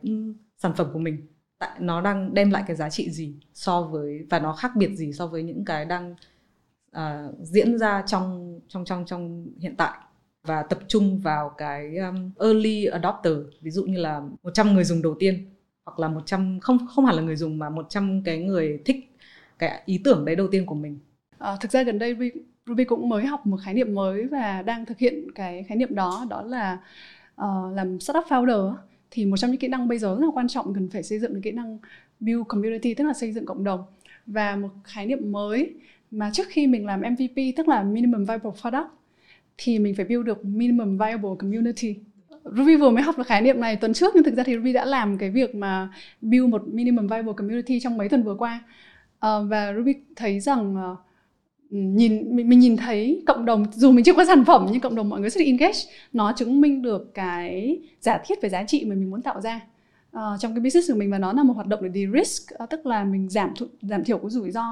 sản 0.61 0.73
phẩm 0.73 0.87
của 0.93 0.99
mình 0.99 1.27
tại 1.59 1.69
nó 1.79 2.01
đang 2.01 2.33
đem 2.33 2.51
lại 2.51 2.63
cái 2.67 2.75
giá 2.75 2.89
trị 2.89 3.11
gì 3.11 3.33
so 3.53 3.81
với 3.81 4.25
và 4.29 4.39
nó 4.39 4.53
khác 4.53 4.71
biệt 4.75 4.95
gì 4.95 5.13
so 5.13 5.27
với 5.27 5.43
những 5.43 5.65
cái 5.65 5.85
đang 5.85 6.15
uh, 6.97 7.35
diễn 7.41 7.77
ra 7.77 8.03
trong 8.07 8.59
trong 8.67 8.85
trong 8.85 9.05
trong 9.05 9.47
hiện 9.59 9.75
tại 9.77 9.97
và 10.43 10.63
tập 10.63 10.79
trung 10.87 11.19
vào 11.19 11.49
cái 11.57 11.97
um, 11.97 12.31
early 12.39 12.85
adopter 12.85 13.33
ví 13.61 13.71
dụ 13.71 13.83
như 13.83 13.97
là 13.97 14.21
100 14.43 14.73
người 14.73 14.83
dùng 14.83 15.01
đầu 15.01 15.15
tiên 15.19 15.49
hoặc 15.85 15.99
là 15.99 16.07
100 16.07 16.59
không 16.59 16.77
không 16.95 17.05
hẳn 17.05 17.15
là 17.15 17.21
người 17.21 17.35
dùng 17.35 17.59
mà 17.59 17.69
100 17.69 18.21
cái 18.25 18.39
người 18.39 18.81
thích 18.85 19.17
cái 19.59 19.81
ý 19.85 20.01
tưởng 20.03 20.25
đấy 20.25 20.35
đầu 20.35 20.47
tiên 20.47 20.65
của 20.65 20.75
mình. 20.75 20.99
À, 21.37 21.55
thực 21.61 21.71
ra 21.71 21.83
gần 21.83 21.99
đây 21.99 22.13
Ruby, 22.13 22.31
Ruby 22.65 22.83
cũng 22.83 23.09
mới 23.09 23.25
học 23.25 23.45
một 23.45 23.57
khái 23.63 23.73
niệm 23.73 23.95
mới 23.95 24.27
và 24.27 24.61
đang 24.61 24.85
thực 24.85 24.97
hiện 24.97 25.31
cái 25.35 25.63
khái 25.63 25.77
niệm 25.77 25.95
đó 25.95 26.25
đó 26.29 26.41
là 26.41 26.77
uh, 27.41 27.75
làm 27.75 27.99
startup 27.99 28.25
founder 28.29 28.73
thì 29.11 29.25
một 29.25 29.37
trong 29.37 29.51
những 29.51 29.59
kỹ 29.59 29.67
năng 29.67 29.87
bây 29.87 29.97
giờ 29.97 30.15
rất 30.19 30.25
là 30.25 30.31
quan 30.33 30.47
trọng 30.47 30.73
cần 30.73 30.89
phải 30.89 31.03
xây 31.03 31.19
dựng 31.19 31.33
được 31.33 31.39
kỹ 31.43 31.51
năng 31.51 31.77
build 32.19 32.41
community 32.47 32.93
tức 32.93 33.03
là 33.03 33.13
xây 33.13 33.31
dựng 33.31 33.45
cộng 33.45 33.63
đồng. 33.63 33.83
Và 34.25 34.55
một 34.55 34.69
khái 34.83 35.05
niệm 35.05 35.31
mới 35.31 35.73
mà 36.11 36.31
trước 36.33 36.47
khi 36.49 36.67
mình 36.67 36.85
làm 36.85 37.01
MVP 37.01 37.37
tức 37.57 37.67
là 37.67 37.83
minimum 37.83 38.25
viable 38.25 38.51
product 38.61 38.87
thì 39.57 39.79
mình 39.79 39.95
phải 39.95 40.05
build 40.05 40.25
được 40.25 40.45
minimum 40.45 40.97
viable 40.97 41.29
community. 41.39 41.95
Ruby 42.43 42.75
vừa 42.75 42.89
mới 42.89 43.03
học 43.03 43.17
được 43.17 43.27
khái 43.27 43.41
niệm 43.41 43.61
này 43.61 43.75
tuần 43.75 43.93
trước 43.93 44.15
nhưng 44.15 44.23
thực 44.23 44.35
ra 44.35 44.43
thì 44.43 44.55
Ruby 44.55 44.73
đã 44.73 44.85
làm 44.85 45.17
cái 45.17 45.29
việc 45.29 45.55
mà 45.55 45.89
build 46.21 46.49
một 46.49 46.67
minimum 46.67 47.07
viable 47.07 47.33
community 47.37 47.79
trong 47.79 47.97
mấy 47.97 48.09
tuần 48.09 48.23
vừa 48.23 48.35
qua. 48.35 48.63
Uh, 49.25 49.49
và 49.49 49.73
Ruby 49.77 49.93
thấy 50.15 50.39
rằng 50.39 50.91
uh, 50.91 50.97
nhìn 51.71 52.35
mình, 52.35 52.49
mình 52.49 52.59
nhìn 52.59 52.77
thấy 52.77 53.23
cộng 53.25 53.45
đồng 53.45 53.65
dù 53.73 53.91
mình 53.91 54.03
chưa 54.03 54.13
có 54.13 54.25
sản 54.25 54.45
phẩm 54.45 54.67
nhưng 54.71 54.81
cộng 54.81 54.95
đồng 54.95 55.09
mọi 55.09 55.19
người 55.19 55.29
rất 55.29 55.41
là 55.41 55.45
engage 55.45 55.79
nó 56.13 56.33
chứng 56.35 56.61
minh 56.61 56.81
được 56.81 57.13
cái 57.13 57.79
giả 58.01 58.21
thiết 58.25 58.41
về 58.41 58.49
giá 58.49 58.63
trị 58.63 58.85
mà 58.85 58.95
mình 58.95 59.11
muốn 59.11 59.21
tạo 59.21 59.41
ra. 59.41 59.61
Uh, 60.17 60.39
trong 60.39 60.53
cái 60.53 60.59
business 60.59 60.91
của 60.91 60.97
mình 60.97 61.11
và 61.11 61.17
nó 61.17 61.33
là 61.33 61.43
một 61.43 61.53
hoạt 61.53 61.67
động 61.67 61.79
để 61.83 61.89
de-risk 61.89 62.63
uh, 62.63 62.69
tức 62.69 62.85
là 62.85 63.03
mình 63.03 63.29
giảm 63.29 63.53
giảm 63.81 64.03
thiểu 64.03 64.17
cái 64.17 64.29
rủi 64.29 64.51
ro 64.51 64.65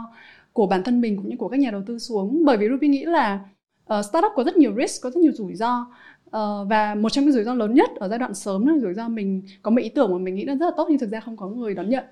của 0.53 0.67
bản 0.67 0.83
thân 0.83 1.01
mình 1.01 1.17
cũng 1.17 1.29
như 1.29 1.35
của 1.37 1.47
các 1.49 1.59
nhà 1.59 1.71
đầu 1.71 1.81
tư 1.85 1.99
xuống. 1.99 2.45
Bởi 2.45 2.57
vì 2.57 2.69
Ruby 2.69 2.87
nghĩ 2.87 3.05
là 3.05 3.39
uh, 3.93 4.05
startup 4.05 4.31
có 4.35 4.43
rất 4.43 4.57
nhiều 4.57 4.75
risk 4.77 5.03
có 5.03 5.09
rất 5.09 5.21
nhiều 5.21 5.31
rủi 5.31 5.55
ro 5.55 5.87
Uh, 6.37 6.69
và 6.69 6.95
một 6.95 7.09
trong 7.09 7.25
những 7.25 7.33
rủi 7.33 7.43
ro 7.43 7.53
lớn 7.53 7.73
nhất 7.73 7.89
ở 7.95 8.09
giai 8.09 8.19
đoạn 8.19 8.33
sớm 8.33 8.67
là 8.67 8.73
rủi 8.81 8.93
ro 8.93 9.07
mình 9.07 9.41
có 9.61 9.71
một 9.71 9.81
ý 9.81 9.89
tưởng 9.89 10.11
mà 10.11 10.17
mình 10.17 10.35
nghĩ 10.35 10.45
là 10.45 10.55
rất 10.55 10.65
là 10.65 10.71
tốt 10.77 10.87
nhưng 10.89 10.99
thực 10.99 11.09
ra 11.09 11.19
không 11.19 11.37
có 11.37 11.47
người 11.47 11.73
đón 11.73 11.89
nhận. 11.89 12.03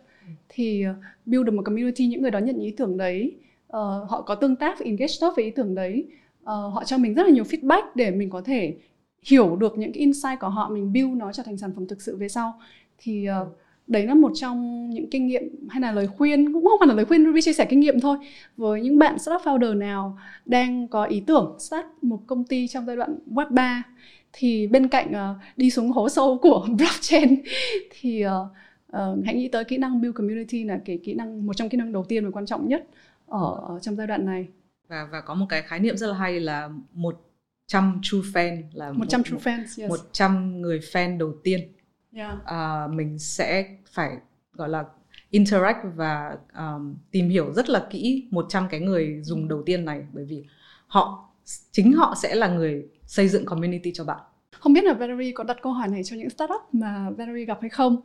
Thì 0.49 0.83
uh, 0.89 0.95
build 1.25 1.45
được 1.45 1.53
một 1.53 1.61
community 1.65 2.07
những 2.07 2.21
người 2.21 2.31
đón 2.31 2.45
nhận 2.45 2.59
ý 2.59 2.71
tưởng 2.71 2.97
đấy 2.97 3.35
uh, 3.67 4.09
họ 4.09 4.21
có 4.21 4.35
tương 4.35 4.55
tác 4.55 4.79
engage 4.79 5.13
tốt 5.21 5.33
với 5.35 5.45
ý 5.45 5.51
tưởng 5.51 5.75
đấy. 5.75 6.07
Uh, 6.41 6.47
họ 6.47 6.83
cho 6.85 6.97
mình 6.97 7.13
rất 7.13 7.23
là 7.23 7.29
nhiều 7.29 7.43
feedback 7.43 7.83
để 7.95 8.11
mình 8.11 8.29
có 8.29 8.41
thể 8.41 8.75
hiểu 9.23 9.55
được 9.55 9.77
những 9.77 9.93
cái 9.93 9.99
insight 9.99 10.39
của 10.39 10.49
họ 10.49 10.69
mình 10.69 10.93
build 10.93 11.17
nó 11.17 11.33
trở 11.33 11.43
thành 11.43 11.57
sản 11.57 11.71
phẩm 11.75 11.87
thực 11.87 12.01
sự 12.01 12.17
về 12.17 12.29
sau. 12.29 12.59
Thì 12.97 13.27
uh, 13.41 13.57
đấy 13.87 14.07
là 14.07 14.15
một 14.15 14.31
trong 14.35 14.89
những 14.89 15.09
kinh 15.09 15.27
nghiệm 15.27 15.43
hay 15.69 15.81
là 15.81 15.91
lời 15.91 16.07
khuyên 16.07 16.53
cũng 16.53 16.63
không 16.63 16.79
phải 16.79 16.87
là 16.87 16.93
lời 16.93 17.05
khuyên 17.05 17.25
Ruby 17.25 17.41
chia 17.41 17.53
sẻ 17.53 17.65
kinh 17.65 17.79
nghiệm 17.79 17.99
thôi 17.99 18.17
với 18.57 18.81
những 18.81 18.99
bạn 18.99 19.19
startup 19.19 19.41
founder 19.41 19.77
nào 19.77 20.17
đang 20.45 20.87
có 20.87 21.03
ý 21.03 21.19
tưởng 21.27 21.55
start 21.59 21.85
một 22.01 22.19
công 22.27 22.43
ty 22.43 22.67
trong 22.67 22.85
giai 22.85 22.95
đoạn 22.95 23.19
web 23.31 23.49
3 23.49 23.83
thì 24.33 24.67
bên 24.67 24.87
cạnh 24.87 25.11
uh, 25.11 25.57
đi 25.57 25.69
xuống 25.69 25.91
hố 25.91 26.09
sâu 26.09 26.37
của 26.41 26.67
blockchain 26.77 27.41
thì 27.99 28.25
uh, 28.25 28.31
uh, 28.91 29.25
hãy 29.25 29.35
nghĩ 29.35 29.47
tới 29.47 29.63
kỹ 29.63 29.77
năng 29.77 30.01
build 30.01 30.15
community 30.15 30.63
là 30.63 30.79
cái 30.85 30.99
kỹ 31.03 31.13
năng 31.13 31.45
một 31.45 31.53
trong 31.57 31.69
kỹ 31.69 31.77
năng 31.77 31.91
đầu 31.91 32.03
tiên 32.03 32.25
và 32.25 32.31
quan 32.31 32.45
trọng 32.45 32.67
nhất 32.67 32.87
ở, 33.27 33.79
trong 33.81 33.95
giai 33.95 34.07
đoạn 34.07 34.25
này 34.25 34.47
và 34.87 35.07
và 35.11 35.21
có 35.21 35.35
một 35.35 35.45
cái 35.49 35.61
khái 35.61 35.79
niệm 35.79 35.97
rất 35.97 36.07
là 36.07 36.13
hay 36.13 36.39
là 36.39 36.69
100 36.93 37.99
true 38.01 38.19
fan 38.19 38.63
là 38.73 38.91
100 38.91 39.19
một, 39.19 39.23
true 39.25 39.51
fans 39.51 39.81
yes. 39.81 39.89
100 39.89 40.61
người 40.61 40.79
fan 40.79 41.17
đầu 41.17 41.33
tiên 41.43 41.73
yeah. 42.13 42.45
à, 42.45 42.87
mình 42.87 43.19
sẽ 43.19 43.77
phải 43.91 44.17
gọi 44.53 44.69
là 44.69 44.85
interact 45.29 45.77
và 45.95 46.37
um, 46.57 46.95
tìm 47.11 47.29
hiểu 47.29 47.53
rất 47.53 47.69
là 47.69 47.87
kỹ 47.89 48.27
100 48.31 48.67
cái 48.69 48.79
người 48.79 49.21
dùng 49.23 49.47
đầu 49.47 49.63
tiên 49.65 49.85
này 49.85 50.03
bởi 50.13 50.25
vì 50.25 50.45
họ 50.87 51.29
chính 51.71 51.93
họ 51.93 52.15
sẽ 52.21 52.35
là 52.35 52.47
người 52.47 52.87
xây 53.05 53.27
dựng 53.27 53.45
community 53.45 53.91
cho 53.93 54.03
bạn 54.03 54.19
không 54.59 54.73
biết 54.73 54.83
là 54.83 54.93
Valerie 54.93 55.31
có 55.31 55.43
đặt 55.43 55.57
câu 55.61 55.73
hỏi 55.73 55.87
này 55.87 56.03
cho 56.03 56.15
những 56.15 56.29
startup 56.29 56.61
mà 56.71 57.09
Valerie 57.17 57.45
gặp 57.45 57.57
hay 57.61 57.69
không? 57.69 57.97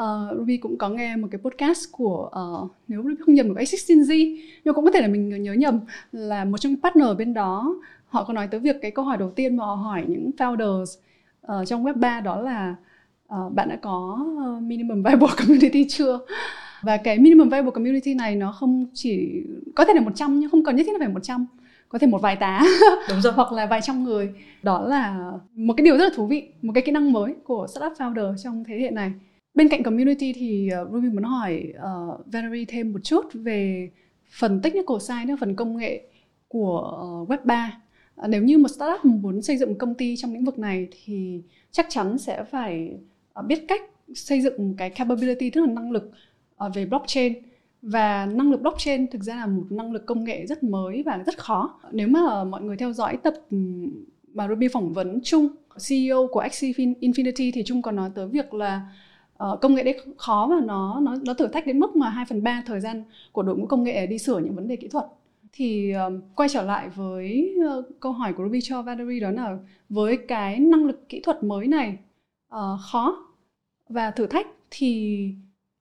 Uh, 0.00 0.38
Ruby 0.38 0.56
cũng 0.56 0.78
có 0.78 0.88
nghe 0.88 1.16
một 1.16 1.28
cái 1.30 1.38
podcast 1.38 1.92
của 1.92 2.30
uh, 2.64 2.70
nếu 2.88 3.02
Ruby 3.02 3.14
không 3.26 3.34
nhầm 3.34 3.48
của 3.48 3.60
A16Z 3.60 4.38
nhưng 4.64 4.74
cũng 4.74 4.84
có 4.84 4.90
thể 4.90 5.00
là 5.00 5.08
mình 5.08 5.42
nhớ 5.42 5.52
nhầm 5.52 5.80
là 6.12 6.44
một 6.44 6.58
trong 6.58 6.72
những 6.72 6.82
partner 6.82 7.08
bên 7.18 7.34
đó 7.34 7.76
họ 8.06 8.24
có 8.24 8.32
nói 8.32 8.48
tới 8.50 8.60
việc 8.60 8.76
cái 8.82 8.90
câu 8.90 9.04
hỏi 9.04 9.16
đầu 9.16 9.30
tiên 9.30 9.56
mà 9.56 9.64
họ 9.64 9.74
hỏi 9.74 10.04
những 10.08 10.30
founders 10.38 10.98
uh, 11.46 11.66
trong 11.66 11.84
web 11.84 11.94
3 11.94 12.20
đó 12.20 12.40
là 12.40 12.74
uh, 13.34 13.52
bạn 13.52 13.68
đã 13.68 13.76
có 13.76 14.26
minimum 14.62 15.02
viable 15.02 15.28
community 15.36 15.86
chưa? 15.88 16.20
Và 16.82 16.96
cái 16.96 17.18
minimum 17.18 17.48
viable 17.48 17.70
community 17.70 18.14
này 18.14 18.36
nó 18.36 18.52
không 18.52 18.86
chỉ 18.94 19.42
có 19.74 19.84
thể 19.84 19.94
là 19.94 20.00
100 20.00 20.40
nhưng 20.40 20.50
không 20.50 20.64
cần 20.64 20.76
nhất 20.76 20.84
thiết 20.86 20.92
là 20.92 20.98
phải 20.98 21.08
100 21.08 21.46
có 21.94 21.98
thể 21.98 22.06
một 22.06 22.22
vài 22.22 22.36
tá. 22.36 22.62
Đúng 23.08 23.20
rồi. 23.20 23.32
Hoặc 23.32 23.52
là 23.52 23.66
vài 23.66 23.80
trăm 23.82 24.04
người. 24.04 24.32
Đó 24.62 24.82
là 24.88 25.32
một 25.54 25.74
cái 25.76 25.84
điều 25.84 25.96
rất 25.98 26.04
là 26.04 26.10
thú 26.14 26.26
vị 26.26 26.48
một 26.62 26.72
cái 26.74 26.82
kỹ 26.82 26.92
năng 26.92 27.12
mới 27.12 27.34
của 27.44 27.66
startup 27.66 27.92
founder 27.98 28.36
trong 28.36 28.64
thế 28.64 28.78
hệ 28.80 28.90
này. 28.90 29.12
Bên 29.54 29.68
cạnh 29.68 29.82
community 29.82 30.32
thì 30.32 30.70
uh, 30.82 30.92
Ruby 30.92 31.08
muốn 31.08 31.22
hỏi 31.22 31.72
uh, 31.76 32.26
Valerie 32.26 32.64
thêm 32.68 32.92
một 32.92 32.98
chút 33.04 33.24
về 33.32 33.90
phần 34.38 34.60
technical 34.62 34.96
side 35.00 35.36
phần 35.40 35.56
công 35.56 35.76
nghệ 35.76 36.02
của 36.48 37.00
uh, 37.22 37.30
web 37.30 37.38
3 37.44 37.80
uh, 38.20 38.28
nếu 38.28 38.42
như 38.42 38.58
một 38.58 38.68
startup 38.68 39.04
muốn 39.04 39.42
xây 39.42 39.56
dựng 39.56 39.68
một 39.68 39.76
công 39.78 39.94
ty 39.94 40.16
trong 40.16 40.32
lĩnh 40.32 40.44
vực 40.44 40.58
này 40.58 40.88
thì 41.04 41.42
chắc 41.70 41.86
chắn 41.88 42.18
sẽ 42.18 42.44
phải 42.44 42.90
biết 43.46 43.64
cách 43.68 43.82
xây 44.14 44.40
dựng 44.40 44.74
cái 44.78 44.90
capability 44.90 45.50
tức 45.50 45.60
là 45.60 45.72
năng 45.72 45.92
lực 45.92 46.10
về 46.74 46.86
blockchain 46.86 47.34
và 47.84 48.26
năng 48.26 48.50
lực 48.50 48.60
blockchain 48.60 49.06
thực 49.10 49.22
ra 49.22 49.36
là 49.36 49.46
một 49.46 49.62
năng 49.70 49.92
lực 49.92 50.06
công 50.06 50.24
nghệ 50.24 50.46
rất 50.46 50.62
mới 50.62 51.02
và 51.02 51.22
rất 51.26 51.38
khó. 51.38 51.80
Nếu 51.92 52.08
mà 52.08 52.44
mọi 52.44 52.62
người 52.62 52.76
theo 52.76 52.92
dõi 52.92 53.16
tập 53.16 53.34
mà 54.34 54.48
Ruby 54.48 54.68
phỏng 54.68 54.92
vấn 54.92 55.20
chung 55.24 55.48
CEO 55.88 56.28
của 56.32 56.40
Axie 56.40 56.72
Infinity 57.00 57.50
thì 57.54 57.62
chung 57.66 57.82
còn 57.82 57.96
nói 57.96 58.10
tới 58.14 58.28
việc 58.28 58.54
là 58.54 58.80
uh, 59.44 59.60
công 59.60 59.74
nghệ 59.74 59.82
đấy 59.82 60.00
khó 60.16 60.46
và 60.50 60.66
nó 60.66 61.00
nó 61.00 61.16
nó 61.24 61.34
thử 61.34 61.46
thách 61.46 61.66
đến 61.66 61.78
mức 61.78 61.96
mà 61.96 62.10
2 62.10 62.24
phần 62.28 62.42
ba 62.42 62.62
thời 62.66 62.80
gian 62.80 63.04
của 63.32 63.42
đội 63.42 63.56
ngũ 63.56 63.66
công 63.66 63.84
nghệ 63.84 64.06
đi 64.06 64.18
sửa 64.18 64.38
những 64.38 64.54
vấn 64.54 64.68
đề 64.68 64.76
kỹ 64.76 64.88
thuật. 64.88 65.04
Thì 65.52 65.92
um, 65.92 66.20
quay 66.34 66.48
trở 66.48 66.62
lại 66.62 66.88
với 66.88 67.56
uh, 67.78 67.84
câu 68.00 68.12
hỏi 68.12 68.32
của 68.32 68.44
Ruby 68.44 68.60
cho 68.62 68.82
Valerie 68.82 69.20
đó 69.20 69.30
là 69.30 69.58
với 69.88 70.16
cái 70.16 70.58
năng 70.58 70.84
lực 70.84 71.08
kỹ 71.08 71.20
thuật 71.20 71.44
mới 71.44 71.66
này 71.66 71.98
uh, 72.54 72.80
khó 72.80 73.16
và 73.88 74.10
thử 74.10 74.26
thách 74.26 74.46
thì 74.70 75.28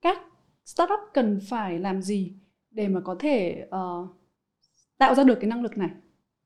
các 0.01 0.21
startup 0.65 0.99
cần 1.13 1.39
phải 1.49 1.79
làm 1.79 2.01
gì 2.01 2.33
để 2.71 2.87
mà 2.87 2.99
có 2.99 3.15
thể 3.19 3.67
uh, 3.67 4.09
tạo 4.97 5.15
ra 5.15 5.23
được 5.23 5.37
cái 5.41 5.49
năng 5.49 5.63
lực 5.63 5.77
này? 5.77 5.89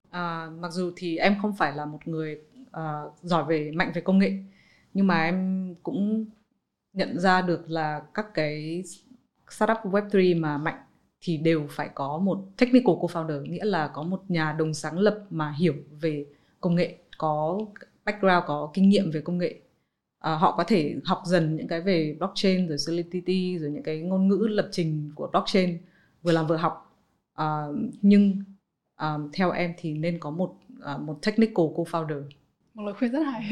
À, 0.10 0.50
mặc 0.60 0.72
dù 0.72 0.92
thì 0.96 1.18
em 1.18 1.36
không 1.42 1.56
phải 1.56 1.76
là 1.76 1.86
một 1.86 2.08
người 2.08 2.42
uh, 2.62 3.14
giỏi 3.22 3.46
về 3.46 3.72
mạnh 3.72 3.92
về 3.96 4.02
công 4.02 4.20
nghệ 4.20 4.32
nhưng 4.94 5.08
mà 5.08 5.24
em 5.24 5.76
cũng 5.84 6.26
nhận 6.94 7.20
ra 7.20 7.42
được 7.42 7.70
là 7.70 8.02
các 8.14 8.34
cái 8.34 8.84
startup 9.50 9.78
web3 9.84 10.42
mà 10.42 10.58
mạnh 10.58 10.78
thì 11.22 11.38
đều 11.38 11.68
phải 11.70 11.90
có 11.96 12.18
một 12.18 12.46
technical 12.58 12.96
co-founder 12.96 13.42
nghĩa 13.42 13.66
là 13.66 13.88
có 13.88 14.04
một 14.04 14.22
nhà 14.28 14.56
đồng 14.60 14.74
sáng 14.74 15.00
lập 15.00 15.26
mà 15.30 15.56
hiểu 15.60 15.74
về 16.02 16.26
công 16.62 16.76
nghệ 16.76 16.98
có 17.18 17.60
background 18.06 18.44
có 18.48 18.72
kinh 18.74 18.90
nghiệm 18.90 19.12
về 19.12 19.22
công 19.22 19.38
nghệ 19.38 19.60
à, 20.20 20.36
họ 20.36 20.56
có 20.58 20.64
thể 20.64 20.96
học 21.06 21.22
dần 21.26 21.56
những 21.56 21.68
cái 21.68 21.82
về 21.82 22.16
blockchain 22.20 22.68
rồi 22.68 22.78
solidity 22.78 23.58
rồi 23.60 23.72
những 23.72 23.84
cái 23.84 24.00
ngôn 24.00 24.28
ngữ 24.28 24.48
lập 24.50 24.70
trình 24.72 25.12
của 25.16 25.28
blockchain 25.32 25.78
vừa 26.24 26.32
làm 26.32 26.48
vừa 26.48 26.58
học. 26.58 26.96
À, 27.34 27.64
nhưng 28.02 28.44
à, 28.96 29.18
theo 29.34 29.52
em 29.52 29.74
thì 29.78 29.94
nên 29.94 30.20
có 30.20 30.32
một 30.32 30.56
à, 30.84 30.98
một 30.98 31.20
technical 31.22 31.66
co-founder. 31.66 32.24
Một 32.74 32.84
lời 32.84 32.94
khuyên 32.94 33.12
rất 33.12 33.24
hay. 33.24 33.52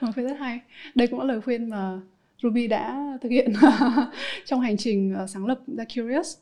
Một 0.00 0.06
lời 0.06 0.12
khuyên 0.14 0.26
rất 0.26 0.36
hay. 0.38 0.60
Đây 0.94 1.06
cũng 1.06 1.18
là 1.18 1.24
lời 1.24 1.40
khuyên 1.40 1.70
mà 1.70 2.00
Ruby 2.42 2.66
đã 2.66 3.18
thực 3.22 3.28
hiện 3.28 3.52
trong 4.44 4.60
hành 4.60 4.76
trình 4.76 5.16
sáng 5.28 5.46
lập 5.46 5.60
ra 5.66 5.84
Curious 5.84 6.36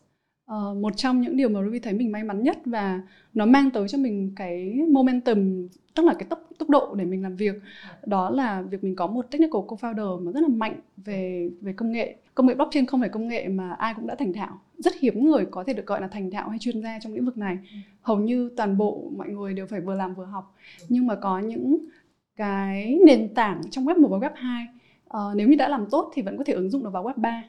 uh, 0.53 0.77
một 0.77 0.97
trong 0.97 1.21
những 1.21 1.37
điều 1.37 1.49
mà 1.49 1.61
Ruby 1.65 1.79
thấy 1.79 1.93
mình 1.93 2.13
may 2.13 2.25
mắn 2.25 2.43
nhất 2.43 2.59
và 2.65 3.01
nó 3.35 3.47
mang 3.47 3.71
tới 3.71 3.89
cho 3.89 3.99
mình 3.99 4.33
cái 4.37 4.75
momentum 4.89 5.69
tức 5.95 6.07
là 6.07 6.15
cái 6.15 6.27
tốc 6.31 6.47
tốc 6.59 6.71
độ 6.71 6.95
để 6.95 7.05
mình 7.05 7.23
làm 7.23 7.37
việc 7.37 7.55
đó 8.07 8.31
là 8.31 8.63
việc 8.63 8.85
mình 8.85 8.97
có 8.97 9.07
một 9.07 9.27
technical 9.31 9.61
co-founder 9.61 10.25
mà 10.25 10.33
rất 10.33 10.41
là 10.41 10.49
mạnh 10.49 10.81
về 10.97 11.51
về 11.61 11.73
công 11.73 11.93
nghệ. 11.93 12.17
Công 12.35 12.47
nghệ 12.47 12.55
blockchain 12.55 12.87
không 12.87 13.01
phải 13.01 13.09
công 13.09 13.29
nghệ 13.29 13.49
mà 13.49 13.73
ai 13.73 13.95
cũng 13.95 14.07
đã 14.07 14.15
thành 14.15 14.33
thạo. 14.33 14.61
Rất 14.79 14.95
hiếm 15.01 15.25
người 15.25 15.47
có 15.51 15.65
thể 15.65 15.73
được 15.73 15.87
gọi 15.87 16.01
là 16.01 16.09
thành 16.09 16.31
thạo 16.31 16.49
hay 16.49 16.59
chuyên 16.59 16.83
gia 16.83 16.99
trong 16.99 17.15
lĩnh 17.15 17.25
vực 17.25 17.39
này. 17.39 17.59
Hầu 18.03 18.19
như 18.19 18.51
toàn 18.57 18.79
bộ 18.79 19.11
mọi 19.17 19.29
người 19.29 19.55
đều 19.55 19.67
phải 19.67 19.81
vừa 19.81 19.95
làm 19.95 20.15
vừa 20.15 20.25
học. 20.25 20.55
Nhưng 20.89 21.07
mà 21.07 21.15
có 21.15 21.39
những 21.39 21.79
cái 22.37 22.99
nền 23.07 23.35
tảng 23.35 23.61
trong 23.71 23.85
web 23.85 24.01
1 24.01 24.09
và 24.09 24.19
web 24.19 24.31
2 24.35 24.67
uh, 24.73 24.81
ờ, 25.09 25.33
nếu 25.37 25.49
như 25.49 25.57
đã 25.57 25.69
làm 25.69 25.87
tốt 25.91 26.13
thì 26.15 26.23
vẫn 26.23 26.37
có 26.37 26.45
thể 26.45 26.53
ứng 26.53 26.71
dụng 26.71 26.85
được 26.85 26.91
vào 26.93 27.05
web 27.05 27.15
3 27.17 27.43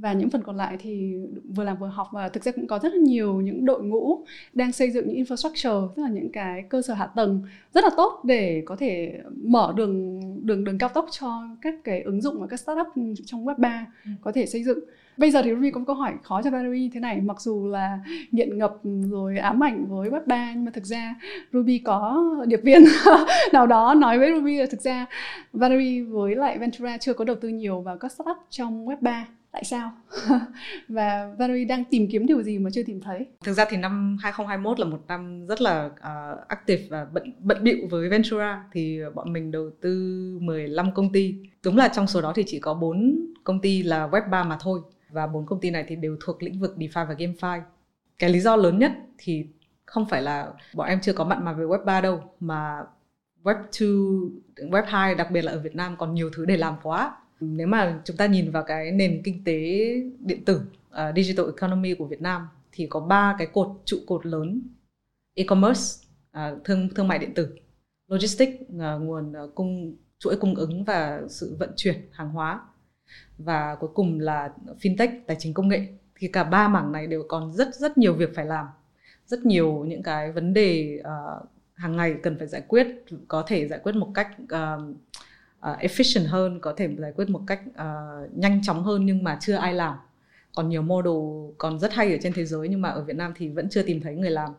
và 0.00 0.12
những 0.12 0.30
phần 0.30 0.42
còn 0.42 0.56
lại 0.56 0.76
thì 0.80 1.14
vừa 1.54 1.64
làm 1.64 1.78
vừa 1.78 1.86
học 1.86 2.08
và 2.12 2.28
thực 2.28 2.44
ra 2.44 2.52
cũng 2.52 2.66
có 2.66 2.78
rất 2.78 2.92
là 2.92 2.98
nhiều 2.98 3.40
những 3.40 3.64
đội 3.64 3.82
ngũ 3.82 4.24
đang 4.52 4.72
xây 4.72 4.90
dựng 4.90 5.08
những 5.08 5.24
infrastructure 5.24 5.88
tức 5.96 6.02
là 6.02 6.08
những 6.08 6.32
cái 6.32 6.62
cơ 6.68 6.82
sở 6.82 6.94
hạ 6.94 7.06
tầng 7.06 7.42
rất 7.74 7.84
là 7.84 7.90
tốt 7.96 8.20
để 8.24 8.62
có 8.66 8.76
thể 8.76 9.20
mở 9.36 9.72
đường 9.76 10.20
đường 10.46 10.64
đường 10.64 10.78
cao 10.78 10.88
tốc 10.88 11.06
cho 11.20 11.48
các 11.60 11.74
cái 11.84 12.02
ứng 12.02 12.20
dụng 12.20 12.40
và 12.40 12.46
các 12.46 12.60
startup 12.60 12.86
trong 13.24 13.46
web 13.46 13.54
3 13.58 13.86
ừ. 14.04 14.10
có 14.20 14.32
thể 14.32 14.46
xây 14.46 14.64
dựng 14.64 14.78
bây 15.16 15.30
giờ 15.30 15.42
thì 15.42 15.50
Ruby 15.50 15.70
có 15.70 15.78
một 15.78 15.84
câu 15.86 15.96
hỏi 15.96 16.12
khó 16.22 16.42
cho 16.42 16.50
Valerie 16.50 16.90
thế 16.94 17.00
này 17.00 17.20
mặc 17.20 17.40
dù 17.40 17.68
là 17.68 17.98
nghiện 18.30 18.58
ngập 18.58 18.76
rồi 19.10 19.38
ám 19.38 19.64
ảnh 19.64 19.86
với 19.88 20.10
web 20.10 20.26
3 20.26 20.52
nhưng 20.54 20.64
mà 20.64 20.70
thực 20.74 20.84
ra 20.84 21.14
Ruby 21.52 21.78
có 21.78 22.24
điệp 22.46 22.60
viên 22.62 22.84
nào 23.52 23.66
đó 23.66 23.94
nói 23.94 24.18
với 24.18 24.32
Ruby 24.34 24.56
là 24.56 24.66
thực 24.70 24.80
ra 24.80 25.06
Valerie 25.52 26.02
với 26.02 26.34
lại 26.34 26.58
Ventura 26.58 26.98
chưa 26.98 27.14
có 27.14 27.24
đầu 27.24 27.36
tư 27.40 27.48
nhiều 27.48 27.80
vào 27.80 27.98
các 27.98 28.12
startup 28.12 28.36
trong 28.50 28.86
web 28.86 28.96
3 29.00 29.26
tại 29.52 29.64
sao? 29.64 29.92
Và 30.88 31.34
Valerie 31.38 31.64
đang 31.64 31.84
tìm 31.84 32.08
kiếm 32.10 32.26
điều 32.26 32.42
gì 32.42 32.58
mà 32.58 32.70
chưa 32.72 32.82
tìm 32.82 33.00
thấy? 33.00 33.26
Thực 33.44 33.52
ra 33.52 33.64
thì 33.70 33.76
năm 33.76 34.16
2021 34.20 34.80
là 34.80 34.86
một 34.86 35.00
năm 35.08 35.46
rất 35.46 35.60
là 35.60 35.86
uh, 35.86 36.48
active 36.48 36.82
và 36.88 37.04
bận 37.04 37.32
bận 37.38 37.64
bịu 37.64 37.76
với 37.90 38.08
Ventura. 38.08 38.64
Thì 38.72 39.00
bọn 39.14 39.32
mình 39.32 39.50
đầu 39.50 39.70
tư 39.80 40.38
15 40.40 40.94
công 40.94 41.12
ty. 41.12 41.34
Đúng 41.64 41.76
là 41.76 41.88
trong 41.88 42.06
số 42.06 42.20
đó 42.20 42.32
thì 42.36 42.44
chỉ 42.46 42.60
có 42.60 42.74
4 42.74 43.26
công 43.44 43.60
ty 43.60 43.82
là 43.82 44.08
web 44.08 44.30
3 44.30 44.44
mà 44.44 44.58
thôi. 44.60 44.80
Và 45.10 45.26
bốn 45.26 45.46
công 45.46 45.60
ty 45.60 45.70
này 45.70 45.84
thì 45.88 45.96
đều 45.96 46.16
thuộc 46.20 46.42
lĩnh 46.42 46.60
vực 46.60 46.74
DeFi 46.78 47.06
và 47.06 47.14
GameFi. 47.14 47.60
Cái 48.18 48.30
lý 48.30 48.40
do 48.40 48.56
lớn 48.56 48.78
nhất 48.78 48.92
thì 49.18 49.46
không 49.86 50.06
phải 50.08 50.22
là 50.22 50.52
bọn 50.74 50.88
em 50.88 51.00
chưa 51.00 51.12
có 51.12 51.24
mặn 51.24 51.44
mà 51.44 51.52
về 51.52 51.64
web 51.64 51.84
3 51.84 52.00
đâu 52.00 52.22
mà 52.40 52.84
web 53.44 53.56
2 54.56 54.70
web 54.70 54.84
2 54.86 55.14
đặc 55.14 55.30
biệt 55.30 55.42
là 55.42 55.52
ở 55.52 55.58
Việt 55.58 55.76
Nam 55.76 55.96
còn 55.98 56.14
nhiều 56.14 56.30
thứ 56.36 56.44
để 56.46 56.56
làm 56.56 56.74
quá 56.82 57.16
nếu 57.40 57.66
mà 57.66 58.00
chúng 58.04 58.16
ta 58.16 58.26
nhìn 58.26 58.50
vào 58.50 58.64
cái 58.66 58.92
nền 58.92 59.22
kinh 59.24 59.44
tế 59.44 59.92
điện 60.18 60.44
tử 60.44 60.60
uh, 60.90 61.16
digital 61.16 61.46
economy 61.46 61.94
của 61.94 62.06
Việt 62.06 62.22
Nam 62.22 62.48
thì 62.72 62.86
có 62.86 63.00
ba 63.00 63.36
cái 63.38 63.46
cột 63.46 63.68
trụ 63.84 63.96
cột 64.06 64.26
lớn. 64.26 64.62
E-commerce 65.34 66.06
uh, 66.38 66.64
thương 66.64 66.88
thương 66.94 67.08
mại 67.08 67.18
điện 67.18 67.34
tử 67.34 67.56
logistics 68.08 68.62
uh, 68.62 69.02
nguồn 69.02 69.32
uh, 69.44 69.54
cung 69.54 69.96
chuỗi 70.18 70.36
cung 70.36 70.54
ứng 70.54 70.84
và 70.84 71.20
sự 71.28 71.56
vận 71.58 71.70
chuyển 71.76 71.96
hàng 72.12 72.30
hóa. 72.30 72.60
Và 73.38 73.76
cuối 73.80 73.90
cùng 73.94 74.20
là 74.20 74.52
fintech 74.80 75.20
tài 75.26 75.36
chính 75.40 75.54
công 75.54 75.68
nghệ. 75.68 75.86
Thì 76.14 76.28
cả 76.28 76.44
ba 76.44 76.68
mảng 76.68 76.92
này 76.92 77.06
đều 77.06 77.24
còn 77.28 77.52
rất 77.52 77.74
rất 77.74 77.98
nhiều 77.98 78.14
việc 78.14 78.34
phải 78.34 78.46
làm. 78.46 78.66
Rất 79.26 79.46
nhiều 79.46 79.84
những 79.88 80.02
cái 80.02 80.32
vấn 80.32 80.54
đề 80.54 81.00
uh, 81.00 81.48
hàng 81.74 81.96
ngày 81.96 82.14
cần 82.22 82.38
phải 82.38 82.46
giải 82.46 82.62
quyết 82.68 82.86
có 83.28 83.44
thể 83.46 83.68
giải 83.68 83.78
quyết 83.82 83.94
một 83.94 84.10
cách 84.14 84.36
uh, 84.42 84.96
uh, 85.70 85.78
efficient 85.78 86.26
hơn 86.26 86.60
có 86.60 86.74
thể 86.76 86.88
giải 86.98 87.12
quyết 87.16 87.30
một 87.30 87.40
cách 87.46 87.60
uh, 87.70 88.38
nhanh 88.38 88.62
chóng 88.62 88.84
hơn 88.84 89.06
nhưng 89.06 89.24
mà 89.24 89.38
chưa 89.40 89.54
ai 89.54 89.74
làm. 89.74 89.96
Còn 90.54 90.68
nhiều 90.68 90.82
model 90.82 91.52
còn 91.58 91.78
rất 91.78 91.92
hay 91.92 92.12
ở 92.12 92.18
trên 92.22 92.32
thế 92.32 92.44
giới 92.44 92.68
nhưng 92.68 92.82
mà 92.82 92.88
ở 92.88 93.04
Việt 93.04 93.16
Nam 93.16 93.32
thì 93.36 93.48
vẫn 93.48 93.68
chưa 93.68 93.82
tìm 93.82 94.00
thấy 94.00 94.14
người 94.14 94.30
làm. 94.30 94.50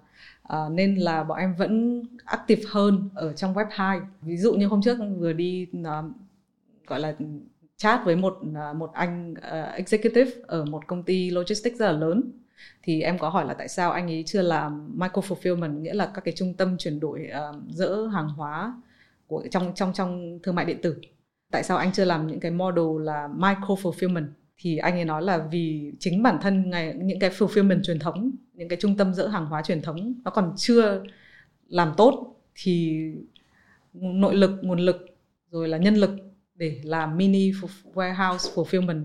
À, 0.43 0.69
nên 0.71 0.95
là 0.95 1.23
bọn 1.23 1.37
em 1.37 1.55
vẫn 1.55 2.03
active 2.25 2.61
hơn 2.69 3.09
ở 3.15 3.33
trong 3.33 3.53
web 3.53 3.65
2 3.71 3.99
ví 4.21 4.37
dụ 4.37 4.53
như 4.53 4.67
hôm 4.67 4.81
trước 4.81 4.97
vừa 5.17 5.33
đi 5.33 5.67
uh, 5.79 5.85
gọi 6.87 6.99
là 6.99 7.15
chat 7.77 8.05
với 8.05 8.15
một 8.15 8.39
một 8.75 8.91
anh 8.93 9.33
uh, 9.33 9.75
executive 9.75 10.31
ở 10.47 10.65
một 10.65 10.87
công 10.87 11.03
ty 11.03 11.29
logistics 11.29 11.79
rất 11.79 11.85
là 11.85 11.91
lớn 11.91 12.31
thì 12.83 13.01
em 13.01 13.19
có 13.19 13.29
hỏi 13.29 13.45
là 13.45 13.53
tại 13.53 13.67
sao 13.67 13.91
anh 13.91 14.07
ấy 14.07 14.23
chưa 14.27 14.41
làm 14.41 14.89
micro 14.99 15.21
fulfillment 15.21 15.81
nghĩa 15.81 15.93
là 15.93 16.11
các 16.13 16.23
cái 16.23 16.33
trung 16.37 16.53
tâm 16.53 16.77
chuyển 16.77 16.99
đổi 16.99 17.29
uh, 17.49 17.55
dỡ 17.69 18.07
hàng 18.13 18.29
hóa 18.29 18.81
của, 19.31 19.43
trong 19.51 19.71
trong 19.75 19.93
trong 19.93 20.39
thương 20.43 20.55
mại 20.55 20.65
điện 20.65 20.81
tử. 20.81 20.95
Tại 21.51 21.63
sao 21.63 21.77
anh 21.77 21.91
chưa 21.91 22.05
làm 22.05 22.27
những 22.27 22.39
cái 22.39 22.51
model 22.51 23.05
là 23.05 23.27
micro 23.27 23.75
fulfillment 23.75 24.27
thì 24.57 24.77
anh 24.77 24.93
ấy 24.93 25.05
nói 25.05 25.21
là 25.21 25.47
vì 25.51 25.93
chính 25.99 26.23
bản 26.23 26.37
thân 26.41 26.69
ngày, 26.69 26.93
những 26.97 27.19
cái 27.19 27.29
fulfillment 27.29 27.83
truyền 27.83 27.99
thống, 27.99 28.31
những 28.53 28.69
cái 28.69 28.77
trung 28.81 28.97
tâm 28.97 29.13
dỡ 29.13 29.27
hàng 29.27 29.45
hóa 29.45 29.61
truyền 29.61 29.81
thống 29.81 30.13
nó 30.23 30.31
còn 30.31 30.53
chưa 30.57 31.03
làm 31.67 31.93
tốt, 31.97 32.35
thì 32.55 33.01
nội 33.93 34.35
lực, 34.35 34.51
nguồn 34.61 34.79
lực, 34.79 35.05
rồi 35.51 35.67
là 35.67 35.77
nhân 35.77 35.95
lực 35.95 36.09
để 36.55 36.81
làm 36.83 37.17
mini 37.17 37.51
warehouse 37.93 38.53
fulfillment 38.55 39.03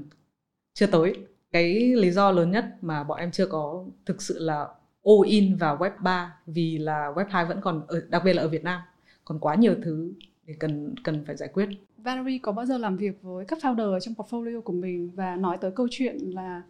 chưa 0.75 0.87
tới. 0.87 1.15
Cái 1.53 1.75
lý 1.75 2.11
do 2.11 2.31
lớn 2.31 2.51
nhất 2.51 2.65
mà 2.83 3.05
bọn 3.05 3.19
em 3.19 3.31
chưa 3.31 3.47
có 3.47 3.85
thực 4.07 4.23
sự 4.23 4.39
là 4.39 4.69
all 5.05 5.27
in 5.27 5.57
vào 5.57 5.77
web 5.77 5.91
3 6.03 6.37
vì 6.47 6.79
là 6.79 7.13
web 7.15 7.25
2 7.31 7.45
vẫn 7.45 7.61
còn 7.61 7.87
ở, 7.89 8.01
đặc 8.09 8.23
biệt 8.25 8.33
là 8.33 8.43
ở 8.43 8.49
Việt 8.49 8.65
Nam 8.65 8.81
còn 9.27 9.39
quá 9.39 9.55
nhiều 9.55 9.75
thứ 9.83 10.13
để 10.47 10.55
cần 10.61 10.95
cần 11.05 11.25
phải 11.27 11.37
giải 11.37 11.49
quyết. 11.49 11.69
Valerie 11.99 12.39
có 12.43 12.53
bao 12.53 12.67
giờ 12.67 12.79
làm 12.79 12.97
việc 12.97 13.23
với 13.23 13.45
các 13.45 13.59
founder 13.63 14.01
trong 14.01 14.15
portfolio 14.15 14.61
của 14.61 14.73
mình 14.73 15.11
và 15.15 15.37
nói 15.37 15.59
tới 15.61 15.71
câu 15.71 15.89
chuyện 15.91 16.17
là 16.19 16.63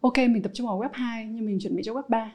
ok 0.00 0.16
mình 0.16 0.42
tập 0.42 0.52
trung 0.54 0.66
vào 0.66 0.80
web 0.80 0.88
2 0.92 1.26
nhưng 1.26 1.46
mình 1.46 1.58
chuẩn 1.60 1.76
bị 1.76 1.82
cho 1.82 1.92
web 1.92 2.02
3 2.08 2.24
uh, 2.24 2.32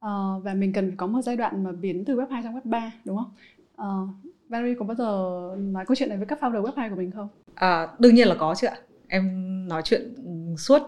ờ, 0.00 0.40
và 0.42 0.54
mình 0.54 0.72
cần 0.72 0.96
có 0.96 1.06
một 1.06 1.22
giai 1.22 1.36
đoạn 1.36 1.64
mà 1.64 1.72
biến 1.72 2.04
từ 2.04 2.16
web 2.16 2.26
2 2.30 2.42
sang 2.42 2.54
web 2.54 2.60
3 2.64 2.92
đúng 3.04 3.16
không? 3.16 3.32
Uh, 3.74 4.08
Valerie 4.48 4.76
có 4.78 4.84
bao 4.84 4.94
giờ 4.94 5.40
nói 5.58 5.84
câu 5.86 5.94
chuyện 5.94 6.08
này 6.08 6.18
với 6.18 6.26
các 6.26 6.38
founder 6.40 6.62
web 6.62 6.72
2 6.76 6.90
của 6.90 6.96
mình 6.96 7.10
không? 7.10 7.28
À, 7.54 7.88
đương 7.98 8.14
nhiên 8.14 8.28
là 8.28 8.34
có 8.38 8.54
chứ 8.54 8.66
ạ. 8.66 8.76
Em 9.08 9.24
nói 9.68 9.82
chuyện 9.84 10.14
suốt 10.58 10.82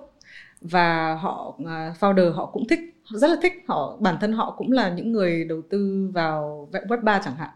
và 0.60 1.14
họ 1.14 1.56
uh, 1.62 1.68
founder 2.00 2.32
họ 2.32 2.46
cũng 2.46 2.68
thích 2.68 2.80
rất 3.04 3.28
là 3.28 3.36
thích 3.42 3.52
họ 3.68 3.96
bản 4.00 4.16
thân 4.20 4.32
họ 4.32 4.54
cũng 4.58 4.72
là 4.72 4.90
những 4.90 5.12
người 5.12 5.44
đầu 5.44 5.62
tư 5.70 6.10
vào 6.14 6.68
web 6.72 7.02
3 7.02 7.20
chẳng 7.24 7.34
hạn 7.34 7.50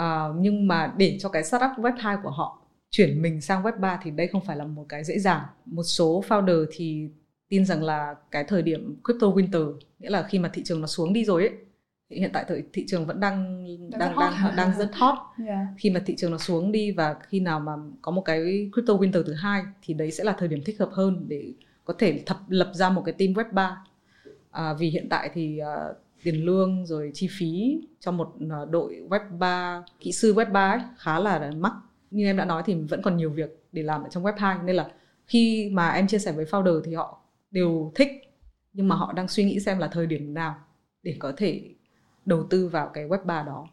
uh, 0.00 0.36
nhưng 0.38 0.68
mà 0.68 0.92
để 0.96 1.18
cho 1.20 1.28
cái 1.28 1.44
startup 1.44 1.70
web 1.76 1.92
2 1.98 2.16
của 2.22 2.30
họ 2.30 2.62
chuyển 2.90 3.22
mình 3.22 3.40
sang 3.40 3.62
web 3.62 3.80
3 3.80 4.00
thì 4.02 4.10
đây 4.10 4.26
không 4.26 4.44
phải 4.44 4.56
là 4.56 4.64
một 4.64 4.86
cái 4.88 5.04
dễ 5.04 5.18
dàng. 5.18 5.42
Một 5.66 5.82
số 5.82 6.24
founder 6.28 6.66
thì 6.72 7.08
tin 7.48 7.64
rằng 7.64 7.82
là 7.82 8.14
cái 8.30 8.44
thời 8.44 8.62
điểm 8.62 8.96
crypto 9.04 9.26
winter 9.26 9.74
nghĩa 9.98 10.10
là 10.10 10.22
khi 10.22 10.38
mà 10.38 10.50
thị 10.52 10.62
trường 10.64 10.80
nó 10.80 10.86
xuống 10.86 11.12
đi 11.12 11.24
rồi 11.24 11.42
ấy 11.42 11.56
thì 12.10 12.16
hiện 12.16 12.30
tại 12.32 12.44
thời 12.48 12.62
thị 12.72 12.84
trường 12.88 13.06
vẫn 13.06 13.20
đang 13.20 13.66
đang 13.90 14.16
đang 14.16 14.16
đang, 14.16 14.56
đang 14.56 14.78
rất 14.78 14.90
hot. 14.92 15.14
Yeah. 15.46 15.66
khi 15.78 15.90
mà 15.90 16.00
thị 16.06 16.14
trường 16.16 16.30
nó 16.30 16.38
xuống 16.38 16.72
đi 16.72 16.90
và 16.90 17.16
khi 17.28 17.40
nào 17.40 17.60
mà 17.60 17.72
có 18.02 18.12
một 18.12 18.22
cái 18.22 18.70
crypto 18.72 18.94
winter 18.94 19.22
thứ 19.22 19.34
hai 19.34 19.62
thì 19.82 19.94
đấy 19.94 20.10
sẽ 20.10 20.24
là 20.24 20.32
thời 20.38 20.48
điểm 20.48 20.62
thích 20.64 20.76
hợp 20.78 20.90
hơn 20.92 21.24
để 21.28 21.52
có 21.84 21.94
thể 21.98 22.22
thập 22.26 22.36
lập 22.48 22.70
ra 22.74 22.90
một 22.90 23.02
cái 23.04 23.14
team 23.18 23.32
web 23.32 23.52
3 23.52 23.84
à, 24.50 24.74
vì 24.74 24.90
hiện 24.90 25.06
tại 25.10 25.30
thì 25.34 25.60
uh, 25.62 25.96
tiền 26.22 26.44
lương 26.44 26.86
rồi 26.86 27.10
chi 27.14 27.28
phí 27.38 27.80
cho 28.00 28.12
một 28.12 28.34
à, 28.50 28.58
đội 28.70 29.02
web 29.08 29.38
3 29.38 29.82
kỹ 30.00 30.12
sư 30.12 30.34
web 30.34 30.52
3 30.52 30.70
ấy, 30.70 30.80
khá 30.96 31.18
là 31.18 31.50
mắc. 31.56 31.72
Như 32.10 32.24
em 32.24 32.36
đã 32.36 32.44
nói 32.44 32.62
thì 32.66 32.74
vẫn 32.74 33.02
còn 33.02 33.16
nhiều 33.16 33.30
việc 33.30 33.64
để 33.72 33.82
làm 33.82 34.02
ở 34.02 34.08
trong 34.08 34.24
web 34.24 34.34
2 34.36 34.58
nên 34.64 34.76
là 34.76 34.90
khi 35.26 35.70
mà 35.72 35.90
em 35.90 36.06
chia 36.06 36.18
sẻ 36.18 36.32
với 36.32 36.44
founder 36.44 36.80
thì 36.84 36.94
họ 36.94 37.20
đều 37.50 37.92
thích 37.94 38.08
nhưng 38.72 38.88
mà 38.88 38.96
họ 38.96 39.12
đang 39.12 39.28
suy 39.28 39.44
nghĩ 39.44 39.60
xem 39.60 39.78
là 39.78 39.88
thời 39.88 40.06
điểm 40.06 40.34
nào 40.34 40.54
để 41.02 41.16
có 41.18 41.32
thể 41.36 41.74
đầu 42.26 42.46
tư 42.50 42.68
vào 42.68 42.90
cái 42.94 43.08
web 43.08 43.24
3 43.24 43.42
đó. 43.42 43.68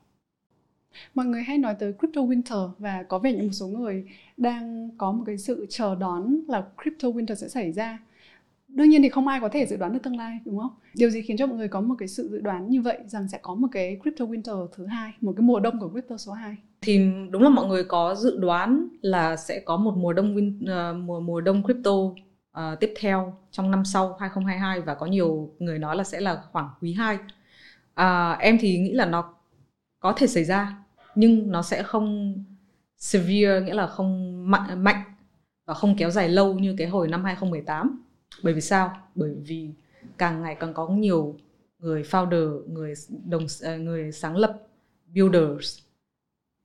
Mọi 1.15 1.25
người 1.25 1.43
hay 1.43 1.57
nói 1.57 1.75
tới 1.79 1.93
crypto 1.99 2.21
winter 2.21 2.71
và 2.79 3.03
có 3.03 3.19
vẻ 3.19 3.33
như 3.33 3.43
một 3.43 3.51
số 3.51 3.67
người 3.67 4.05
đang 4.37 4.89
có 4.97 5.11
một 5.11 5.23
cái 5.27 5.37
sự 5.37 5.65
chờ 5.69 5.95
đón 5.95 6.39
là 6.47 6.63
crypto 6.83 7.07
winter 7.07 7.35
sẽ 7.35 7.47
xảy 7.47 7.71
ra 7.71 7.99
đương 8.67 8.89
nhiên 8.89 9.01
thì 9.01 9.09
không 9.09 9.27
ai 9.27 9.39
có 9.39 9.49
thể 9.49 9.65
dự 9.65 9.77
đoán 9.77 9.93
được 9.93 9.99
tương 10.03 10.17
lai 10.17 10.39
đúng 10.45 10.59
không? 10.59 10.71
Điều 10.93 11.09
gì 11.09 11.21
khiến 11.21 11.37
cho 11.37 11.47
mọi 11.47 11.57
người 11.57 11.67
có 11.67 11.81
một 11.81 11.95
cái 11.99 12.07
sự 12.07 12.29
dự 12.31 12.41
đoán 12.41 12.69
như 12.69 12.81
vậy 12.81 12.97
rằng 13.05 13.27
sẽ 13.27 13.39
có 13.41 13.55
một 13.55 13.67
cái 13.71 13.99
crypto 14.01 14.25
winter 14.25 14.67
thứ 14.75 14.85
hai 14.85 15.13
một 15.21 15.33
cái 15.37 15.41
mùa 15.41 15.59
đông 15.59 15.79
của 15.79 15.89
crypto 15.89 16.17
số 16.17 16.31
2 16.31 16.57
thì 16.81 17.11
đúng 17.29 17.41
là 17.41 17.49
mọi 17.49 17.67
người 17.67 17.83
có 17.83 18.15
dự 18.15 18.37
đoán 18.37 18.87
là 19.01 19.35
sẽ 19.35 19.59
có 19.59 19.77
một 19.77 19.93
mùa 19.97 20.13
đông 20.13 20.35
win, 20.35 20.57
uh, 20.91 21.05
mùa 21.05 21.19
mùa 21.19 21.41
đông 21.41 21.63
crypto 21.63 21.91
uh, 21.91 22.79
tiếp 22.79 22.93
theo 22.99 23.37
trong 23.51 23.71
năm 23.71 23.85
sau 23.85 24.17
2022 24.19 24.81
và 24.81 24.95
có 24.95 25.05
nhiều 25.05 25.55
người 25.59 25.79
nói 25.79 25.95
là 25.95 26.03
sẽ 26.03 26.19
là 26.19 26.41
khoảng 26.51 26.69
quý 26.81 26.93
2 26.93 27.15
uh, 27.15 27.21
à, 27.93 28.31
em 28.31 28.57
thì 28.59 28.77
nghĩ 28.79 28.93
là 28.93 29.05
nó 29.05 29.33
có 29.99 30.13
thể 30.17 30.27
xảy 30.27 30.43
ra 30.43 30.77
nhưng 31.15 31.51
nó 31.51 31.61
sẽ 31.61 31.83
không 31.83 32.35
severe 32.97 33.61
nghĩa 33.61 33.73
là 33.73 33.87
không 33.87 34.41
mạnh 34.51 34.83
mạnh 34.83 35.01
và 35.65 35.73
không 35.73 35.95
kéo 35.97 36.09
dài 36.09 36.29
lâu 36.29 36.53
như 36.53 36.75
cái 36.77 36.87
hồi 36.87 37.07
năm 37.07 37.23
2018 37.23 38.06
bởi 38.43 38.53
vì 38.53 38.61
sao? 38.61 38.97
Bởi 39.15 39.35
vì 39.45 39.69
càng 40.17 40.41
ngày 40.41 40.55
càng 40.59 40.73
có 40.73 40.87
nhiều 40.87 41.35
người 41.79 42.03
founder, 42.03 42.67
người 42.67 42.93
đồng 43.25 43.45
ờ, 43.61 43.77
người 43.77 44.11
sáng 44.11 44.37
lập, 44.37 44.67
builders 45.15 45.79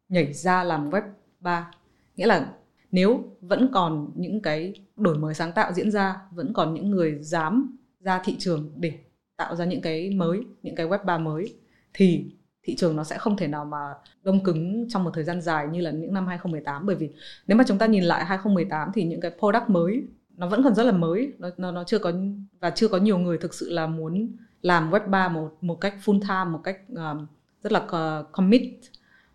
nhảy 0.09 0.33
ra 0.33 0.65
làm 0.65 0.91
web 0.91 1.03
3 1.41 1.71
nghĩa 2.17 2.27
là 2.27 2.53
nếu 2.91 3.25
vẫn 3.41 3.69
còn 3.73 4.13
những 4.15 4.41
cái 4.41 4.75
đổi 4.97 5.19
mới 5.19 5.35
sáng 5.35 5.53
tạo 5.53 5.73
diễn 5.73 5.91
ra, 5.91 6.21
vẫn 6.31 6.53
còn 6.53 6.75
những 6.75 6.91
người 6.91 7.19
dám 7.23 7.79
ra 8.01 8.23
thị 8.25 8.37
trường 8.39 8.73
để 8.77 8.93
tạo 9.37 9.57
ra 9.57 9.65
những 9.65 9.81
cái 9.81 10.11
mới, 10.11 10.41
những 10.63 10.75
cái 10.75 10.87
web 10.87 11.05
3 11.05 11.19
mới, 11.19 11.55
thì 11.95 12.25
thị 12.63 12.77
trường 12.77 12.97
nó 12.97 13.05
sẽ 13.05 13.19
không 13.19 13.37
thể 13.37 13.47
nào 13.49 13.65
mà 13.65 13.95
đông 14.23 14.45
cứng 14.45 14.87
trong 14.89 15.05
một 15.05 15.11
thời 15.15 15.25
gian 15.25 15.41
dài 15.41 15.69
như 15.73 15.81
là 15.81 15.91
những 15.91 16.15
năm 16.15 16.27
2018 16.27 16.87
bởi 16.87 16.97
vì 16.97 17.11
nếu 17.47 17.59
mà 17.59 17.65
chúng 17.69 17.79
ta 17.79 17.87
nhìn 17.87 18.05
lại 18.05 18.25
2018 18.25 18.91
thì 18.95 19.05
những 19.05 19.21
cái 19.21 19.31
product 19.39 19.69
mới 19.69 20.03
nó 20.37 20.49
vẫn 20.49 20.63
còn 20.65 20.75
rất 20.75 20.83
là 20.83 20.93
mới. 20.93 21.33
Nó 21.39 21.49
nó, 21.57 21.71
nó 21.71 21.85
chưa 21.85 21.99
có 21.99 22.13
và 22.61 22.71
chưa 22.71 22.89
có 22.89 22.99
nhiều 22.99 23.19
người 23.19 23.39
thực 23.39 23.55
sự 23.55 23.71
là 23.71 23.87
muốn 23.87 24.37
làm 24.63 24.91
web 24.91 25.11
3 25.11 25.29
một 25.29 25.57
một 25.61 25.81
cách 25.81 25.95
full 26.05 26.21
time 26.21 26.45
một 26.45 26.61
cách 26.65 26.79
um, 26.89 27.27
rất 27.63 27.73
là 27.73 27.87
commit. 28.33 28.63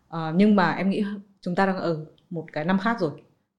Uh, 0.08 0.36
nhưng 0.36 0.56
mà 0.56 0.72
em 0.72 0.90
nghĩ 0.90 1.04
chúng 1.42 1.56
ta 1.56 1.66
đang 1.66 1.78
ở 1.78 2.06
một 2.30 2.46
cái 2.54 2.66
năm 2.66 2.80
khác 2.80 2.98
rồi 3.00 3.12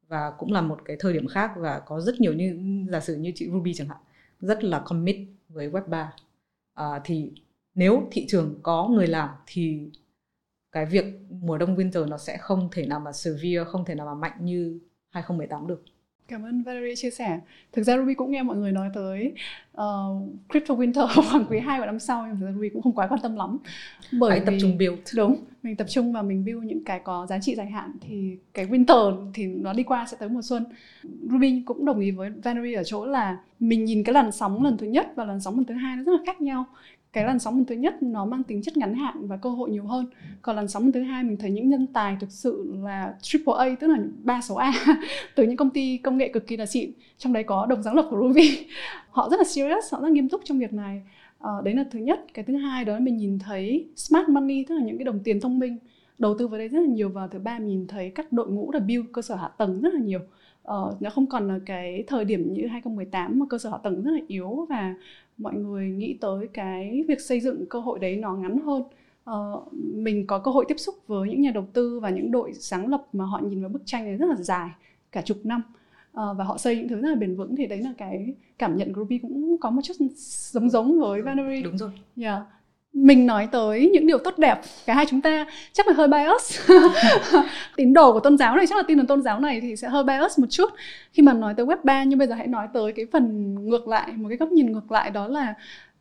và 0.09 0.31
cũng 0.31 0.53
là 0.53 0.61
một 0.61 0.79
cái 0.85 0.97
thời 1.01 1.13
điểm 1.13 1.27
khác 1.27 1.51
và 1.57 1.81
có 1.87 2.01
rất 2.01 2.21
nhiều 2.21 2.33
như 2.33 2.59
giả 2.91 3.01
sử 3.01 3.17
như 3.17 3.33
chị 3.35 3.51
Ruby 3.53 3.75
chẳng 3.75 3.89
hạn 3.89 3.99
rất 4.41 4.65
là 4.65 4.83
commit 4.87 5.17
với 5.49 5.71
web 5.71 5.89
3 5.89 6.03
uh, 6.03 6.15
ờ, 6.75 7.01
thì 7.05 7.33
nếu 7.75 8.09
thị 8.11 8.27
trường 8.29 8.61
có 8.63 8.89
người 8.89 9.07
làm 9.07 9.29
thì 9.47 9.91
cái 10.73 10.87
việc 10.87 11.05
mùa 11.31 11.59
đông 11.59 11.77
winter 11.77 12.09
nó 12.09 12.19
sẽ 12.19 12.37
không 12.37 12.69
thể 12.73 12.87
nào 12.87 13.01
mà 13.01 13.13
severe 13.13 13.65
không 13.65 13.85
thể 13.85 13.95
nào 13.95 14.07
mà 14.07 14.15
mạnh 14.15 14.45
như 14.45 14.81
2018 15.11 15.67
được. 15.67 15.83
Cảm 16.29 16.43
ơn 16.43 16.63
Valerie 16.63 16.95
chia 16.97 17.11
sẻ. 17.11 17.41
Thực 17.73 17.83
ra 17.83 17.97
Ruby 17.97 18.15
cũng 18.15 18.31
nghe 18.31 18.43
mọi 18.43 18.57
người 18.57 18.73
nói 18.73 18.91
tới 18.95 19.33
uh, 19.77 19.83
crypto 20.49 20.75
winter 20.75 21.23
khoảng 21.31 21.45
quý 21.51 21.59
2 21.59 21.81
và 21.81 21.87
năm 21.87 21.99
sau 21.99 22.27
nhưng 22.27 22.41
mà 22.41 22.53
Ruby 22.53 22.69
cũng 22.69 22.83
không 22.83 22.93
quá 22.93 23.07
quan 23.07 23.21
tâm 23.23 23.37
lắm. 23.37 23.59
Bởi 24.13 24.31
Hãy 24.31 24.41
vì, 24.41 24.47
tập 24.47 24.55
trung 24.61 24.79
build. 24.79 24.99
Đúng, 25.17 25.37
mình 25.63 25.77
tập 25.77 25.87
trung 25.91 26.13
vào 26.13 26.23
mình 26.23 26.45
build 26.45 26.65
những 26.65 26.85
cái 26.85 27.01
có 27.05 27.27
giá 27.27 27.39
trị 27.39 27.55
dài 27.55 27.67
hạn 27.67 27.93
thì 28.01 28.37
cái 28.55 28.67
winter 28.67 29.31
thì 29.35 29.47
nó 29.47 29.73
đi 29.73 29.83
qua 29.83 30.07
sẽ 30.07 30.17
tới 30.21 30.29
mùa 30.29 30.43
xuân. 30.43 30.65
Ruby 31.31 31.63
cũng 31.67 31.85
đồng 31.85 32.01
ý 32.01 32.11
với 32.11 32.31
Valerie 32.31 32.77
ở 32.77 32.85
chỗ 32.85 33.07
là 33.07 33.39
mình 33.61 33.85
nhìn 33.85 34.05
cái 34.05 34.13
làn 34.13 34.33
sóng 34.33 34.65
lần 34.65 34.79
thứ 34.79 34.87
nhất 34.87 35.13
và 35.15 35.25
làn 35.25 35.41
sóng 35.41 35.57
lần 35.57 35.65
thứ 35.65 35.75
hai 35.75 35.97
nó 35.97 36.03
rất 36.03 36.13
là 36.13 36.23
khác 36.27 36.41
nhau 36.41 36.67
cái 37.13 37.25
làn 37.25 37.39
sóng 37.39 37.65
thứ 37.65 37.75
nhất 37.75 38.03
nó 38.03 38.25
mang 38.25 38.43
tính 38.43 38.63
chất 38.63 38.77
ngắn 38.77 38.95
hạn 38.95 39.27
và 39.27 39.37
cơ 39.37 39.51
hội 39.51 39.71
nhiều 39.71 39.85
hơn. 39.85 40.07
Còn 40.43 40.57
làn 40.57 40.69
sóng 40.69 40.93
thứ 40.93 41.03
hai 41.03 41.23
mình 41.23 41.37
thấy 41.37 41.51
những 41.51 41.71
nhân 41.71 41.87
tài 41.87 42.17
thực 42.21 42.31
sự 42.31 42.75
là 42.83 43.15
triple 43.23 43.55
A 43.59 43.67
tức 43.81 43.87
là 43.87 43.99
ba 44.23 44.41
số 44.41 44.55
A 44.55 44.73
từ 45.35 45.45
những 45.45 45.57
công 45.57 45.71
ty 45.71 45.99
công 45.99 46.19
nghệ 46.19 46.29
cực 46.29 46.47
kỳ 46.47 46.57
là 46.57 46.67
xịn. 46.67 46.91
Trong 47.19 47.33
đấy 47.33 47.43
có 47.45 47.67
đồng 47.67 47.83
sáng 47.83 47.95
lập 47.95 48.07
của 48.11 48.17
Ruby. 48.17 48.67
Họ 49.11 49.29
rất 49.31 49.37
là 49.37 49.45
serious 49.45 49.93
họ 49.93 50.01
rất 50.01 50.13
nghiêm 50.13 50.29
túc 50.29 50.41
trong 50.45 50.59
việc 50.59 50.73
này. 50.73 51.03
À, 51.41 51.51
đấy 51.65 51.75
là 51.75 51.85
thứ 51.91 51.99
nhất. 51.99 52.21
Cái 52.35 52.45
thứ 52.45 52.57
hai 52.57 52.85
đó 52.85 52.93
là 52.93 52.99
mình 52.99 53.17
nhìn 53.17 53.39
thấy 53.39 53.87
smart 53.97 54.29
money 54.29 54.65
tức 54.69 54.75
là 54.75 54.85
những 54.85 54.99
cái 54.99 55.05
đồng 55.05 55.21
tiền 55.25 55.41
thông 55.41 55.59
minh 55.59 55.79
đầu 56.19 56.39
tư 56.39 56.49
vào 56.49 56.59
đây 56.59 56.69
rất 56.69 56.81
là 56.81 56.89
nhiều. 56.89 57.09
Và 57.09 57.27
thứ 57.27 57.39
ba 57.39 57.59
mình 57.59 57.69
nhìn 57.69 57.87
thấy 57.87 58.11
các 58.11 58.33
đội 58.33 58.49
ngũ 58.49 58.73
là 58.73 58.81
build 58.81 59.07
cơ 59.13 59.23
sở 59.23 59.35
hạ 59.35 59.49
tầng 59.49 59.81
rất 59.81 59.95
là 59.95 60.01
nhiều. 60.01 60.21
Uh, 60.69 61.03
nó 61.03 61.11
không 61.11 61.27
còn 61.27 61.49
là 61.49 61.59
cái 61.67 62.05
thời 62.07 62.25
điểm 62.25 62.53
như 62.53 62.67
2018 62.67 63.39
mà 63.39 63.47
cơ 63.51 63.59
sở 63.59 63.71
hạ 63.71 63.79
tầng 63.83 64.03
rất 64.03 64.11
là 64.11 64.21
yếu 64.29 64.67
và 64.69 64.95
mọi 65.39 65.55
người 65.55 65.89
nghĩ 65.89 66.19
tới 66.21 66.49
cái 66.53 67.05
việc 67.09 67.21
xây 67.21 67.41
dựng 67.41 67.67
cơ 67.67 67.81
hội 67.81 67.99
đấy 67.99 68.17
nó 68.17 68.35
ngắn 68.35 68.59
hơn. 68.59 68.83
Uh, 69.31 69.73
mình 69.73 70.27
có 70.27 70.39
cơ 70.39 70.51
hội 70.51 70.65
tiếp 70.69 70.79
xúc 70.79 70.95
với 71.07 71.29
những 71.29 71.41
nhà 71.41 71.51
đầu 71.51 71.67
tư 71.73 72.01
và 72.01 72.11
những 72.11 72.31
đội 72.31 72.53
sáng 72.55 72.89
lập 72.89 73.07
mà 73.13 73.25
họ 73.25 73.41
nhìn 73.41 73.61
vào 73.61 73.69
bức 73.69 73.83
tranh 73.85 74.05
này 74.05 74.17
rất 74.17 74.27
là 74.27 74.37
dài 74.37 74.71
cả 75.13 75.23
chục 75.23 75.39
năm. 75.45 75.63
Uh, 76.11 76.37
và 76.39 76.45
họ 76.45 76.59
xây 76.59 76.77
những 76.77 76.89
thứ 76.89 77.01
rất 77.01 77.09
là 77.09 77.15
bền 77.15 77.37
vững 77.37 77.57
thì 77.57 77.67
đấy 77.67 77.79
là 77.79 77.93
cái 77.99 78.35
cảm 78.59 78.77
nhận 78.77 78.93
của 78.93 79.01
Ruby 79.01 79.19
cũng 79.19 79.59
có 79.59 79.71
một 79.71 79.83
chút 79.85 79.95
giống 80.53 80.71
giống 80.71 81.01
với 81.01 81.23
Valerie. 81.23 81.63
đúng 81.63 81.79
rồi. 81.79 81.91
Yeah 82.17 82.43
mình 82.93 83.27
nói 83.27 83.49
tới 83.53 83.91
những 83.93 84.07
điều 84.07 84.19
tốt 84.19 84.39
đẹp 84.39 84.61
cả 84.87 84.95
hai 84.95 85.07
chúng 85.07 85.21
ta 85.21 85.47
chắc 85.73 85.89
là 85.89 85.93
hơi 85.93 86.09
bias. 86.09 86.71
Tín 87.77 87.93
đồ 87.93 88.13
của 88.13 88.21
tôn 88.21 88.39
giáo 88.39 88.57
này 88.57 88.67
chắc 88.67 88.77
là 88.77 88.83
tin 88.89 88.97
vào 88.99 89.07
tôn 89.07 89.23
giáo 89.23 89.41
này 89.41 89.61
thì 89.61 89.77
sẽ 89.77 89.89
hơi 89.89 90.05
bias 90.05 90.39
một 90.39 90.47
chút. 90.51 90.71
Khi 91.13 91.23
mà 91.23 91.33
nói 91.33 91.55
tới 91.57 91.67
web 91.67 91.77
3 91.85 92.05
nhưng 92.05 92.19
bây 92.19 92.29
giờ 92.29 92.35
hãy 92.35 92.47
nói 92.47 92.69
tới 92.75 92.93
cái 92.93 93.07
phần 93.13 93.55
ngược 93.69 93.89
lại 93.89 94.13
một 94.17 94.29
cái 94.29 94.39
góc 94.39 94.53
nhìn 94.53 94.73
ngược 94.73 94.93
lại 94.93 95.11
đó 95.11 95.29
là 95.29 95.55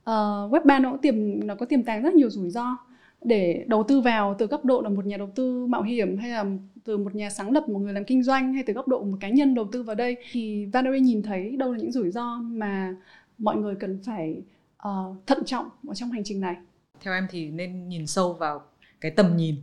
uh, 0.10 0.54
web 0.54 0.66
3 0.66 0.80
nó 0.80 0.92
cũng 0.92 1.02
tiềm 1.02 1.48
nó 1.48 1.56
có 1.56 1.66
tiềm 1.66 1.84
tàng 1.84 2.04
rất 2.04 2.14
nhiều 2.14 2.30
rủi 2.30 2.50
ro. 2.50 2.78
Để 3.22 3.66
đầu 3.68 3.84
tư 3.84 4.02
vào 4.02 4.36
từ 4.40 4.46
góc 4.46 4.66
độ 4.66 4.82
là 4.82 4.90
một 4.90 5.06
nhà 5.06 5.18
đầu 5.18 5.30
tư 5.36 5.66
mạo 5.66 5.82
hiểm 5.82 6.18
hay 6.18 6.30
là 6.30 6.46
từ 6.84 6.98
một 6.98 7.16
nhà 7.16 7.30
sáng 7.30 7.52
lập 7.52 7.70
một 7.70 7.80
người 7.80 7.94
làm 7.94 8.04
kinh 8.04 8.24
doanh 8.24 8.54
hay 8.54 8.64
từ 8.64 8.74
góc 8.74 8.88
độ 8.88 9.04
một 9.04 9.18
cá 9.20 9.30
nhân 9.30 9.56
đầu 9.56 9.68
tư 9.72 9.84
vào 9.84 9.96
đây 9.96 10.18
thì 10.32 10.66
Valerie 10.66 11.00
nhìn 11.00 11.24
thấy 11.24 11.56
đâu 11.58 11.72
là 11.72 11.78
những 11.78 11.92
rủi 11.92 12.12
ro 12.12 12.40
mà 12.42 12.96
mọi 13.38 13.56
người 13.56 13.76
cần 13.76 14.00
phải 14.04 14.42
uh, 14.88 15.28
thận 15.28 15.44
trọng 15.46 15.70
ở 15.88 15.94
trong 15.94 16.12
hành 16.12 16.24
trình 16.24 16.42
này 16.42 16.56
theo 17.02 17.14
em 17.14 17.28
thì 17.30 17.50
nên 17.52 17.90
nhìn 17.90 18.08
sâu 18.08 18.34
vào 18.34 18.64
cái 19.02 19.12
tầm 19.12 19.38
nhìn 19.38 19.56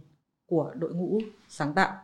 của 0.46 0.72
đội 0.74 0.94
ngũ 0.94 1.18
sáng 1.48 1.74
tạo 1.74 1.96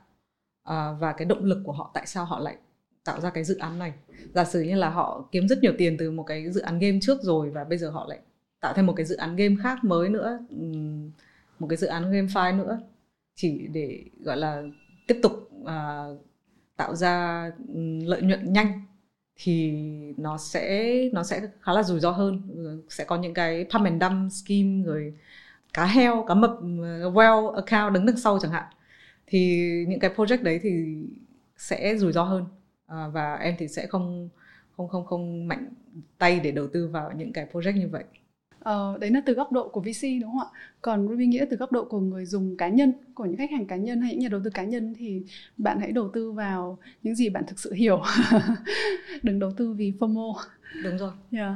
à, 0.62 0.92
và 0.92 1.12
cái 1.12 1.24
động 1.24 1.44
lực 1.44 1.62
của 1.64 1.72
họ 1.72 1.90
tại 1.94 2.06
sao 2.06 2.24
họ 2.24 2.38
lại 2.38 2.56
tạo 3.04 3.20
ra 3.20 3.30
cái 3.30 3.44
dự 3.44 3.58
án 3.58 3.78
này. 3.78 3.92
Giả 4.34 4.44
sử 4.44 4.60
như 4.60 4.74
là 4.74 4.90
họ 4.90 5.28
kiếm 5.32 5.48
rất 5.48 5.58
nhiều 5.62 5.72
tiền 5.78 5.96
từ 5.98 6.10
một 6.10 6.22
cái 6.22 6.50
dự 6.52 6.60
án 6.60 6.78
game 6.78 6.98
trước 7.02 7.22
rồi 7.22 7.50
và 7.50 7.64
bây 7.64 7.78
giờ 7.78 7.90
họ 7.90 8.06
lại 8.08 8.18
tạo 8.60 8.72
thêm 8.76 8.86
một 8.86 8.92
cái 8.96 9.06
dự 9.06 9.16
án 9.16 9.36
game 9.36 9.56
khác 9.62 9.84
mới 9.84 10.08
nữa 10.08 10.38
một 11.58 11.66
cái 11.70 11.76
dự 11.76 11.86
án 11.86 12.12
game 12.12 12.26
file 12.26 12.56
nữa 12.56 12.80
chỉ 13.34 13.66
để 13.72 14.04
gọi 14.20 14.36
là 14.36 14.62
tiếp 15.06 15.18
tục 15.22 15.50
à, 15.66 16.06
tạo 16.76 16.94
ra 16.94 17.46
lợi 18.04 18.22
nhuận 18.22 18.52
nhanh 18.52 18.82
thì 19.43 19.72
nó 20.16 20.38
sẽ 20.38 20.95
nó 21.12 21.22
sẽ 21.22 21.41
khá 21.61 21.72
là 21.72 21.82
rủi 21.82 22.01
ro 22.01 22.11
hơn. 22.11 22.43
Sẽ 22.88 23.05
có 23.05 23.16
những 23.16 23.34
cái 23.34 23.66
pump 23.70 23.84
and 23.84 24.03
dump 24.03 24.32
scheme 24.32 24.82
rồi 24.84 25.14
cá 25.74 25.86
heo 25.86 26.24
cá 26.28 26.34
mập 26.34 26.51
well 27.14 27.51
account 27.55 27.95
đứng 27.95 28.07
đằng 28.07 28.16
sau 28.16 28.38
chẳng 28.38 28.53
hạn. 28.53 28.64
Thì 29.26 29.68
những 29.88 30.01
cái 30.01 30.11
project 30.16 30.43
đấy 30.43 30.61
thì 30.62 30.99
sẽ 31.57 31.97
rủi 31.97 32.12
ro 32.12 32.22
hơn. 32.22 32.45
À, 32.86 33.09
và 33.09 33.34
em 33.34 33.55
thì 33.59 33.68
sẽ 33.68 33.86
không 33.86 34.28
không 34.76 34.88
không 34.88 35.07
không 35.07 35.49
mạnh 35.49 35.68
tay 36.18 36.41
để 36.41 36.51
đầu 36.51 36.66
tư 36.72 36.88
vào 36.88 37.12
những 37.12 37.32
cái 37.32 37.47
project 37.53 37.74
như 37.76 37.88
vậy. 37.88 38.05
Ờ, 38.61 38.98
đấy 39.00 39.11
là 39.11 39.20
từ 39.26 39.34
góc 39.34 39.52
độ 39.52 39.68
của 39.68 39.80
VC 39.80 40.02
đúng 40.22 40.30
không 40.30 40.40
ạ? 40.40 40.61
Còn 40.82 41.08
Ruby 41.08 41.26
nghĩa 41.26 41.44
từ 41.50 41.56
góc 41.56 41.72
độ 41.72 41.84
của 41.84 42.00
người 42.00 42.26
dùng 42.26 42.56
cá 42.56 42.68
nhân, 42.68 42.92
của 43.14 43.24
những 43.24 43.36
khách 43.36 43.50
hàng 43.50 43.66
cá 43.66 43.76
nhân 43.76 44.00
hay 44.00 44.11
những 44.11 44.20
nhà 44.20 44.28
đầu 44.28 44.40
tư 44.44 44.50
cá 44.50 44.64
nhân 44.64 44.94
thì 44.98 45.22
bạn 45.56 45.80
hãy 45.80 45.92
đầu 45.92 46.08
tư 46.12 46.32
vào 46.32 46.78
những 47.02 47.14
gì 47.14 47.28
bạn 47.28 47.44
thực 47.46 47.58
sự 47.58 47.72
hiểu. 47.72 48.02
Đừng 49.22 49.38
đầu 49.38 49.52
tư 49.56 49.72
vì 49.72 49.92
FOMO. 49.98 50.34
Đúng 50.84 50.98
rồi. 50.98 51.12
Yeah. 51.30 51.52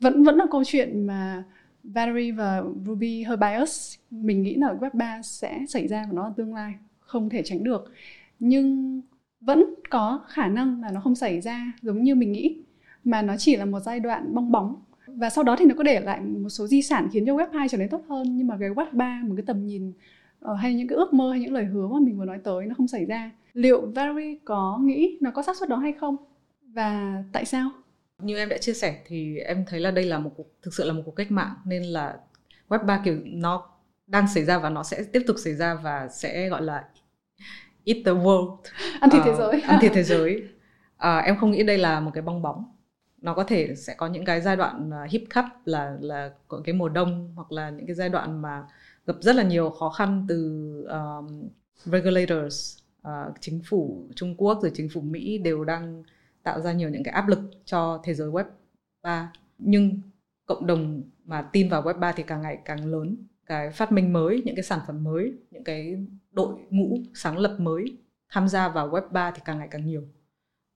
Vẫn 0.00 0.24
vẫn 0.24 0.36
là 0.36 0.46
câu 0.50 0.64
chuyện 0.64 1.06
mà 1.06 1.44
Valerie 1.84 2.32
và 2.32 2.62
Ruby 2.86 3.22
hơi 3.22 3.36
bias. 3.36 3.96
Mình 4.10 4.42
nghĩ 4.42 4.54
là 4.54 4.74
Web 4.80 4.90
3 4.92 5.22
sẽ 5.22 5.60
xảy 5.68 5.88
ra 5.88 6.04
và 6.06 6.12
nó 6.12 6.24
là 6.24 6.32
tương 6.36 6.54
lai, 6.54 6.74
không 7.00 7.30
thể 7.30 7.42
tránh 7.44 7.64
được. 7.64 7.92
Nhưng 8.38 9.00
vẫn 9.40 9.74
có 9.90 10.24
khả 10.28 10.48
năng 10.48 10.80
là 10.80 10.90
nó 10.90 11.00
không 11.00 11.14
xảy 11.14 11.40
ra 11.40 11.72
giống 11.82 12.02
như 12.02 12.14
mình 12.14 12.32
nghĩ 12.32 12.62
mà 13.04 13.22
nó 13.22 13.36
chỉ 13.36 13.56
là 13.56 13.64
một 13.64 13.80
giai 13.80 14.00
đoạn 14.00 14.34
bong 14.34 14.52
bóng 14.52 14.76
và 15.16 15.30
sau 15.30 15.44
đó 15.44 15.56
thì 15.58 15.64
nó 15.64 15.74
có 15.78 15.82
để 15.82 16.00
lại 16.00 16.20
một 16.20 16.48
số 16.48 16.66
di 16.66 16.82
sản 16.82 17.08
khiến 17.12 17.26
cho 17.26 17.34
web 17.34 17.46
2 17.52 17.68
trở 17.68 17.78
nên 17.78 17.88
tốt 17.88 18.02
hơn. 18.08 18.36
Nhưng 18.36 18.46
mà 18.46 18.56
cái 18.60 18.70
web 18.70 18.86
3 18.92 19.20
một 19.24 19.34
cái 19.36 19.44
tầm 19.46 19.66
nhìn 19.66 19.92
uh, 20.50 20.58
hay 20.58 20.74
những 20.74 20.88
cái 20.88 20.96
ước 20.96 21.12
mơ 21.12 21.30
hay 21.30 21.40
những 21.40 21.52
lời 21.52 21.64
hứa 21.64 21.88
mà 21.88 21.98
mình 22.00 22.18
vừa 22.18 22.24
nói 22.24 22.38
tới 22.44 22.66
nó 22.66 22.74
không 22.74 22.88
xảy 22.88 23.04
ra. 23.04 23.30
Liệu 23.52 23.80
Valerie 23.94 24.38
có 24.44 24.78
nghĩ 24.82 25.18
nó 25.20 25.30
có 25.30 25.42
xác 25.42 25.56
suất 25.56 25.68
đó 25.68 25.76
hay 25.76 25.92
không? 25.92 26.16
Và 26.62 27.22
tại 27.32 27.44
sao? 27.44 27.70
Như 28.18 28.36
em 28.36 28.48
đã 28.48 28.58
chia 28.58 28.74
sẻ 28.74 29.02
thì 29.06 29.38
em 29.38 29.64
thấy 29.66 29.80
là 29.80 29.90
đây 29.90 30.04
là 30.04 30.18
một 30.18 30.30
cuộc 30.36 30.46
thực 30.62 30.74
sự 30.74 30.84
là 30.84 30.92
một 30.92 31.02
cuộc 31.04 31.16
cách 31.16 31.30
mạng. 31.30 31.54
Nên 31.64 31.82
là 31.82 32.16
web 32.68 32.86
3 32.86 33.02
kiểu 33.04 33.18
nó 33.24 33.66
đang 34.06 34.28
xảy 34.34 34.44
ra 34.44 34.58
và 34.58 34.70
nó 34.70 34.82
sẽ 34.82 35.02
tiếp 35.12 35.22
tục 35.26 35.36
xảy 35.38 35.54
ra 35.54 35.74
và 35.74 36.08
sẽ 36.08 36.48
gọi 36.48 36.62
là 36.62 36.84
eat 37.84 37.96
the 38.04 38.12
world. 38.12 38.56
Ăn 39.00 39.10
thịt 39.10 39.20
uh, 39.20 39.26
thế 39.26 39.34
giới. 39.38 39.60
ăn 39.60 39.78
thịt 39.80 39.92
thế 39.94 40.02
giới. 40.12 40.42
Uh, 40.96 41.24
em 41.24 41.36
không 41.36 41.50
nghĩ 41.50 41.62
đây 41.62 41.78
là 41.78 42.00
một 42.00 42.10
cái 42.14 42.22
bong 42.22 42.42
bóng 42.42 42.73
nó 43.24 43.34
có 43.34 43.44
thể 43.44 43.74
sẽ 43.74 43.94
có 43.94 44.06
những 44.06 44.24
cái 44.24 44.40
giai 44.40 44.56
đoạn 44.56 44.90
à, 44.90 45.06
hip 45.10 45.22
cup 45.34 45.44
là 45.64 45.96
là 46.00 46.32
có 46.48 46.60
cái 46.64 46.74
mùa 46.74 46.88
đông 46.88 47.32
hoặc 47.36 47.52
là 47.52 47.70
những 47.70 47.86
cái 47.86 47.94
giai 47.94 48.08
đoạn 48.08 48.42
mà 48.42 48.66
gặp 49.06 49.14
rất 49.20 49.36
là 49.36 49.42
nhiều 49.42 49.70
khó 49.70 49.90
khăn 49.90 50.26
từ 50.28 50.36
um, 50.88 51.48
regulators 51.84 52.78
uh, 53.08 53.34
chính 53.40 53.60
phủ 53.64 54.08
Trung 54.14 54.34
Quốc 54.36 54.58
rồi 54.62 54.72
chính 54.74 54.88
phủ 54.94 55.00
Mỹ 55.00 55.38
đều 55.38 55.64
đang 55.64 56.02
tạo 56.42 56.60
ra 56.60 56.72
nhiều 56.72 56.88
những 56.88 57.04
cái 57.04 57.14
áp 57.14 57.28
lực 57.28 57.40
cho 57.64 58.00
thế 58.04 58.14
giới 58.14 58.30
web 58.30 58.44
3 59.02 59.32
nhưng 59.58 60.00
cộng 60.46 60.66
đồng 60.66 61.02
mà 61.24 61.42
tin 61.42 61.68
vào 61.68 61.82
web 61.82 61.98
3 61.98 62.12
thì 62.12 62.22
càng 62.22 62.42
ngày 62.42 62.58
càng 62.64 62.86
lớn. 62.86 63.16
Cái 63.46 63.70
phát 63.70 63.92
minh 63.92 64.12
mới 64.12 64.42
những 64.44 64.56
cái 64.56 64.62
sản 64.62 64.80
phẩm 64.86 65.04
mới 65.04 65.32
những 65.50 65.64
cái 65.64 66.06
đội 66.32 66.54
ngũ 66.70 66.98
sáng 67.14 67.38
lập 67.38 67.56
mới 67.58 67.96
tham 68.28 68.48
gia 68.48 68.68
vào 68.68 68.90
web 68.90 69.08
3 69.10 69.30
thì 69.30 69.42
càng 69.44 69.58
ngày 69.58 69.68
càng 69.70 69.86
nhiều. 69.86 70.02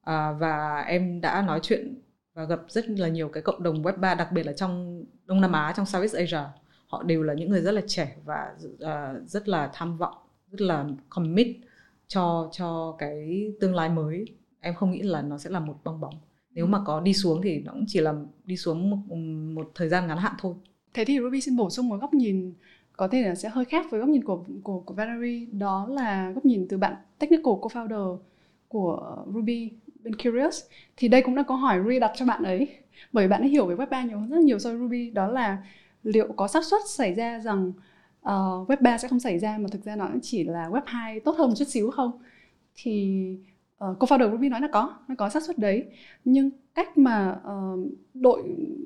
À, 0.03 0.33
và 0.33 0.81
em 0.81 1.21
đã 1.21 1.43
nói 1.43 1.61
chuyện 1.63 2.08
và 2.39 2.45
gặp 2.45 2.61
rất 2.69 2.89
là 2.89 3.09
nhiều 3.09 3.29
cái 3.29 3.43
cộng 3.43 3.63
đồng 3.63 3.83
web 3.83 4.01
3 4.01 4.15
đặc 4.15 4.33
biệt 4.33 4.47
là 4.47 4.53
trong 4.53 5.05
Đông 5.27 5.41
Nam 5.41 5.53
Á 5.53 5.75
trong 5.77 5.87
Southeast 5.87 6.17
Asia. 6.17 6.45
Họ 6.87 7.03
đều 7.03 7.23
là 7.23 7.35
những 7.35 7.51
người 7.51 7.61
rất 7.61 7.73
là 7.73 7.81
trẻ 7.87 8.17
và 8.25 8.55
uh, 8.75 9.29
rất 9.29 9.49
là 9.49 9.71
tham 9.75 9.99
vọng 9.99 10.15
rất 10.51 10.61
là 10.61 10.87
commit 11.09 11.57
cho 12.09 12.49
cho 12.53 12.97
cái 12.99 13.47
tương 13.61 13.75
lai 13.75 13.89
mới. 13.89 14.25
Em 14.61 14.75
không 14.75 14.91
nghĩ 14.91 15.03
là 15.03 15.23
nó 15.23 15.39
sẽ 15.39 15.51
là 15.51 15.61
một 15.61 15.81
bong 15.85 16.01
bóng. 16.01 16.15
Nếu 16.51 16.67
mà 16.67 16.83
có 16.87 17.01
đi 17.01 17.15
xuống 17.15 17.43
thì 17.43 17.61
nó 17.61 17.73
cũng 17.73 17.85
chỉ 17.87 18.01
là 18.01 18.15
đi 18.45 18.57
xuống 18.57 18.91
một, 18.91 19.17
một 19.55 19.71
thời 19.75 19.89
gian 19.89 20.07
ngắn 20.07 20.19
hạn 20.19 20.35
thôi. 20.39 20.55
Thế 20.95 21.05
thì 21.05 21.19
Ruby 21.21 21.41
xin 21.41 21.57
bổ 21.57 21.71
sung 21.71 21.89
một 21.89 21.97
góc 22.01 22.15
nhìn 22.15 22.55
có 22.93 23.09
thể 23.09 23.23
là 23.23 23.35
sẽ 23.35 23.49
hơi 23.49 23.65
khác 23.65 23.87
với 23.91 24.01
góc 24.01 24.09
nhìn 24.09 24.25
của 24.25 24.45
của 24.63 24.81
của 24.81 24.95
Valerie 24.95 25.47
đó 25.53 25.87
là 25.91 26.31
góc 26.31 26.45
nhìn 26.45 26.67
từ 26.69 26.79
bạn 26.79 26.95
technical 27.19 27.55
co-founder 27.55 28.19
của 28.69 29.25
Ruby 29.35 29.71
bên 30.05 30.15
Curious. 30.17 30.65
Thì 30.97 31.09
đây 31.09 31.23
cũng 31.23 31.37
là 31.37 31.43
câu 31.43 31.57
hỏi 31.57 31.79
Ruby 31.83 31.99
đặt 31.99 32.13
cho 32.17 32.25
bạn 32.25 32.43
ấy. 32.43 32.69
Bởi 33.13 33.29
bạn 33.29 33.41
ấy 33.41 33.51
hiểu 33.51 33.67
về 33.67 33.75
web 33.75 33.87
3 33.87 34.03
nhiều 34.03 34.19
rất 34.31 34.41
nhiều 34.41 34.59
so 34.59 34.71
với 34.71 34.79
Ruby. 34.79 35.11
Đó 35.11 35.29
là 35.29 35.59
liệu 36.03 36.33
có 36.37 36.49
xác 36.49 36.65
suất 36.65 36.81
xảy 36.89 37.15
ra 37.15 37.39
rằng 37.39 37.73
uh, 38.21 38.71
web 38.71 38.77
3 38.81 38.99
sẽ 38.99 39.09
không 39.09 39.21
xảy 39.21 39.39
ra 39.39 39.59
mà 39.59 39.69
thực 39.73 39.85
ra 39.85 39.97
nó 39.97 40.09
chỉ 40.23 40.45
là 40.45 40.69
web 40.69 40.83
2 40.87 41.21
tốt 41.21 41.37
hơn 41.39 41.49
một 41.49 41.55
chút 41.59 41.69
xíu 41.69 41.91
không? 41.91 42.13
Thì 42.75 43.25
ờ, 43.79 43.91
uh, 43.91 43.99
co-founder 43.99 44.31
Ruby 44.31 44.49
nói 44.49 44.61
là 44.61 44.69
có 44.73 44.95
nó 45.09 45.15
có 45.19 45.29
xác 45.29 45.43
suất 45.43 45.59
đấy. 45.59 45.85
Nhưng 46.25 46.51
cách 46.75 46.99
mà 46.99 47.37
uh, 47.49 47.91
đội 48.15 48.43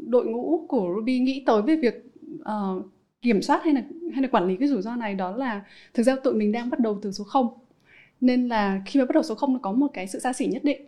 đội 0.06 0.26
ngũ 0.26 0.66
của 0.68 0.94
Ruby 0.96 1.18
nghĩ 1.18 1.42
tới 1.46 1.62
về 1.62 1.76
việc 1.76 1.94
uh, 2.40 2.86
kiểm 3.22 3.42
soát 3.42 3.60
hay 3.64 3.74
là 3.74 3.82
hay 4.12 4.22
là 4.22 4.28
quản 4.28 4.46
lý 4.46 4.56
cái 4.56 4.68
rủi 4.68 4.82
ro 4.82 4.96
này 4.96 5.14
đó 5.14 5.36
là 5.36 5.64
thực 5.94 6.02
ra 6.02 6.16
tụi 6.24 6.34
mình 6.34 6.52
đang 6.52 6.70
bắt 6.70 6.80
đầu 6.80 6.98
từ 7.02 7.12
số 7.12 7.24
0 7.24 7.48
nên 8.20 8.48
là 8.48 8.82
khi 8.86 9.00
mà 9.00 9.06
bắt 9.06 9.14
đầu 9.14 9.22
số 9.22 9.34
0 9.34 9.52
nó 9.52 9.58
có 9.62 9.72
một 9.72 9.86
cái 9.92 10.06
sự 10.08 10.18
xa 10.18 10.32
xỉ 10.32 10.46
nhất 10.46 10.64
định. 10.64 10.86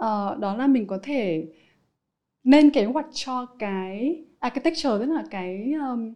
Ờ, 0.00 0.36
đó 0.40 0.56
là 0.56 0.66
mình 0.66 0.86
có 0.86 0.98
thể 1.02 1.46
nên 2.44 2.70
kế 2.70 2.84
hoạch 2.84 3.06
cho 3.12 3.46
cái 3.58 4.24
architecture 4.38 4.90
tức 5.00 5.06
là 5.06 5.24
cái 5.30 5.72
um, 5.72 6.14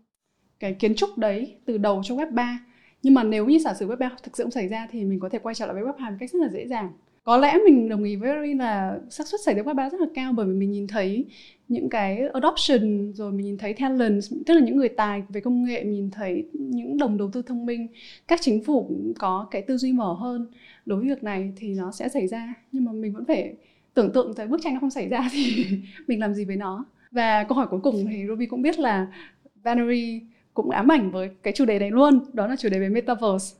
cái 0.60 0.74
kiến 0.74 0.94
trúc 0.94 1.18
đấy 1.18 1.56
từ 1.64 1.78
đầu 1.78 2.02
cho 2.04 2.14
web 2.14 2.34
3 2.34 2.60
nhưng 3.02 3.14
mà 3.14 3.24
nếu 3.24 3.46
như 3.46 3.58
giả 3.58 3.74
sử 3.74 3.88
web 3.88 3.96
3 3.96 4.10
thực 4.22 4.36
sự 4.36 4.44
không 4.44 4.50
xảy 4.50 4.68
ra 4.68 4.88
thì 4.90 5.04
mình 5.04 5.20
có 5.20 5.28
thể 5.28 5.38
quay 5.38 5.54
trở 5.54 5.66
lại 5.66 5.74
với 5.74 5.82
web 5.84 5.98
2 5.98 6.10
một 6.10 6.16
cách 6.20 6.30
rất 6.32 6.38
là 6.42 6.48
dễ 6.48 6.66
dàng. 6.68 6.92
Có 7.24 7.36
lẽ 7.36 7.58
mình 7.64 7.88
đồng 7.88 8.04
ý 8.04 8.16
với 8.16 8.32
Rin 8.42 8.58
là 8.58 8.98
xác 9.10 9.26
suất 9.28 9.40
xảy 9.40 9.54
ra 9.54 9.62
web 9.62 9.74
3 9.74 9.90
rất 9.90 10.00
là 10.00 10.06
cao 10.14 10.32
bởi 10.32 10.46
vì 10.46 10.52
mình 10.54 10.70
nhìn 10.70 10.86
thấy 10.86 11.26
những 11.68 11.88
cái 11.88 12.20
adoption 12.34 13.12
rồi 13.12 13.32
mình 13.32 13.46
nhìn 13.46 13.58
thấy 13.58 13.72
talent 13.74 14.22
tức 14.46 14.54
là 14.54 14.60
những 14.60 14.76
người 14.76 14.88
tài 14.88 15.22
về 15.28 15.40
công 15.40 15.64
nghệ 15.64 15.84
mình 15.84 15.92
nhìn 15.92 16.10
thấy 16.10 16.44
những 16.52 16.96
đồng 16.98 17.18
đầu 17.18 17.30
tư 17.32 17.42
thông 17.42 17.66
minh 17.66 17.88
các 18.28 18.40
chính 18.42 18.64
phủ 18.64 18.90
có 19.18 19.48
cái 19.50 19.62
tư 19.62 19.76
duy 19.76 19.92
mở 19.92 20.12
hơn 20.12 20.46
đối 20.86 21.00
với 21.00 21.08
việc 21.08 21.22
này 21.22 21.52
thì 21.56 21.74
nó 21.74 21.92
sẽ 21.92 22.08
xảy 22.08 22.28
ra. 22.28 22.54
Nhưng 22.72 22.84
mà 22.84 22.92
mình 22.92 23.12
vẫn 23.12 23.24
phải 23.24 23.54
tưởng 23.94 24.12
tượng 24.12 24.34
tới 24.34 24.46
bức 24.46 24.60
tranh 24.62 24.74
nó 24.74 24.80
không 24.80 24.90
xảy 24.90 25.08
ra 25.08 25.28
thì 25.32 25.66
mình 26.06 26.20
làm 26.20 26.34
gì 26.34 26.44
với 26.44 26.56
nó. 26.56 26.84
Và 27.10 27.44
câu 27.44 27.58
hỏi 27.58 27.66
cuối 27.70 27.80
cùng 27.80 28.06
thì 28.10 28.26
Ruby 28.28 28.46
cũng 28.46 28.62
biết 28.62 28.78
là 28.78 29.06
Valerie 29.54 30.20
cũng 30.54 30.70
ám 30.70 30.92
ảnh 30.92 31.10
với 31.10 31.30
cái 31.42 31.52
chủ 31.56 31.64
đề 31.64 31.78
này 31.78 31.90
luôn, 31.90 32.20
đó 32.32 32.46
là 32.46 32.56
chủ 32.56 32.68
đề 32.68 32.78
về 32.78 32.88
metaverse. 32.88 33.56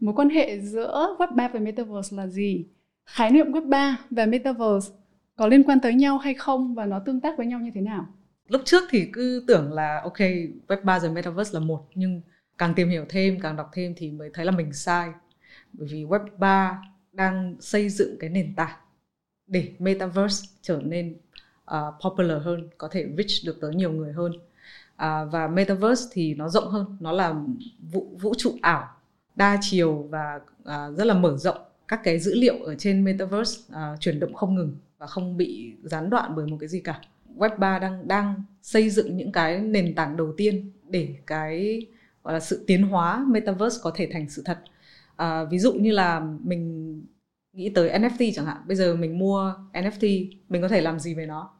Mối 0.00 0.14
quan 0.14 0.30
hệ 0.30 0.60
giữa 0.60 1.16
web 1.18 1.34
3 1.34 1.48
và 1.48 1.60
metaverse 1.60 2.16
là 2.16 2.26
gì? 2.26 2.66
Khái 3.06 3.30
niệm 3.30 3.52
web 3.52 3.68
3 3.68 3.98
và 4.10 4.26
metaverse 4.26 4.92
có 5.36 5.46
liên 5.46 5.62
quan 5.62 5.80
tới 5.80 5.94
nhau 5.94 6.18
hay 6.18 6.34
không 6.34 6.74
và 6.74 6.86
nó 6.86 6.98
tương 6.98 7.20
tác 7.20 7.36
với 7.36 7.46
nhau 7.46 7.60
như 7.60 7.70
thế 7.74 7.80
nào? 7.80 8.06
Lúc 8.48 8.62
trước 8.64 8.84
thì 8.90 9.08
cứ 9.12 9.44
tưởng 9.46 9.72
là, 9.72 10.00
ok, 10.04 10.18
web 10.68 10.84
3 10.84 11.00
rồi 11.00 11.10
metaverse 11.10 11.54
là 11.54 11.60
một, 11.60 11.86
nhưng 11.94 12.20
càng 12.58 12.74
tìm 12.74 12.88
hiểu 12.88 13.04
thêm, 13.08 13.40
càng 13.40 13.56
đọc 13.56 13.70
thêm 13.72 13.94
thì 13.96 14.10
mới 14.10 14.30
thấy 14.34 14.44
là 14.44 14.52
mình 14.52 14.72
sai. 14.72 15.10
Bởi 15.72 15.88
vì 15.90 16.04
web 16.04 16.26
3 16.38 16.82
đang 17.12 17.56
xây 17.60 17.88
dựng 17.88 18.16
cái 18.20 18.30
nền 18.30 18.54
tảng 18.56 18.76
để 19.46 19.72
metaverse 19.78 20.48
trở 20.62 20.80
nên 20.84 21.16
uh, 21.70 21.94
popular 22.04 22.42
hơn 22.42 22.68
có 22.78 22.88
thể 22.88 23.06
reach 23.16 23.44
được 23.44 23.58
tới 23.60 23.74
nhiều 23.74 23.92
người 23.92 24.12
hơn. 24.12 24.32
Uh, 24.32 25.32
và 25.32 25.48
metaverse 25.52 26.04
thì 26.12 26.34
nó 26.34 26.48
rộng 26.48 26.70
hơn 26.70 26.96
nó 27.00 27.12
là 27.12 27.34
vũ, 27.92 28.16
vũ 28.20 28.34
trụ 28.38 28.58
ảo 28.62 28.88
đa 29.36 29.58
chiều 29.60 30.06
và 30.10 30.40
uh, 30.62 30.96
rất 30.96 31.04
là 31.04 31.14
mở 31.14 31.36
rộng. 31.36 31.58
Các 31.88 32.00
cái 32.04 32.18
dữ 32.18 32.34
liệu 32.34 32.62
ở 32.64 32.74
trên 32.74 33.04
metaverse 33.04 33.60
uh, 33.72 34.00
chuyển 34.00 34.20
động 34.20 34.34
không 34.34 34.54
ngừng 34.54 34.76
và 34.98 35.06
không 35.06 35.36
bị 35.36 35.72
gián 35.82 36.10
đoạn 36.10 36.32
bởi 36.36 36.46
một 36.46 36.56
cái 36.60 36.68
gì 36.68 36.80
cả. 36.80 37.00
Web 37.36 37.58
3 37.58 37.78
đang 37.78 38.08
đang 38.08 38.42
xây 38.62 38.90
dựng 38.90 39.16
những 39.16 39.32
cái 39.32 39.60
nền 39.60 39.94
tảng 39.94 40.16
đầu 40.16 40.32
tiên 40.36 40.72
để 40.88 41.14
cái 41.26 41.86
gọi 42.22 42.34
là 42.34 42.40
sự 42.40 42.64
tiến 42.66 42.82
hóa 42.82 43.24
metaverse 43.28 43.78
có 43.82 43.92
thể 43.94 44.08
thành 44.12 44.30
sự 44.30 44.42
thật. 44.44 44.58
À, 45.16 45.44
ví 45.44 45.58
dụ 45.58 45.72
như 45.72 45.92
là 45.92 46.20
mình 46.42 47.02
nghĩ 47.56 47.68
tới 47.68 47.90
NFT 47.90 48.32
chẳng 48.34 48.46
hạn 48.46 48.56
bây 48.66 48.76
giờ 48.76 48.94
mình 48.94 49.18
mua 49.18 49.54
NFT 49.72 50.28
mình 50.48 50.62
có 50.62 50.68
thể 50.68 50.80
làm 50.80 50.98
gì 50.98 51.14
về 51.14 51.26
nó 51.26 51.50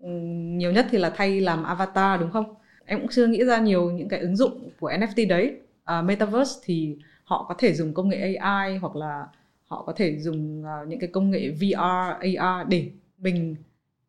ừ, 0.00 0.08
nhiều 0.56 0.72
nhất 0.72 0.86
thì 0.90 0.98
là 0.98 1.10
thay 1.16 1.40
làm 1.40 1.64
avatar 1.64 2.20
đúng 2.20 2.30
không 2.30 2.54
em 2.84 3.00
cũng 3.00 3.10
chưa 3.10 3.26
nghĩ 3.26 3.44
ra 3.44 3.58
nhiều 3.58 3.90
những 3.90 4.08
cái 4.08 4.20
ứng 4.20 4.36
dụng 4.36 4.70
của 4.80 4.90
NFT 4.90 5.28
đấy 5.28 5.56
à, 5.84 6.02
metaverse 6.02 6.60
thì 6.64 6.96
họ 7.24 7.46
có 7.48 7.54
thể 7.58 7.74
dùng 7.74 7.94
công 7.94 8.08
nghệ 8.08 8.34
AI 8.34 8.76
hoặc 8.76 8.96
là 8.96 9.26
họ 9.66 9.82
có 9.86 9.92
thể 9.92 10.18
dùng 10.18 10.62
uh, 10.62 10.88
những 10.88 11.00
cái 11.00 11.10
công 11.12 11.30
nghệ 11.30 11.50
VR, 11.50 12.36
AR 12.38 12.68
để 12.68 12.90
mình 13.18 13.56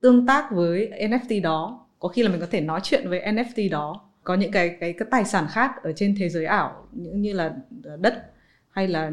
tương 0.01 0.25
tác 0.25 0.51
với 0.51 0.91
NFT 0.99 1.41
đó. 1.41 1.85
Có 1.99 2.09
khi 2.09 2.23
là 2.23 2.29
mình 2.29 2.39
có 2.39 2.47
thể 2.51 2.61
nói 2.61 2.79
chuyện 2.83 3.09
với 3.09 3.19
NFT 3.19 3.69
đó. 3.69 4.01
Có 4.23 4.35
những 4.35 4.51
cái 4.51 4.77
cái 4.79 4.93
cái 4.93 5.07
tài 5.11 5.25
sản 5.25 5.45
khác 5.49 5.71
ở 5.83 5.93
trên 5.95 6.15
thế 6.19 6.29
giới 6.29 6.45
ảo 6.45 6.87
những 6.91 7.21
như 7.21 7.33
là 7.33 7.55
đất 7.99 8.34
hay 8.75 8.87
là 8.87 9.11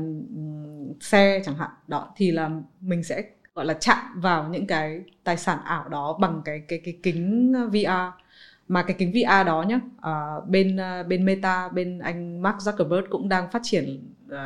xe 1.01 1.43
chẳng 1.45 1.55
hạn 1.55 1.71
đó 1.89 2.13
thì 2.17 2.31
là 2.31 2.51
mình 2.81 3.03
sẽ 3.03 3.23
gọi 3.55 3.65
là 3.67 3.75
chạm 3.75 4.21
vào 4.21 4.49
những 4.49 4.67
cái 4.67 5.01
tài 5.25 5.37
sản 5.37 5.59
ảo 5.65 5.89
đó 5.89 6.19
bằng 6.21 6.43
cái 6.45 6.63
cái 6.69 6.81
cái 6.85 6.99
kính 7.03 7.53
VR 7.73 8.23
mà 8.69 8.83
cái 8.83 8.97
kính 8.99 9.13
VR 9.13 9.47
đó 9.47 9.65
nhá 9.69 9.81
uh, 9.97 10.49
bên 10.49 10.77
uh, 10.77 11.07
bên 11.07 11.25
Meta 11.25 11.69
bên 11.69 11.99
anh 11.99 12.43
Mark 12.43 12.57
Zuckerberg 12.57 13.07
cũng 13.11 13.29
đang 13.29 13.51
phát 13.51 13.61
triển 13.63 14.15
uh, 14.27 14.37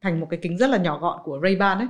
thành 0.00 0.20
một 0.20 0.26
cái 0.30 0.38
kính 0.42 0.58
rất 0.58 0.70
là 0.70 0.78
nhỏ 0.78 0.98
gọn 0.98 1.20
của 1.24 1.38
Ray-Ban 1.38 1.78
ấy 1.78 1.88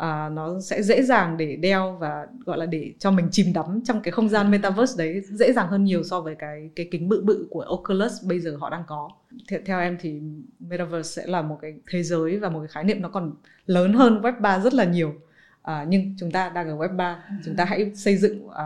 à, 0.00 0.28
nó 0.28 0.60
sẽ 0.60 0.82
dễ 0.82 1.02
dàng 1.02 1.36
để 1.36 1.56
đeo 1.56 1.96
và 2.00 2.26
gọi 2.44 2.58
là 2.58 2.66
để 2.66 2.92
cho 2.98 3.10
mình 3.10 3.28
chìm 3.30 3.52
đắm 3.52 3.80
trong 3.84 4.00
cái 4.02 4.12
không 4.12 4.28
gian 4.28 4.50
metaverse 4.50 5.04
đấy 5.04 5.20
dễ 5.20 5.52
dàng 5.52 5.68
hơn 5.68 5.84
nhiều 5.84 6.02
so 6.02 6.20
với 6.20 6.34
cái 6.34 6.70
cái 6.76 6.88
kính 6.90 7.08
bự 7.08 7.22
bự 7.24 7.46
của 7.50 7.60
Oculus 7.60 8.12
bây 8.24 8.40
giờ 8.40 8.56
họ 8.60 8.70
đang 8.70 8.84
có. 8.86 9.10
Theo, 9.48 9.60
theo 9.66 9.80
em 9.80 9.96
thì 10.00 10.20
metaverse 10.58 11.22
sẽ 11.22 11.26
là 11.26 11.42
một 11.42 11.58
cái 11.62 11.74
thế 11.90 12.02
giới 12.02 12.38
và 12.38 12.48
một 12.48 12.58
cái 12.60 12.68
khái 12.68 12.84
niệm 12.84 13.02
nó 13.02 13.08
còn 13.08 13.32
lớn 13.66 13.92
hơn 13.92 14.20
web 14.22 14.40
3 14.40 14.58
rất 14.58 14.74
là 14.74 14.84
nhiều. 14.84 15.14
À, 15.62 15.86
nhưng 15.88 16.14
chúng 16.18 16.30
ta 16.30 16.48
đang 16.48 16.68
ở 16.68 16.76
web 16.76 16.96
3 16.96 17.24
chúng 17.44 17.56
ta 17.56 17.64
hãy 17.64 17.94
xây 17.94 18.16
dựng 18.16 18.48
à, 18.48 18.64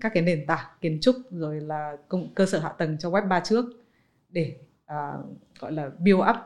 các 0.00 0.12
cái 0.14 0.22
nền 0.22 0.46
tảng 0.46 0.66
kiến 0.80 0.98
trúc 1.00 1.16
rồi 1.30 1.60
là 1.60 1.96
công, 2.08 2.34
cơ 2.34 2.46
sở 2.46 2.58
hạ 2.58 2.68
tầng 2.68 2.98
cho 2.98 3.10
web 3.10 3.28
3 3.28 3.40
trước 3.40 3.64
để 4.30 4.56
à, 4.86 5.12
gọi 5.58 5.72
là 5.72 5.90
build 5.98 6.20
up 6.30 6.36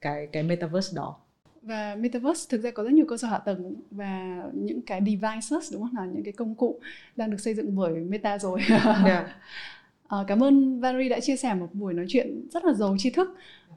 cái 0.00 0.28
cái 0.32 0.42
metaverse 0.42 0.96
đó 0.96 1.16
và 1.64 1.96
metaverse 2.00 2.46
thực 2.50 2.62
ra 2.62 2.70
có 2.70 2.82
rất 2.82 2.92
nhiều 2.92 3.06
cơ 3.08 3.16
sở 3.16 3.28
hạ 3.28 3.38
tầng 3.38 3.74
và 3.90 4.42
những 4.54 4.82
cái 4.82 5.00
devices 5.00 5.72
đúng 5.72 5.82
không 5.82 5.96
là 5.96 6.06
những 6.06 6.24
cái 6.24 6.32
công 6.32 6.54
cụ 6.54 6.80
đang 7.16 7.30
được 7.30 7.40
xây 7.40 7.54
dựng 7.54 7.76
bởi 7.76 7.92
meta 7.94 8.38
rồi 8.38 8.60
yeah. 8.68 9.26
à, 10.08 10.18
cảm 10.26 10.42
ơn 10.42 10.80
Valerie 10.80 11.08
đã 11.08 11.20
chia 11.20 11.36
sẻ 11.36 11.54
một 11.54 11.68
buổi 11.72 11.94
nói 11.94 12.06
chuyện 12.08 12.48
rất 12.50 12.64
là 12.64 12.72
giàu 12.72 12.96
tri 12.98 13.10
thức 13.10 13.36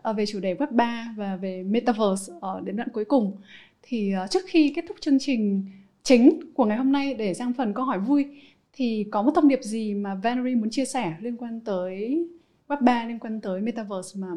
uh, 0.10 0.16
về 0.18 0.26
chủ 0.26 0.40
đề 0.40 0.54
web 0.54 0.72
3 0.72 1.14
và 1.18 1.36
về 1.36 1.64
metaverse 1.64 2.34
ở 2.42 2.62
đến 2.64 2.76
đoạn 2.76 2.90
cuối 2.94 3.06
cùng 3.06 3.38
thì 3.82 4.14
uh, 4.24 4.32
trước 4.32 4.46
khi 4.48 4.74
kết 4.76 4.86
thúc 4.88 4.98
chương 5.02 5.20
trình 5.20 5.66
chính 6.04 6.40
của 6.54 6.66
ngày 6.66 6.78
hôm 6.78 6.92
nay 6.92 7.14
để 7.14 7.34
sang 7.34 7.54
phần 7.54 7.74
câu 7.74 7.86
hỏi 7.86 8.00
vui 8.00 8.26
thì 8.74 9.06
có 9.12 9.22
một 9.22 9.32
thông 9.36 9.48
điệp 9.48 9.60
gì 9.62 9.94
mà 9.94 10.16
Valerie 10.16 10.56
muốn 10.56 10.70
chia 10.70 10.86
sẻ 10.86 11.16
liên 11.22 11.38
quan 11.38 11.60
tới 11.60 12.28
web 12.68 12.82
3 12.82 13.06
liên 13.06 13.20
quan 13.20 13.42
tới 13.42 13.62
metaverse 13.62 14.20
mà 14.20 14.28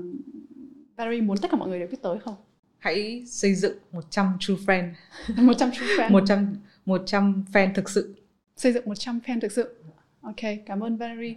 Valerie 0.96 1.20
muốn 1.20 1.38
tất 1.38 1.50
cả 1.50 1.56
mọi 1.56 1.68
người 1.68 1.78
đều 1.78 1.88
biết 1.88 2.02
tới 2.02 2.18
không? 2.18 2.34
Hãy 2.80 3.22
xây 3.26 3.54
dựng 3.54 3.78
100 3.92 4.36
true 4.40 4.54
friend. 4.66 4.92
100 5.42 5.70
true 5.70 5.86
friend. 5.86 6.12
100 6.12 6.54
100 6.86 7.44
fan 7.52 7.74
thực 7.74 7.90
sự. 7.90 8.14
Xây 8.56 8.72
dựng 8.72 8.84
100 8.86 9.20
fan 9.26 9.40
thực 9.40 9.52
sự. 9.52 9.74
Ok 10.20 10.40
cảm 10.66 10.80
ơn 10.80 10.96
Valerie. 10.96 11.34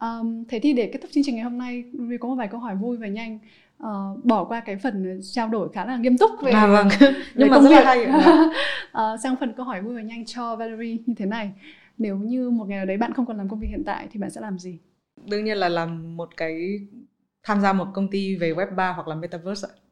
Um, 0.00 0.44
thế 0.48 0.60
thì 0.60 0.72
để 0.72 0.90
kết 0.92 0.98
thúc 1.02 1.10
chương 1.14 1.24
trình 1.26 1.34
ngày 1.34 1.44
hôm 1.44 1.58
nay 1.58 1.84
Ruby 1.92 2.16
có 2.18 2.28
một 2.28 2.34
vài 2.34 2.48
câu 2.48 2.60
hỏi 2.60 2.74
vui 2.74 2.96
và 2.96 3.06
nhanh. 3.06 3.38
Uh, 3.82 4.24
bỏ 4.24 4.44
qua 4.44 4.60
cái 4.60 4.76
phần 4.76 5.20
trao 5.32 5.48
đổi 5.48 5.68
khá 5.72 5.84
là 5.84 5.96
nghiêm 5.96 6.18
túc 6.18 6.30
về 6.42 6.52
à, 6.52 6.66
vâng. 6.66 6.88
về 7.00 7.14
nhưng 7.34 7.50
mà 7.50 7.60
rất 7.60 7.70
là 7.70 7.84
hay 7.84 8.06
uh, 8.06 9.20
sang 9.22 9.36
phần 9.40 9.52
câu 9.56 9.66
hỏi 9.66 9.82
vui 9.82 9.94
và 9.94 10.02
nhanh 10.02 10.24
cho 10.24 10.56
Valerie 10.56 10.96
như 11.06 11.14
thế 11.16 11.26
này. 11.26 11.52
Nếu 11.98 12.16
như 12.16 12.50
một 12.50 12.64
ngày 12.68 12.76
nào 12.76 12.86
đấy 12.86 12.96
bạn 12.96 13.12
không 13.12 13.26
còn 13.26 13.36
làm 13.36 13.48
công 13.48 13.60
việc 13.60 13.68
hiện 13.70 13.82
tại 13.86 14.08
thì 14.12 14.20
bạn 14.20 14.30
sẽ 14.30 14.40
làm 14.40 14.58
gì? 14.58 14.78
Đương 15.26 15.44
nhiên 15.44 15.56
là 15.56 15.68
làm 15.68 16.16
một 16.16 16.36
cái 16.36 16.80
tham 17.42 17.60
gia 17.60 17.72
một 17.72 17.86
công 17.94 18.08
ty 18.08 18.36
về 18.36 18.52
web 18.52 18.74
3 18.74 18.92
hoặc 18.92 19.08
là 19.08 19.14
metaverse 19.14 19.68
ạ 19.68 19.85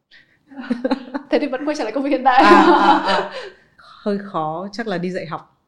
thế 1.30 1.38
thì 1.38 1.46
vẫn 1.46 1.64
quay 1.64 1.76
trở 1.76 1.84
lại 1.84 1.92
công 1.92 2.05
việc 2.05 2.11
hiện 2.11 2.24
tại. 2.24 2.42
À, 2.42 2.50
à, 2.50 2.98
à. 3.07 3.32
hơi 3.76 4.18
khó 4.18 4.68
chắc 4.72 4.86
là 4.86 4.98
đi 4.98 5.11
dạy 5.11 5.26
học. 5.26 5.62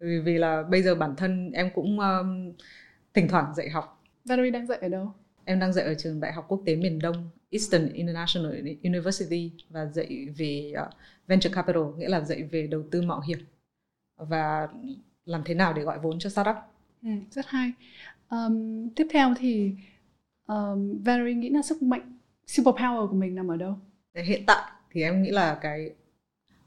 Vì 0.00 0.18
vì 0.18 0.38
là 0.38 0.62
bây 0.62 0.82
giờ 0.82 0.94
bản 0.94 1.16
thân 1.16 1.50
em 1.52 1.70
cũng 1.74 2.00
um, 2.00 2.52
thỉnh 3.14 3.28
thoảng 3.28 3.54
dạy 3.54 3.70
học. 3.70 4.02
Valerie 4.24 4.50
đang 4.50 4.66
dạy 4.66 4.78
ở 4.82 4.88
đâu? 4.88 5.12
Em 5.44 5.60
đang 5.60 5.72
dạy 5.72 5.84
ở 5.84 5.94
trường 5.94 6.20
đại 6.20 6.32
học 6.32 6.44
quốc 6.48 6.62
tế 6.66 6.76
miền 6.76 6.98
Đông 6.98 7.30
Eastern 7.50 7.92
International 7.92 8.52
University 8.84 9.52
và 9.70 9.86
dạy 9.86 10.28
về 10.36 10.72
uh, 10.82 10.92
venture 11.26 11.50
capital 11.54 11.82
nghĩa 11.96 12.08
là 12.08 12.20
dạy 12.20 12.42
về 12.42 12.66
đầu 12.66 12.82
tư 12.90 13.02
mạo 13.02 13.20
hiểm. 13.20 13.38
Và 14.16 14.68
làm 15.24 15.42
thế 15.44 15.54
nào 15.54 15.72
để 15.72 15.82
gọi 15.82 15.98
vốn 15.98 16.18
cho 16.18 16.30
startup. 16.30 16.56
Ừ, 17.02 17.10
rất 17.30 17.46
hay. 17.46 17.72
Um, 18.30 18.88
tiếp 18.96 19.06
theo 19.10 19.34
thì 19.38 19.72
um, 20.46 21.02
Valerie 21.02 21.34
nghĩ 21.34 21.50
là 21.50 21.62
sức 21.62 21.82
mạnh 21.82 22.18
super 22.46 22.74
power 22.74 23.08
của 23.08 23.16
mình 23.16 23.34
nằm 23.34 23.48
ở 23.48 23.56
đâu 23.56 23.78
hiện 24.22 24.42
tại 24.46 24.70
thì 24.90 25.02
em 25.02 25.22
nghĩ 25.22 25.30
là 25.30 25.54
cái 25.54 25.90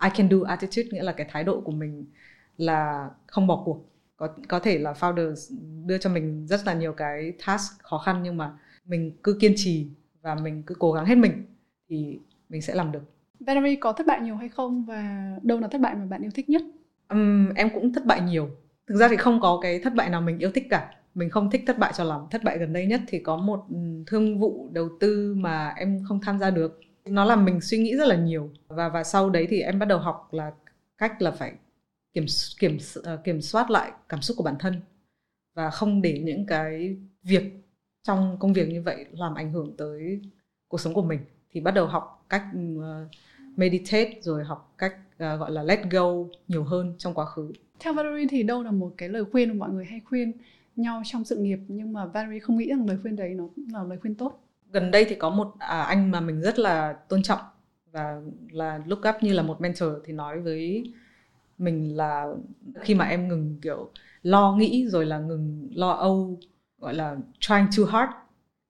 I 0.03 0.09
can 0.15 0.29
do 0.29 0.37
attitude 0.47 0.89
nghĩa 0.91 1.03
là 1.03 1.11
cái 1.11 1.27
thái 1.31 1.43
độ 1.43 1.61
của 1.61 1.71
mình 1.71 2.05
là 2.57 3.09
không 3.27 3.47
bỏ 3.47 3.61
cuộc 3.65 3.85
có 4.17 4.27
có 4.47 4.59
thể 4.59 4.77
là 4.77 4.93
founders 4.93 5.55
đưa 5.85 5.97
cho 5.97 6.09
mình 6.09 6.47
rất 6.47 6.59
là 6.65 6.73
nhiều 6.73 6.93
cái 6.93 7.33
task 7.45 7.79
khó 7.83 7.97
khăn 7.97 8.23
nhưng 8.23 8.37
mà 8.37 8.51
mình 8.85 9.11
cứ 9.23 9.37
kiên 9.41 9.53
trì 9.55 9.87
và 10.21 10.35
mình 10.35 10.63
cứ 10.63 10.75
cố 10.79 10.91
gắng 10.91 11.05
hết 11.05 11.15
mình 11.15 11.45
thì 11.89 12.19
mình 12.49 12.61
sẽ 12.61 12.75
làm 12.75 12.91
được. 12.91 13.03
Valerie 13.39 13.75
có 13.75 13.93
thất 13.93 14.07
bại 14.07 14.21
nhiều 14.21 14.35
hay 14.35 14.49
không 14.49 14.85
và 14.85 15.31
đâu 15.41 15.59
là 15.59 15.67
thất 15.67 15.81
bại 15.81 15.95
mà 15.95 16.05
bạn 16.05 16.21
yêu 16.21 16.31
thích 16.35 16.49
nhất? 16.49 16.61
Um, 17.09 17.53
em 17.53 17.69
cũng 17.73 17.93
thất 17.93 18.05
bại 18.05 18.21
nhiều. 18.21 18.49
Thực 18.87 18.95
ra 18.95 19.07
thì 19.07 19.17
không 19.17 19.41
có 19.41 19.59
cái 19.61 19.79
thất 19.79 19.93
bại 19.93 20.09
nào 20.09 20.21
mình 20.21 20.39
yêu 20.39 20.51
thích 20.51 20.67
cả. 20.69 20.93
Mình 21.15 21.29
không 21.29 21.51
thích 21.51 21.63
thất 21.67 21.77
bại 21.77 21.93
cho 21.95 22.03
lắm. 22.03 22.21
Thất 22.31 22.43
bại 22.43 22.57
gần 22.57 22.73
đây 22.73 22.85
nhất 22.85 23.01
thì 23.07 23.19
có 23.19 23.37
một 23.37 23.65
thương 24.07 24.39
vụ 24.39 24.69
đầu 24.71 24.89
tư 24.99 25.35
mà 25.37 25.73
em 25.77 26.03
không 26.07 26.19
tham 26.21 26.39
gia 26.39 26.49
được. 26.49 26.79
Nó 27.09 27.25
làm 27.25 27.45
mình 27.45 27.61
suy 27.61 27.77
nghĩ 27.77 27.95
rất 27.95 28.07
là 28.07 28.15
nhiều 28.15 28.49
và 28.67 28.89
và 28.89 29.03
sau 29.03 29.29
đấy 29.29 29.47
thì 29.49 29.61
em 29.61 29.79
bắt 29.79 29.85
đầu 29.85 29.99
học 29.99 30.29
là 30.31 30.51
cách 30.97 31.21
là 31.21 31.31
phải 31.31 31.53
kiểm 32.13 32.25
kiểm 32.59 32.77
ờ, 33.03 33.17
kiểm 33.17 33.41
soát 33.41 33.69
lại 33.71 33.91
cảm 34.09 34.21
xúc 34.21 34.37
của 34.37 34.43
bản 34.43 34.55
thân 34.59 34.81
và 35.55 35.69
không 35.69 36.01
để 36.01 36.19
những 36.19 36.45
cái 36.45 36.97
việc 37.23 37.43
trong 38.03 38.37
công 38.39 38.53
việc 38.53 38.69
như 38.69 38.81
vậy 38.81 39.05
làm 39.11 39.35
ảnh 39.35 39.51
hưởng 39.51 39.77
tới 39.77 40.21
cuộc 40.67 40.81
sống 40.81 40.93
của 40.93 41.01
mình 41.01 41.19
thì 41.51 41.61
bắt 41.61 41.71
đầu 41.71 41.87
học 41.87 42.25
cách 42.29 42.43
ừ, 42.53 42.81
ờ, 42.81 43.07
meditate, 43.55 44.19
rồi 44.21 44.43
học 44.43 44.73
cách 44.77 44.95
ờ, 45.17 45.37
gọi 45.37 45.51
là 45.51 45.63
let 45.63 45.79
go 45.91 46.05
nhiều 46.47 46.63
hơn 46.63 46.93
trong 46.97 47.13
quá 47.13 47.25
khứ. 47.25 47.51
Theo 47.79 47.93
Valerie 47.93 48.27
thì 48.29 48.43
đâu 48.43 48.63
là 48.63 48.71
một 48.71 48.93
cái 48.97 49.09
lời 49.09 49.23
khuyên 49.31 49.49
mà 49.49 49.55
mọi 49.55 49.69
người 49.69 49.85
hay 49.85 50.01
khuyên 50.05 50.31
nhau 50.75 51.01
trong 51.05 51.23
sự 51.23 51.37
nghiệp, 51.37 51.59
nhưng 51.67 51.93
mà 51.93 52.05
Valerie 52.05 52.39
không 52.39 52.57
nghĩ 52.57 52.69
rằng 52.69 52.87
lời 52.87 52.97
khuyên 53.01 53.15
đấy 53.15 53.29
nó 53.29 53.47
là 53.73 53.83
lời 53.83 53.97
khuyên 54.01 54.15
tốt. 54.15 54.46
Gần 54.71 54.91
đây 54.91 55.05
thì 55.09 55.15
có 55.15 55.29
một 55.29 55.55
à, 55.59 55.81
anh 55.81 56.11
mà 56.11 56.19
mình 56.19 56.41
rất 56.41 56.59
là 56.59 56.93
tôn 56.93 57.23
trọng 57.23 57.39
và 57.91 58.21
là 58.51 58.79
look 58.85 58.99
up 58.99 59.15
như 59.21 59.33
là 59.33 59.43
một 59.43 59.61
mentor 59.61 59.89
thì 60.05 60.13
nói 60.13 60.39
với 60.39 60.83
mình 61.57 61.97
là 61.97 62.25
khi 62.81 62.95
mà 62.95 63.05
em 63.05 63.27
ngừng 63.27 63.59
kiểu 63.61 63.91
lo 64.23 64.55
nghĩ 64.55 64.87
rồi 64.87 65.05
là 65.05 65.19
ngừng 65.19 65.69
lo 65.75 65.91
âu 65.91 66.39
gọi 66.79 66.93
là 66.93 67.15
trying 67.39 67.67
too 67.77 67.85
hard 67.91 68.11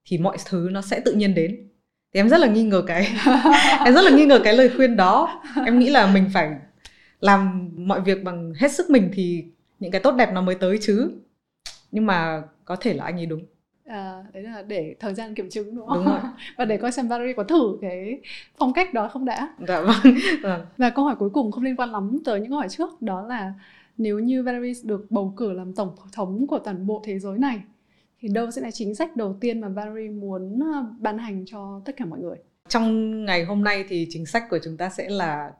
thì 0.04 0.18
mọi 0.18 0.36
thứ 0.46 0.68
nó 0.72 0.82
sẽ 0.82 1.00
tự 1.00 1.12
nhiên 1.12 1.34
đến. 1.34 1.68
Thì 2.14 2.20
em 2.20 2.28
rất 2.28 2.40
là 2.40 2.46
nghi 2.46 2.62
ngờ 2.62 2.82
cái 2.86 3.12
em 3.84 3.94
rất 3.94 4.02
là 4.02 4.10
nghi 4.10 4.26
ngờ 4.26 4.40
cái 4.44 4.56
lời 4.56 4.70
khuyên 4.76 4.96
đó. 4.96 5.42
Em 5.66 5.78
nghĩ 5.78 5.90
là 5.90 6.12
mình 6.12 6.30
phải 6.34 6.56
làm 7.20 7.70
mọi 7.76 8.00
việc 8.00 8.24
bằng 8.24 8.52
hết 8.56 8.72
sức 8.72 8.90
mình 8.90 9.10
thì 9.12 9.44
những 9.78 9.90
cái 9.90 10.00
tốt 10.00 10.12
đẹp 10.12 10.32
nó 10.32 10.40
mới 10.40 10.54
tới 10.54 10.78
chứ. 10.82 11.10
Nhưng 11.92 12.06
mà 12.06 12.42
có 12.64 12.76
thể 12.76 12.94
là 12.94 13.04
anh 13.04 13.16
ấy 13.16 13.26
đúng 13.26 13.44
à, 13.88 14.24
đấy 14.32 14.42
là 14.42 14.62
để 14.62 14.96
thời 15.00 15.14
gian 15.14 15.34
kiểm 15.34 15.50
chứng 15.50 15.76
đúng 15.76 15.86
không? 15.86 15.96
Đúng 15.96 16.12
rồi. 16.12 16.20
và 16.56 16.64
để 16.64 16.76
coi 16.76 16.92
xem 16.92 17.08
Valerie 17.08 17.34
có 17.34 17.44
thử 17.44 17.78
cái 17.80 18.20
phong 18.58 18.72
cách 18.72 18.94
đó 18.94 19.08
không 19.08 19.24
đã. 19.24 19.54
Dạ 19.68 19.80
vâng. 19.80 20.14
vâng. 20.42 20.60
Và 20.76 20.90
câu 20.90 21.04
hỏi 21.04 21.16
cuối 21.18 21.30
cùng 21.30 21.52
không 21.52 21.64
liên 21.64 21.76
quan 21.76 21.92
lắm 21.92 22.18
tới 22.24 22.40
những 22.40 22.50
câu 22.50 22.58
hỏi 22.58 22.68
trước 22.68 23.02
đó 23.02 23.22
là 23.22 23.52
nếu 23.98 24.18
như 24.18 24.42
Valerie 24.42 24.82
được 24.84 25.06
bầu 25.10 25.34
cử 25.36 25.52
làm 25.52 25.72
tổng 25.72 25.96
thống 26.12 26.46
của 26.46 26.58
toàn 26.58 26.86
bộ 26.86 27.02
thế 27.04 27.18
giới 27.18 27.38
này 27.38 27.60
thì 28.20 28.28
đâu 28.28 28.50
sẽ 28.50 28.62
là 28.62 28.70
chính 28.70 28.94
sách 28.94 29.16
đầu 29.16 29.36
tiên 29.40 29.60
mà 29.60 29.68
Valerie 29.68 30.10
muốn 30.10 30.60
ờ, 30.74 30.84
ban 30.98 31.18
hành 31.18 31.44
cho 31.46 31.80
tất 31.84 31.96
cả 31.96 32.04
mọi 32.04 32.20
người? 32.20 32.36
Trong 32.68 33.24
ngày 33.24 33.44
hôm 33.44 33.64
nay 33.64 33.84
thì 33.88 34.06
chính 34.10 34.26
sách 34.26 34.44
của 34.50 34.58
chúng 34.64 34.76
ta 34.76 34.88
sẽ 34.88 35.08
là 35.08 35.52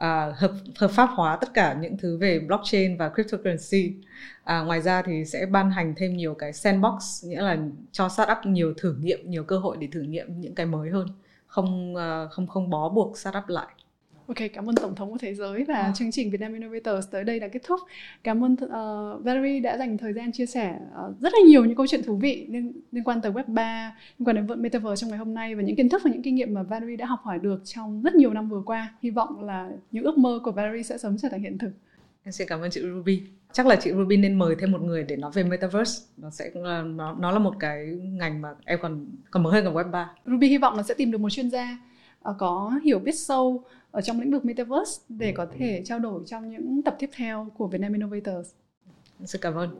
à, 0.00 0.32
hợp 0.36 0.52
hợp 0.76 0.90
pháp 0.90 1.06
hóa 1.14 1.36
tất 1.40 1.54
cả 1.54 1.74
những 1.80 1.96
thứ 1.98 2.16
về 2.18 2.38
blockchain 2.38 2.96
và 2.96 3.08
cryptocurrency. 3.08 3.94
À, 4.44 4.60
ngoài 4.60 4.80
ra 4.82 5.02
thì 5.02 5.24
sẽ 5.24 5.46
ban 5.46 5.70
hành 5.70 5.94
thêm 5.96 6.16
nhiều 6.16 6.34
cái 6.34 6.52
sandbox, 6.52 7.24
nghĩa 7.24 7.42
là 7.42 7.58
cho 7.92 8.08
startup 8.08 8.38
nhiều 8.46 8.74
thử 8.76 8.94
nghiệm, 9.00 9.30
nhiều 9.30 9.44
cơ 9.44 9.58
hội 9.58 9.76
để 9.80 9.88
thử 9.92 10.00
nghiệm 10.02 10.40
những 10.40 10.54
cái 10.54 10.66
mới 10.66 10.90
hơn, 10.90 11.08
không 11.46 11.96
à, 11.96 12.26
không 12.30 12.46
không 12.46 12.70
bó 12.70 12.88
buộc 12.88 13.18
startup 13.18 13.48
lại. 13.48 13.68
Ok, 14.30 14.50
cảm 14.52 14.70
ơn 14.70 14.74
Tổng 14.74 14.94
thống 14.94 15.10
của 15.10 15.18
Thế 15.18 15.34
giới 15.34 15.64
và 15.64 15.74
à. 15.74 15.92
chương 15.96 16.12
trình 16.12 16.30
Việt 16.30 16.40
Nam 16.40 16.52
Innovators 16.52 17.10
tới 17.10 17.24
đây 17.24 17.40
đã 17.40 17.48
kết 17.48 17.62
thúc. 17.66 17.80
Cảm 18.24 18.44
ơn 18.44 18.52
uh, 18.52 19.24
Valerie 19.24 19.60
đã 19.60 19.78
dành 19.78 19.98
thời 19.98 20.12
gian 20.12 20.32
chia 20.32 20.46
sẻ 20.46 20.78
uh, 21.08 21.20
rất 21.20 21.32
là 21.32 21.38
nhiều 21.46 21.64
những 21.64 21.76
câu 21.76 21.86
chuyện 21.86 22.02
thú 22.02 22.16
vị 22.16 22.46
liên, 22.50 22.72
liên 22.92 23.04
quan 23.04 23.20
tới 23.20 23.32
Web 23.32 23.44
3, 23.46 23.96
liên 24.18 24.28
quan 24.28 24.36
đến 24.36 24.62
Metaverse 24.62 25.00
trong 25.00 25.10
ngày 25.10 25.18
hôm 25.18 25.34
nay 25.34 25.54
và 25.54 25.62
những 25.62 25.76
kiến 25.76 25.88
thức 25.88 26.02
và 26.04 26.10
những 26.10 26.22
kinh 26.22 26.34
nghiệm 26.34 26.54
mà 26.54 26.62
Valerie 26.62 26.96
đã 26.96 27.06
học 27.06 27.20
hỏi 27.22 27.38
được 27.38 27.60
trong 27.64 28.02
rất 28.02 28.14
nhiều 28.14 28.32
năm 28.32 28.48
vừa 28.48 28.62
qua. 28.66 28.94
Hy 29.02 29.10
vọng 29.10 29.44
là 29.44 29.70
những 29.90 30.04
ước 30.04 30.18
mơ 30.18 30.40
của 30.44 30.52
Valerie 30.52 30.82
sẽ 30.82 30.98
sớm 30.98 31.16
trở 31.18 31.28
thành 31.28 31.42
hiện 31.42 31.58
thực. 31.58 31.70
Em 32.24 32.32
xin 32.32 32.48
cảm 32.48 32.60
ơn 32.60 32.70
chị 32.70 32.80
Ruby. 32.80 33.22
Chắc 33.52 33.66
là 33.66 33.76
chị 33.76 33.92
Ruby 33.92 34.16
nên 34.16 34.38
mời 34.38 34.56
thêm 34.58 34.72
một 34.72 34.82
người 34.82 35.04
để 35.04 35.16
nói 35.16 35.30
về 35.34 35.42
Metaverse. 35.42 36.06
Nó 36.16 36.30
sẽ 36.30 36.50
nó, 36.54 37.14
nó 37.18 37.30
là 37.30 37.38
một 37.38 37.54
cái 37.60 37.86
ngành 38.02 38.40
mà 38.40 38.48
em 38.64 38.78
còn 38.82 39.06
còn 39.30 39.42
mở 39.42 39.50
hơn 39.50 39.64
cả 39.64 39.70
Web 39.70 39.90
3. 39.90 40.10
Ruby 40.26 40.48
hy 40.48 40.58
vọng 40.58 40.76
là 40.76 40.82
sẽ 40.82 40.94
tìm 40.94 41.10
được 41.10 41.18
một 41.18 41.30
chuyên 41.30 41.50
gia 41.50 41.78
có 42.22 42.72
hiểu 42.84 42.98
biết 42.98 43.18
sâu 43.18 43.64
ở 43.90 44.00
trong 44.00 44.20
lĩnh 44.20 44.30
vực 44.30 44.44
Metaverse 44.44 45.02
để 45.08 45.32
có 45.36 45.46
thể 45.58 45.82
trao 45.84 45.98
đổi 45.98 46.22
trong 46.26 46.50
những 46.50 46.82
tập 46.82 46.96
tiếp 46.98 47.10
theo 47.16 47.48
của 47.56 47.66
Vietnam 47.66 47.92
Innovators. 47.92 48.50
Xin 49.24 49.40
cảm 49.40 49.54
ơn. 49.54 49.70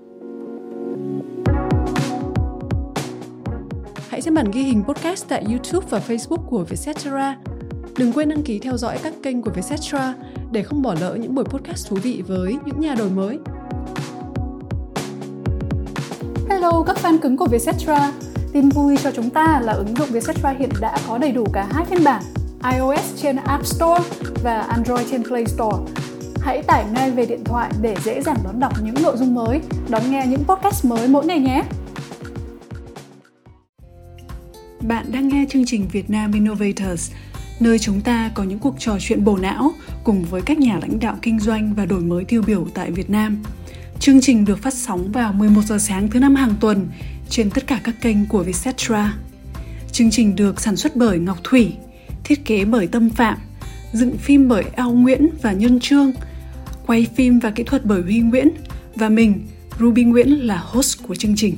Hãy 4.09 4.23
xem 4.23 4.35
bản 4.35 4.51
ghi 4.53 4.63
hình 4.63 4.85
podcast 4.85 5.29
tại 5.29 5.45
YouTube 5.49 5.87
và 5.91 5.99
Facebook 6.09 6.47
của 6.47 6.65
Vietcetera. 6.65 7.39
Đừng 7.99 8.13
quên 8.13 8.29
đăng 8.29 8.43
ký 8.43 8.59
theo 8.59 8.77
dõi 8.77 8.99
các 9.03 9.15
kênh 9.23 9.43
của 9.43 9.51
Vietcetera 9.51 10.15
để 10.53 10.63
không 10.63 10.83
bỏ 10.83 10.95
lỡ 11.01 11.17
những 11.21 11.35
buổi 11.35 11.45
podcast 11.45 11.89
thú 11.89 11.97
vị 12.03 12.23
với 12.27 12.57
những 12.67 12.81
nhà 12.81 12.95
đổi 12.95 13.11
mới. 13.11 13.39
Hello 16.49 16.83
các 16.87 16.97
fan 17.03 17.19
cứng 17.19 17.37
của 17.37 17.47
Vietcetera. 17.47 18.13
Tin 18.53 18.69
vui 18.69 18.97
cho 19.03 19.11
chúng 19.11 19.31
ta 19.31 19.61
là 19.61 19.73
ứng 19.73 19.97
dụng 19.97 20.09
Vietcetera 20.11 20.51
hiện 20.59 20.71
đã 20.81 20.99
có 21.09 21.19
đầy 21.19 21.33
đủ 21.33 21.45
cả 21.53 21.69
hai 21.73 21.85
phiên 21.85 22.05
bản 22.05 22.23
iOS 22.73 23.23
trên 23.23 23.37
App 23.37 23.67
Store 23.67 24.05
và 24.43 24.61
Android 24.61 25.11
trên 25.11 25.25
Play 25.25 25.47
Store. 25.47 25.77
Hãy 26.41 26.63
tải 26.63 26.85
ngay 26.93 27.11
về 27.11 27.27
điện 27.27 27.45
thoại 27.45 27.71
để 27.83 27.97
dễ 28.05 28.23
dàng 28.23 28.37
đón 28.45 28.61
đọc 28.61 28.73
những 28.83 28.95
nội 29.03 29.17
dung 29.17 29.35
mới, 29.35 29.61
đón 29.89 30.11
nghe 30.11 30.27
những 30.27 30.45
podcast 30.45 30.85
mới 30.85 31.09
mỗi 31.09 31.27
ngày 31.27 31.39
nhé. 31.39 31.63
Bạn 34.81 35.13
đang 35.13 35.29
nghe 35.29 35.45
chương 35.51 35.65
trình 35.67 35.89
Việt 35.93 36.11
Nam 36.11 36.33
Innovators, 36.33 37.13
nơi 37.61 37.79
chúng 37.79 38.01
ta 38.01 38.31
có 38.35 38.43
những 38.43 38.59
cuộc 38.59 38.75
trò 38.79 38.97
chuyện 39.01 39.25
bổ 39.25 39.37
não 39.37 39.71
cùng 40.05 40.25
với 40.31 40.43
các 40.43 40.59
nhà 40.59 40.79
lãnh 40.81 41.01
đạo 41.01 41.17
kinh 41.23 41.39
doanh 41.39 41.75
và 41.75 41.87
đổi 41.87 42.01
mới 42.01 42.25
tiêu 42.25 42.43
biểu 42.47 42.67
tại 42.75 42.91
Việt 42.91 43.11
Nam. 43.11 43.43
Chương 44.01 44.21
trình 44.21 44.45
được 44.45 44.63
phát 44.63 44.75
sóng 44.75 45.13
vào 45.13 45.33
11 45.33 45.63
giờ 45.63 45.79
sáng 45.79 46.09
thứ 46.09 46.21
năm 46.21 46.35
hàng 46.35 46.55
tuần 46.61 46.89
trên 47.31 47.51
tất 47.51 47.67
cả 47.67 47.81
các 47.85 47.95
kênh 48.01 48.27
của 48.27 48.43
Vietcetera. 48.43 49.15
Chương 49.93 50.11
trình 50.11 50.37
được 50.37 50.61
sản 50.61 50.77
xuất 50.77 50.97
bởi 50.97 51.19
Ngọc 51.19 51.39
Thủy, 51.45 51.73
thiết 52.25 52.45
kế 52.45 52.65
bởi 52.65 52.87
Tâm 52.87 53.11
Phạm, 53.11 53.39
dựng 53.93 54.17
phim 54.19 54.49
bởi 54.49 54.65
Ao 54.77 54.93
Nguyễn 54.93 55.29
và 55.43 55.53
Nhân 55.53 55.81
Trương, 55.81 56.13
quay 56.87 57.07
phim 57.15 57.39
và 57.39 57.51
kỹ 57.51 57.63
thuật 57.63 57.85
bởi 57.85 58.03
Huy 58.03 58.21
Nguyễn 58.21 58.49
và 58.95 59.09
mình, 59.09 59.47
Ruby 59.81 60.05
Nguyễn 60.05 60.29
là 60.29 60.57
host 60.57 61.03
của 61.03 61.15
chương 61.15 61.37
trình. 61.37 61.57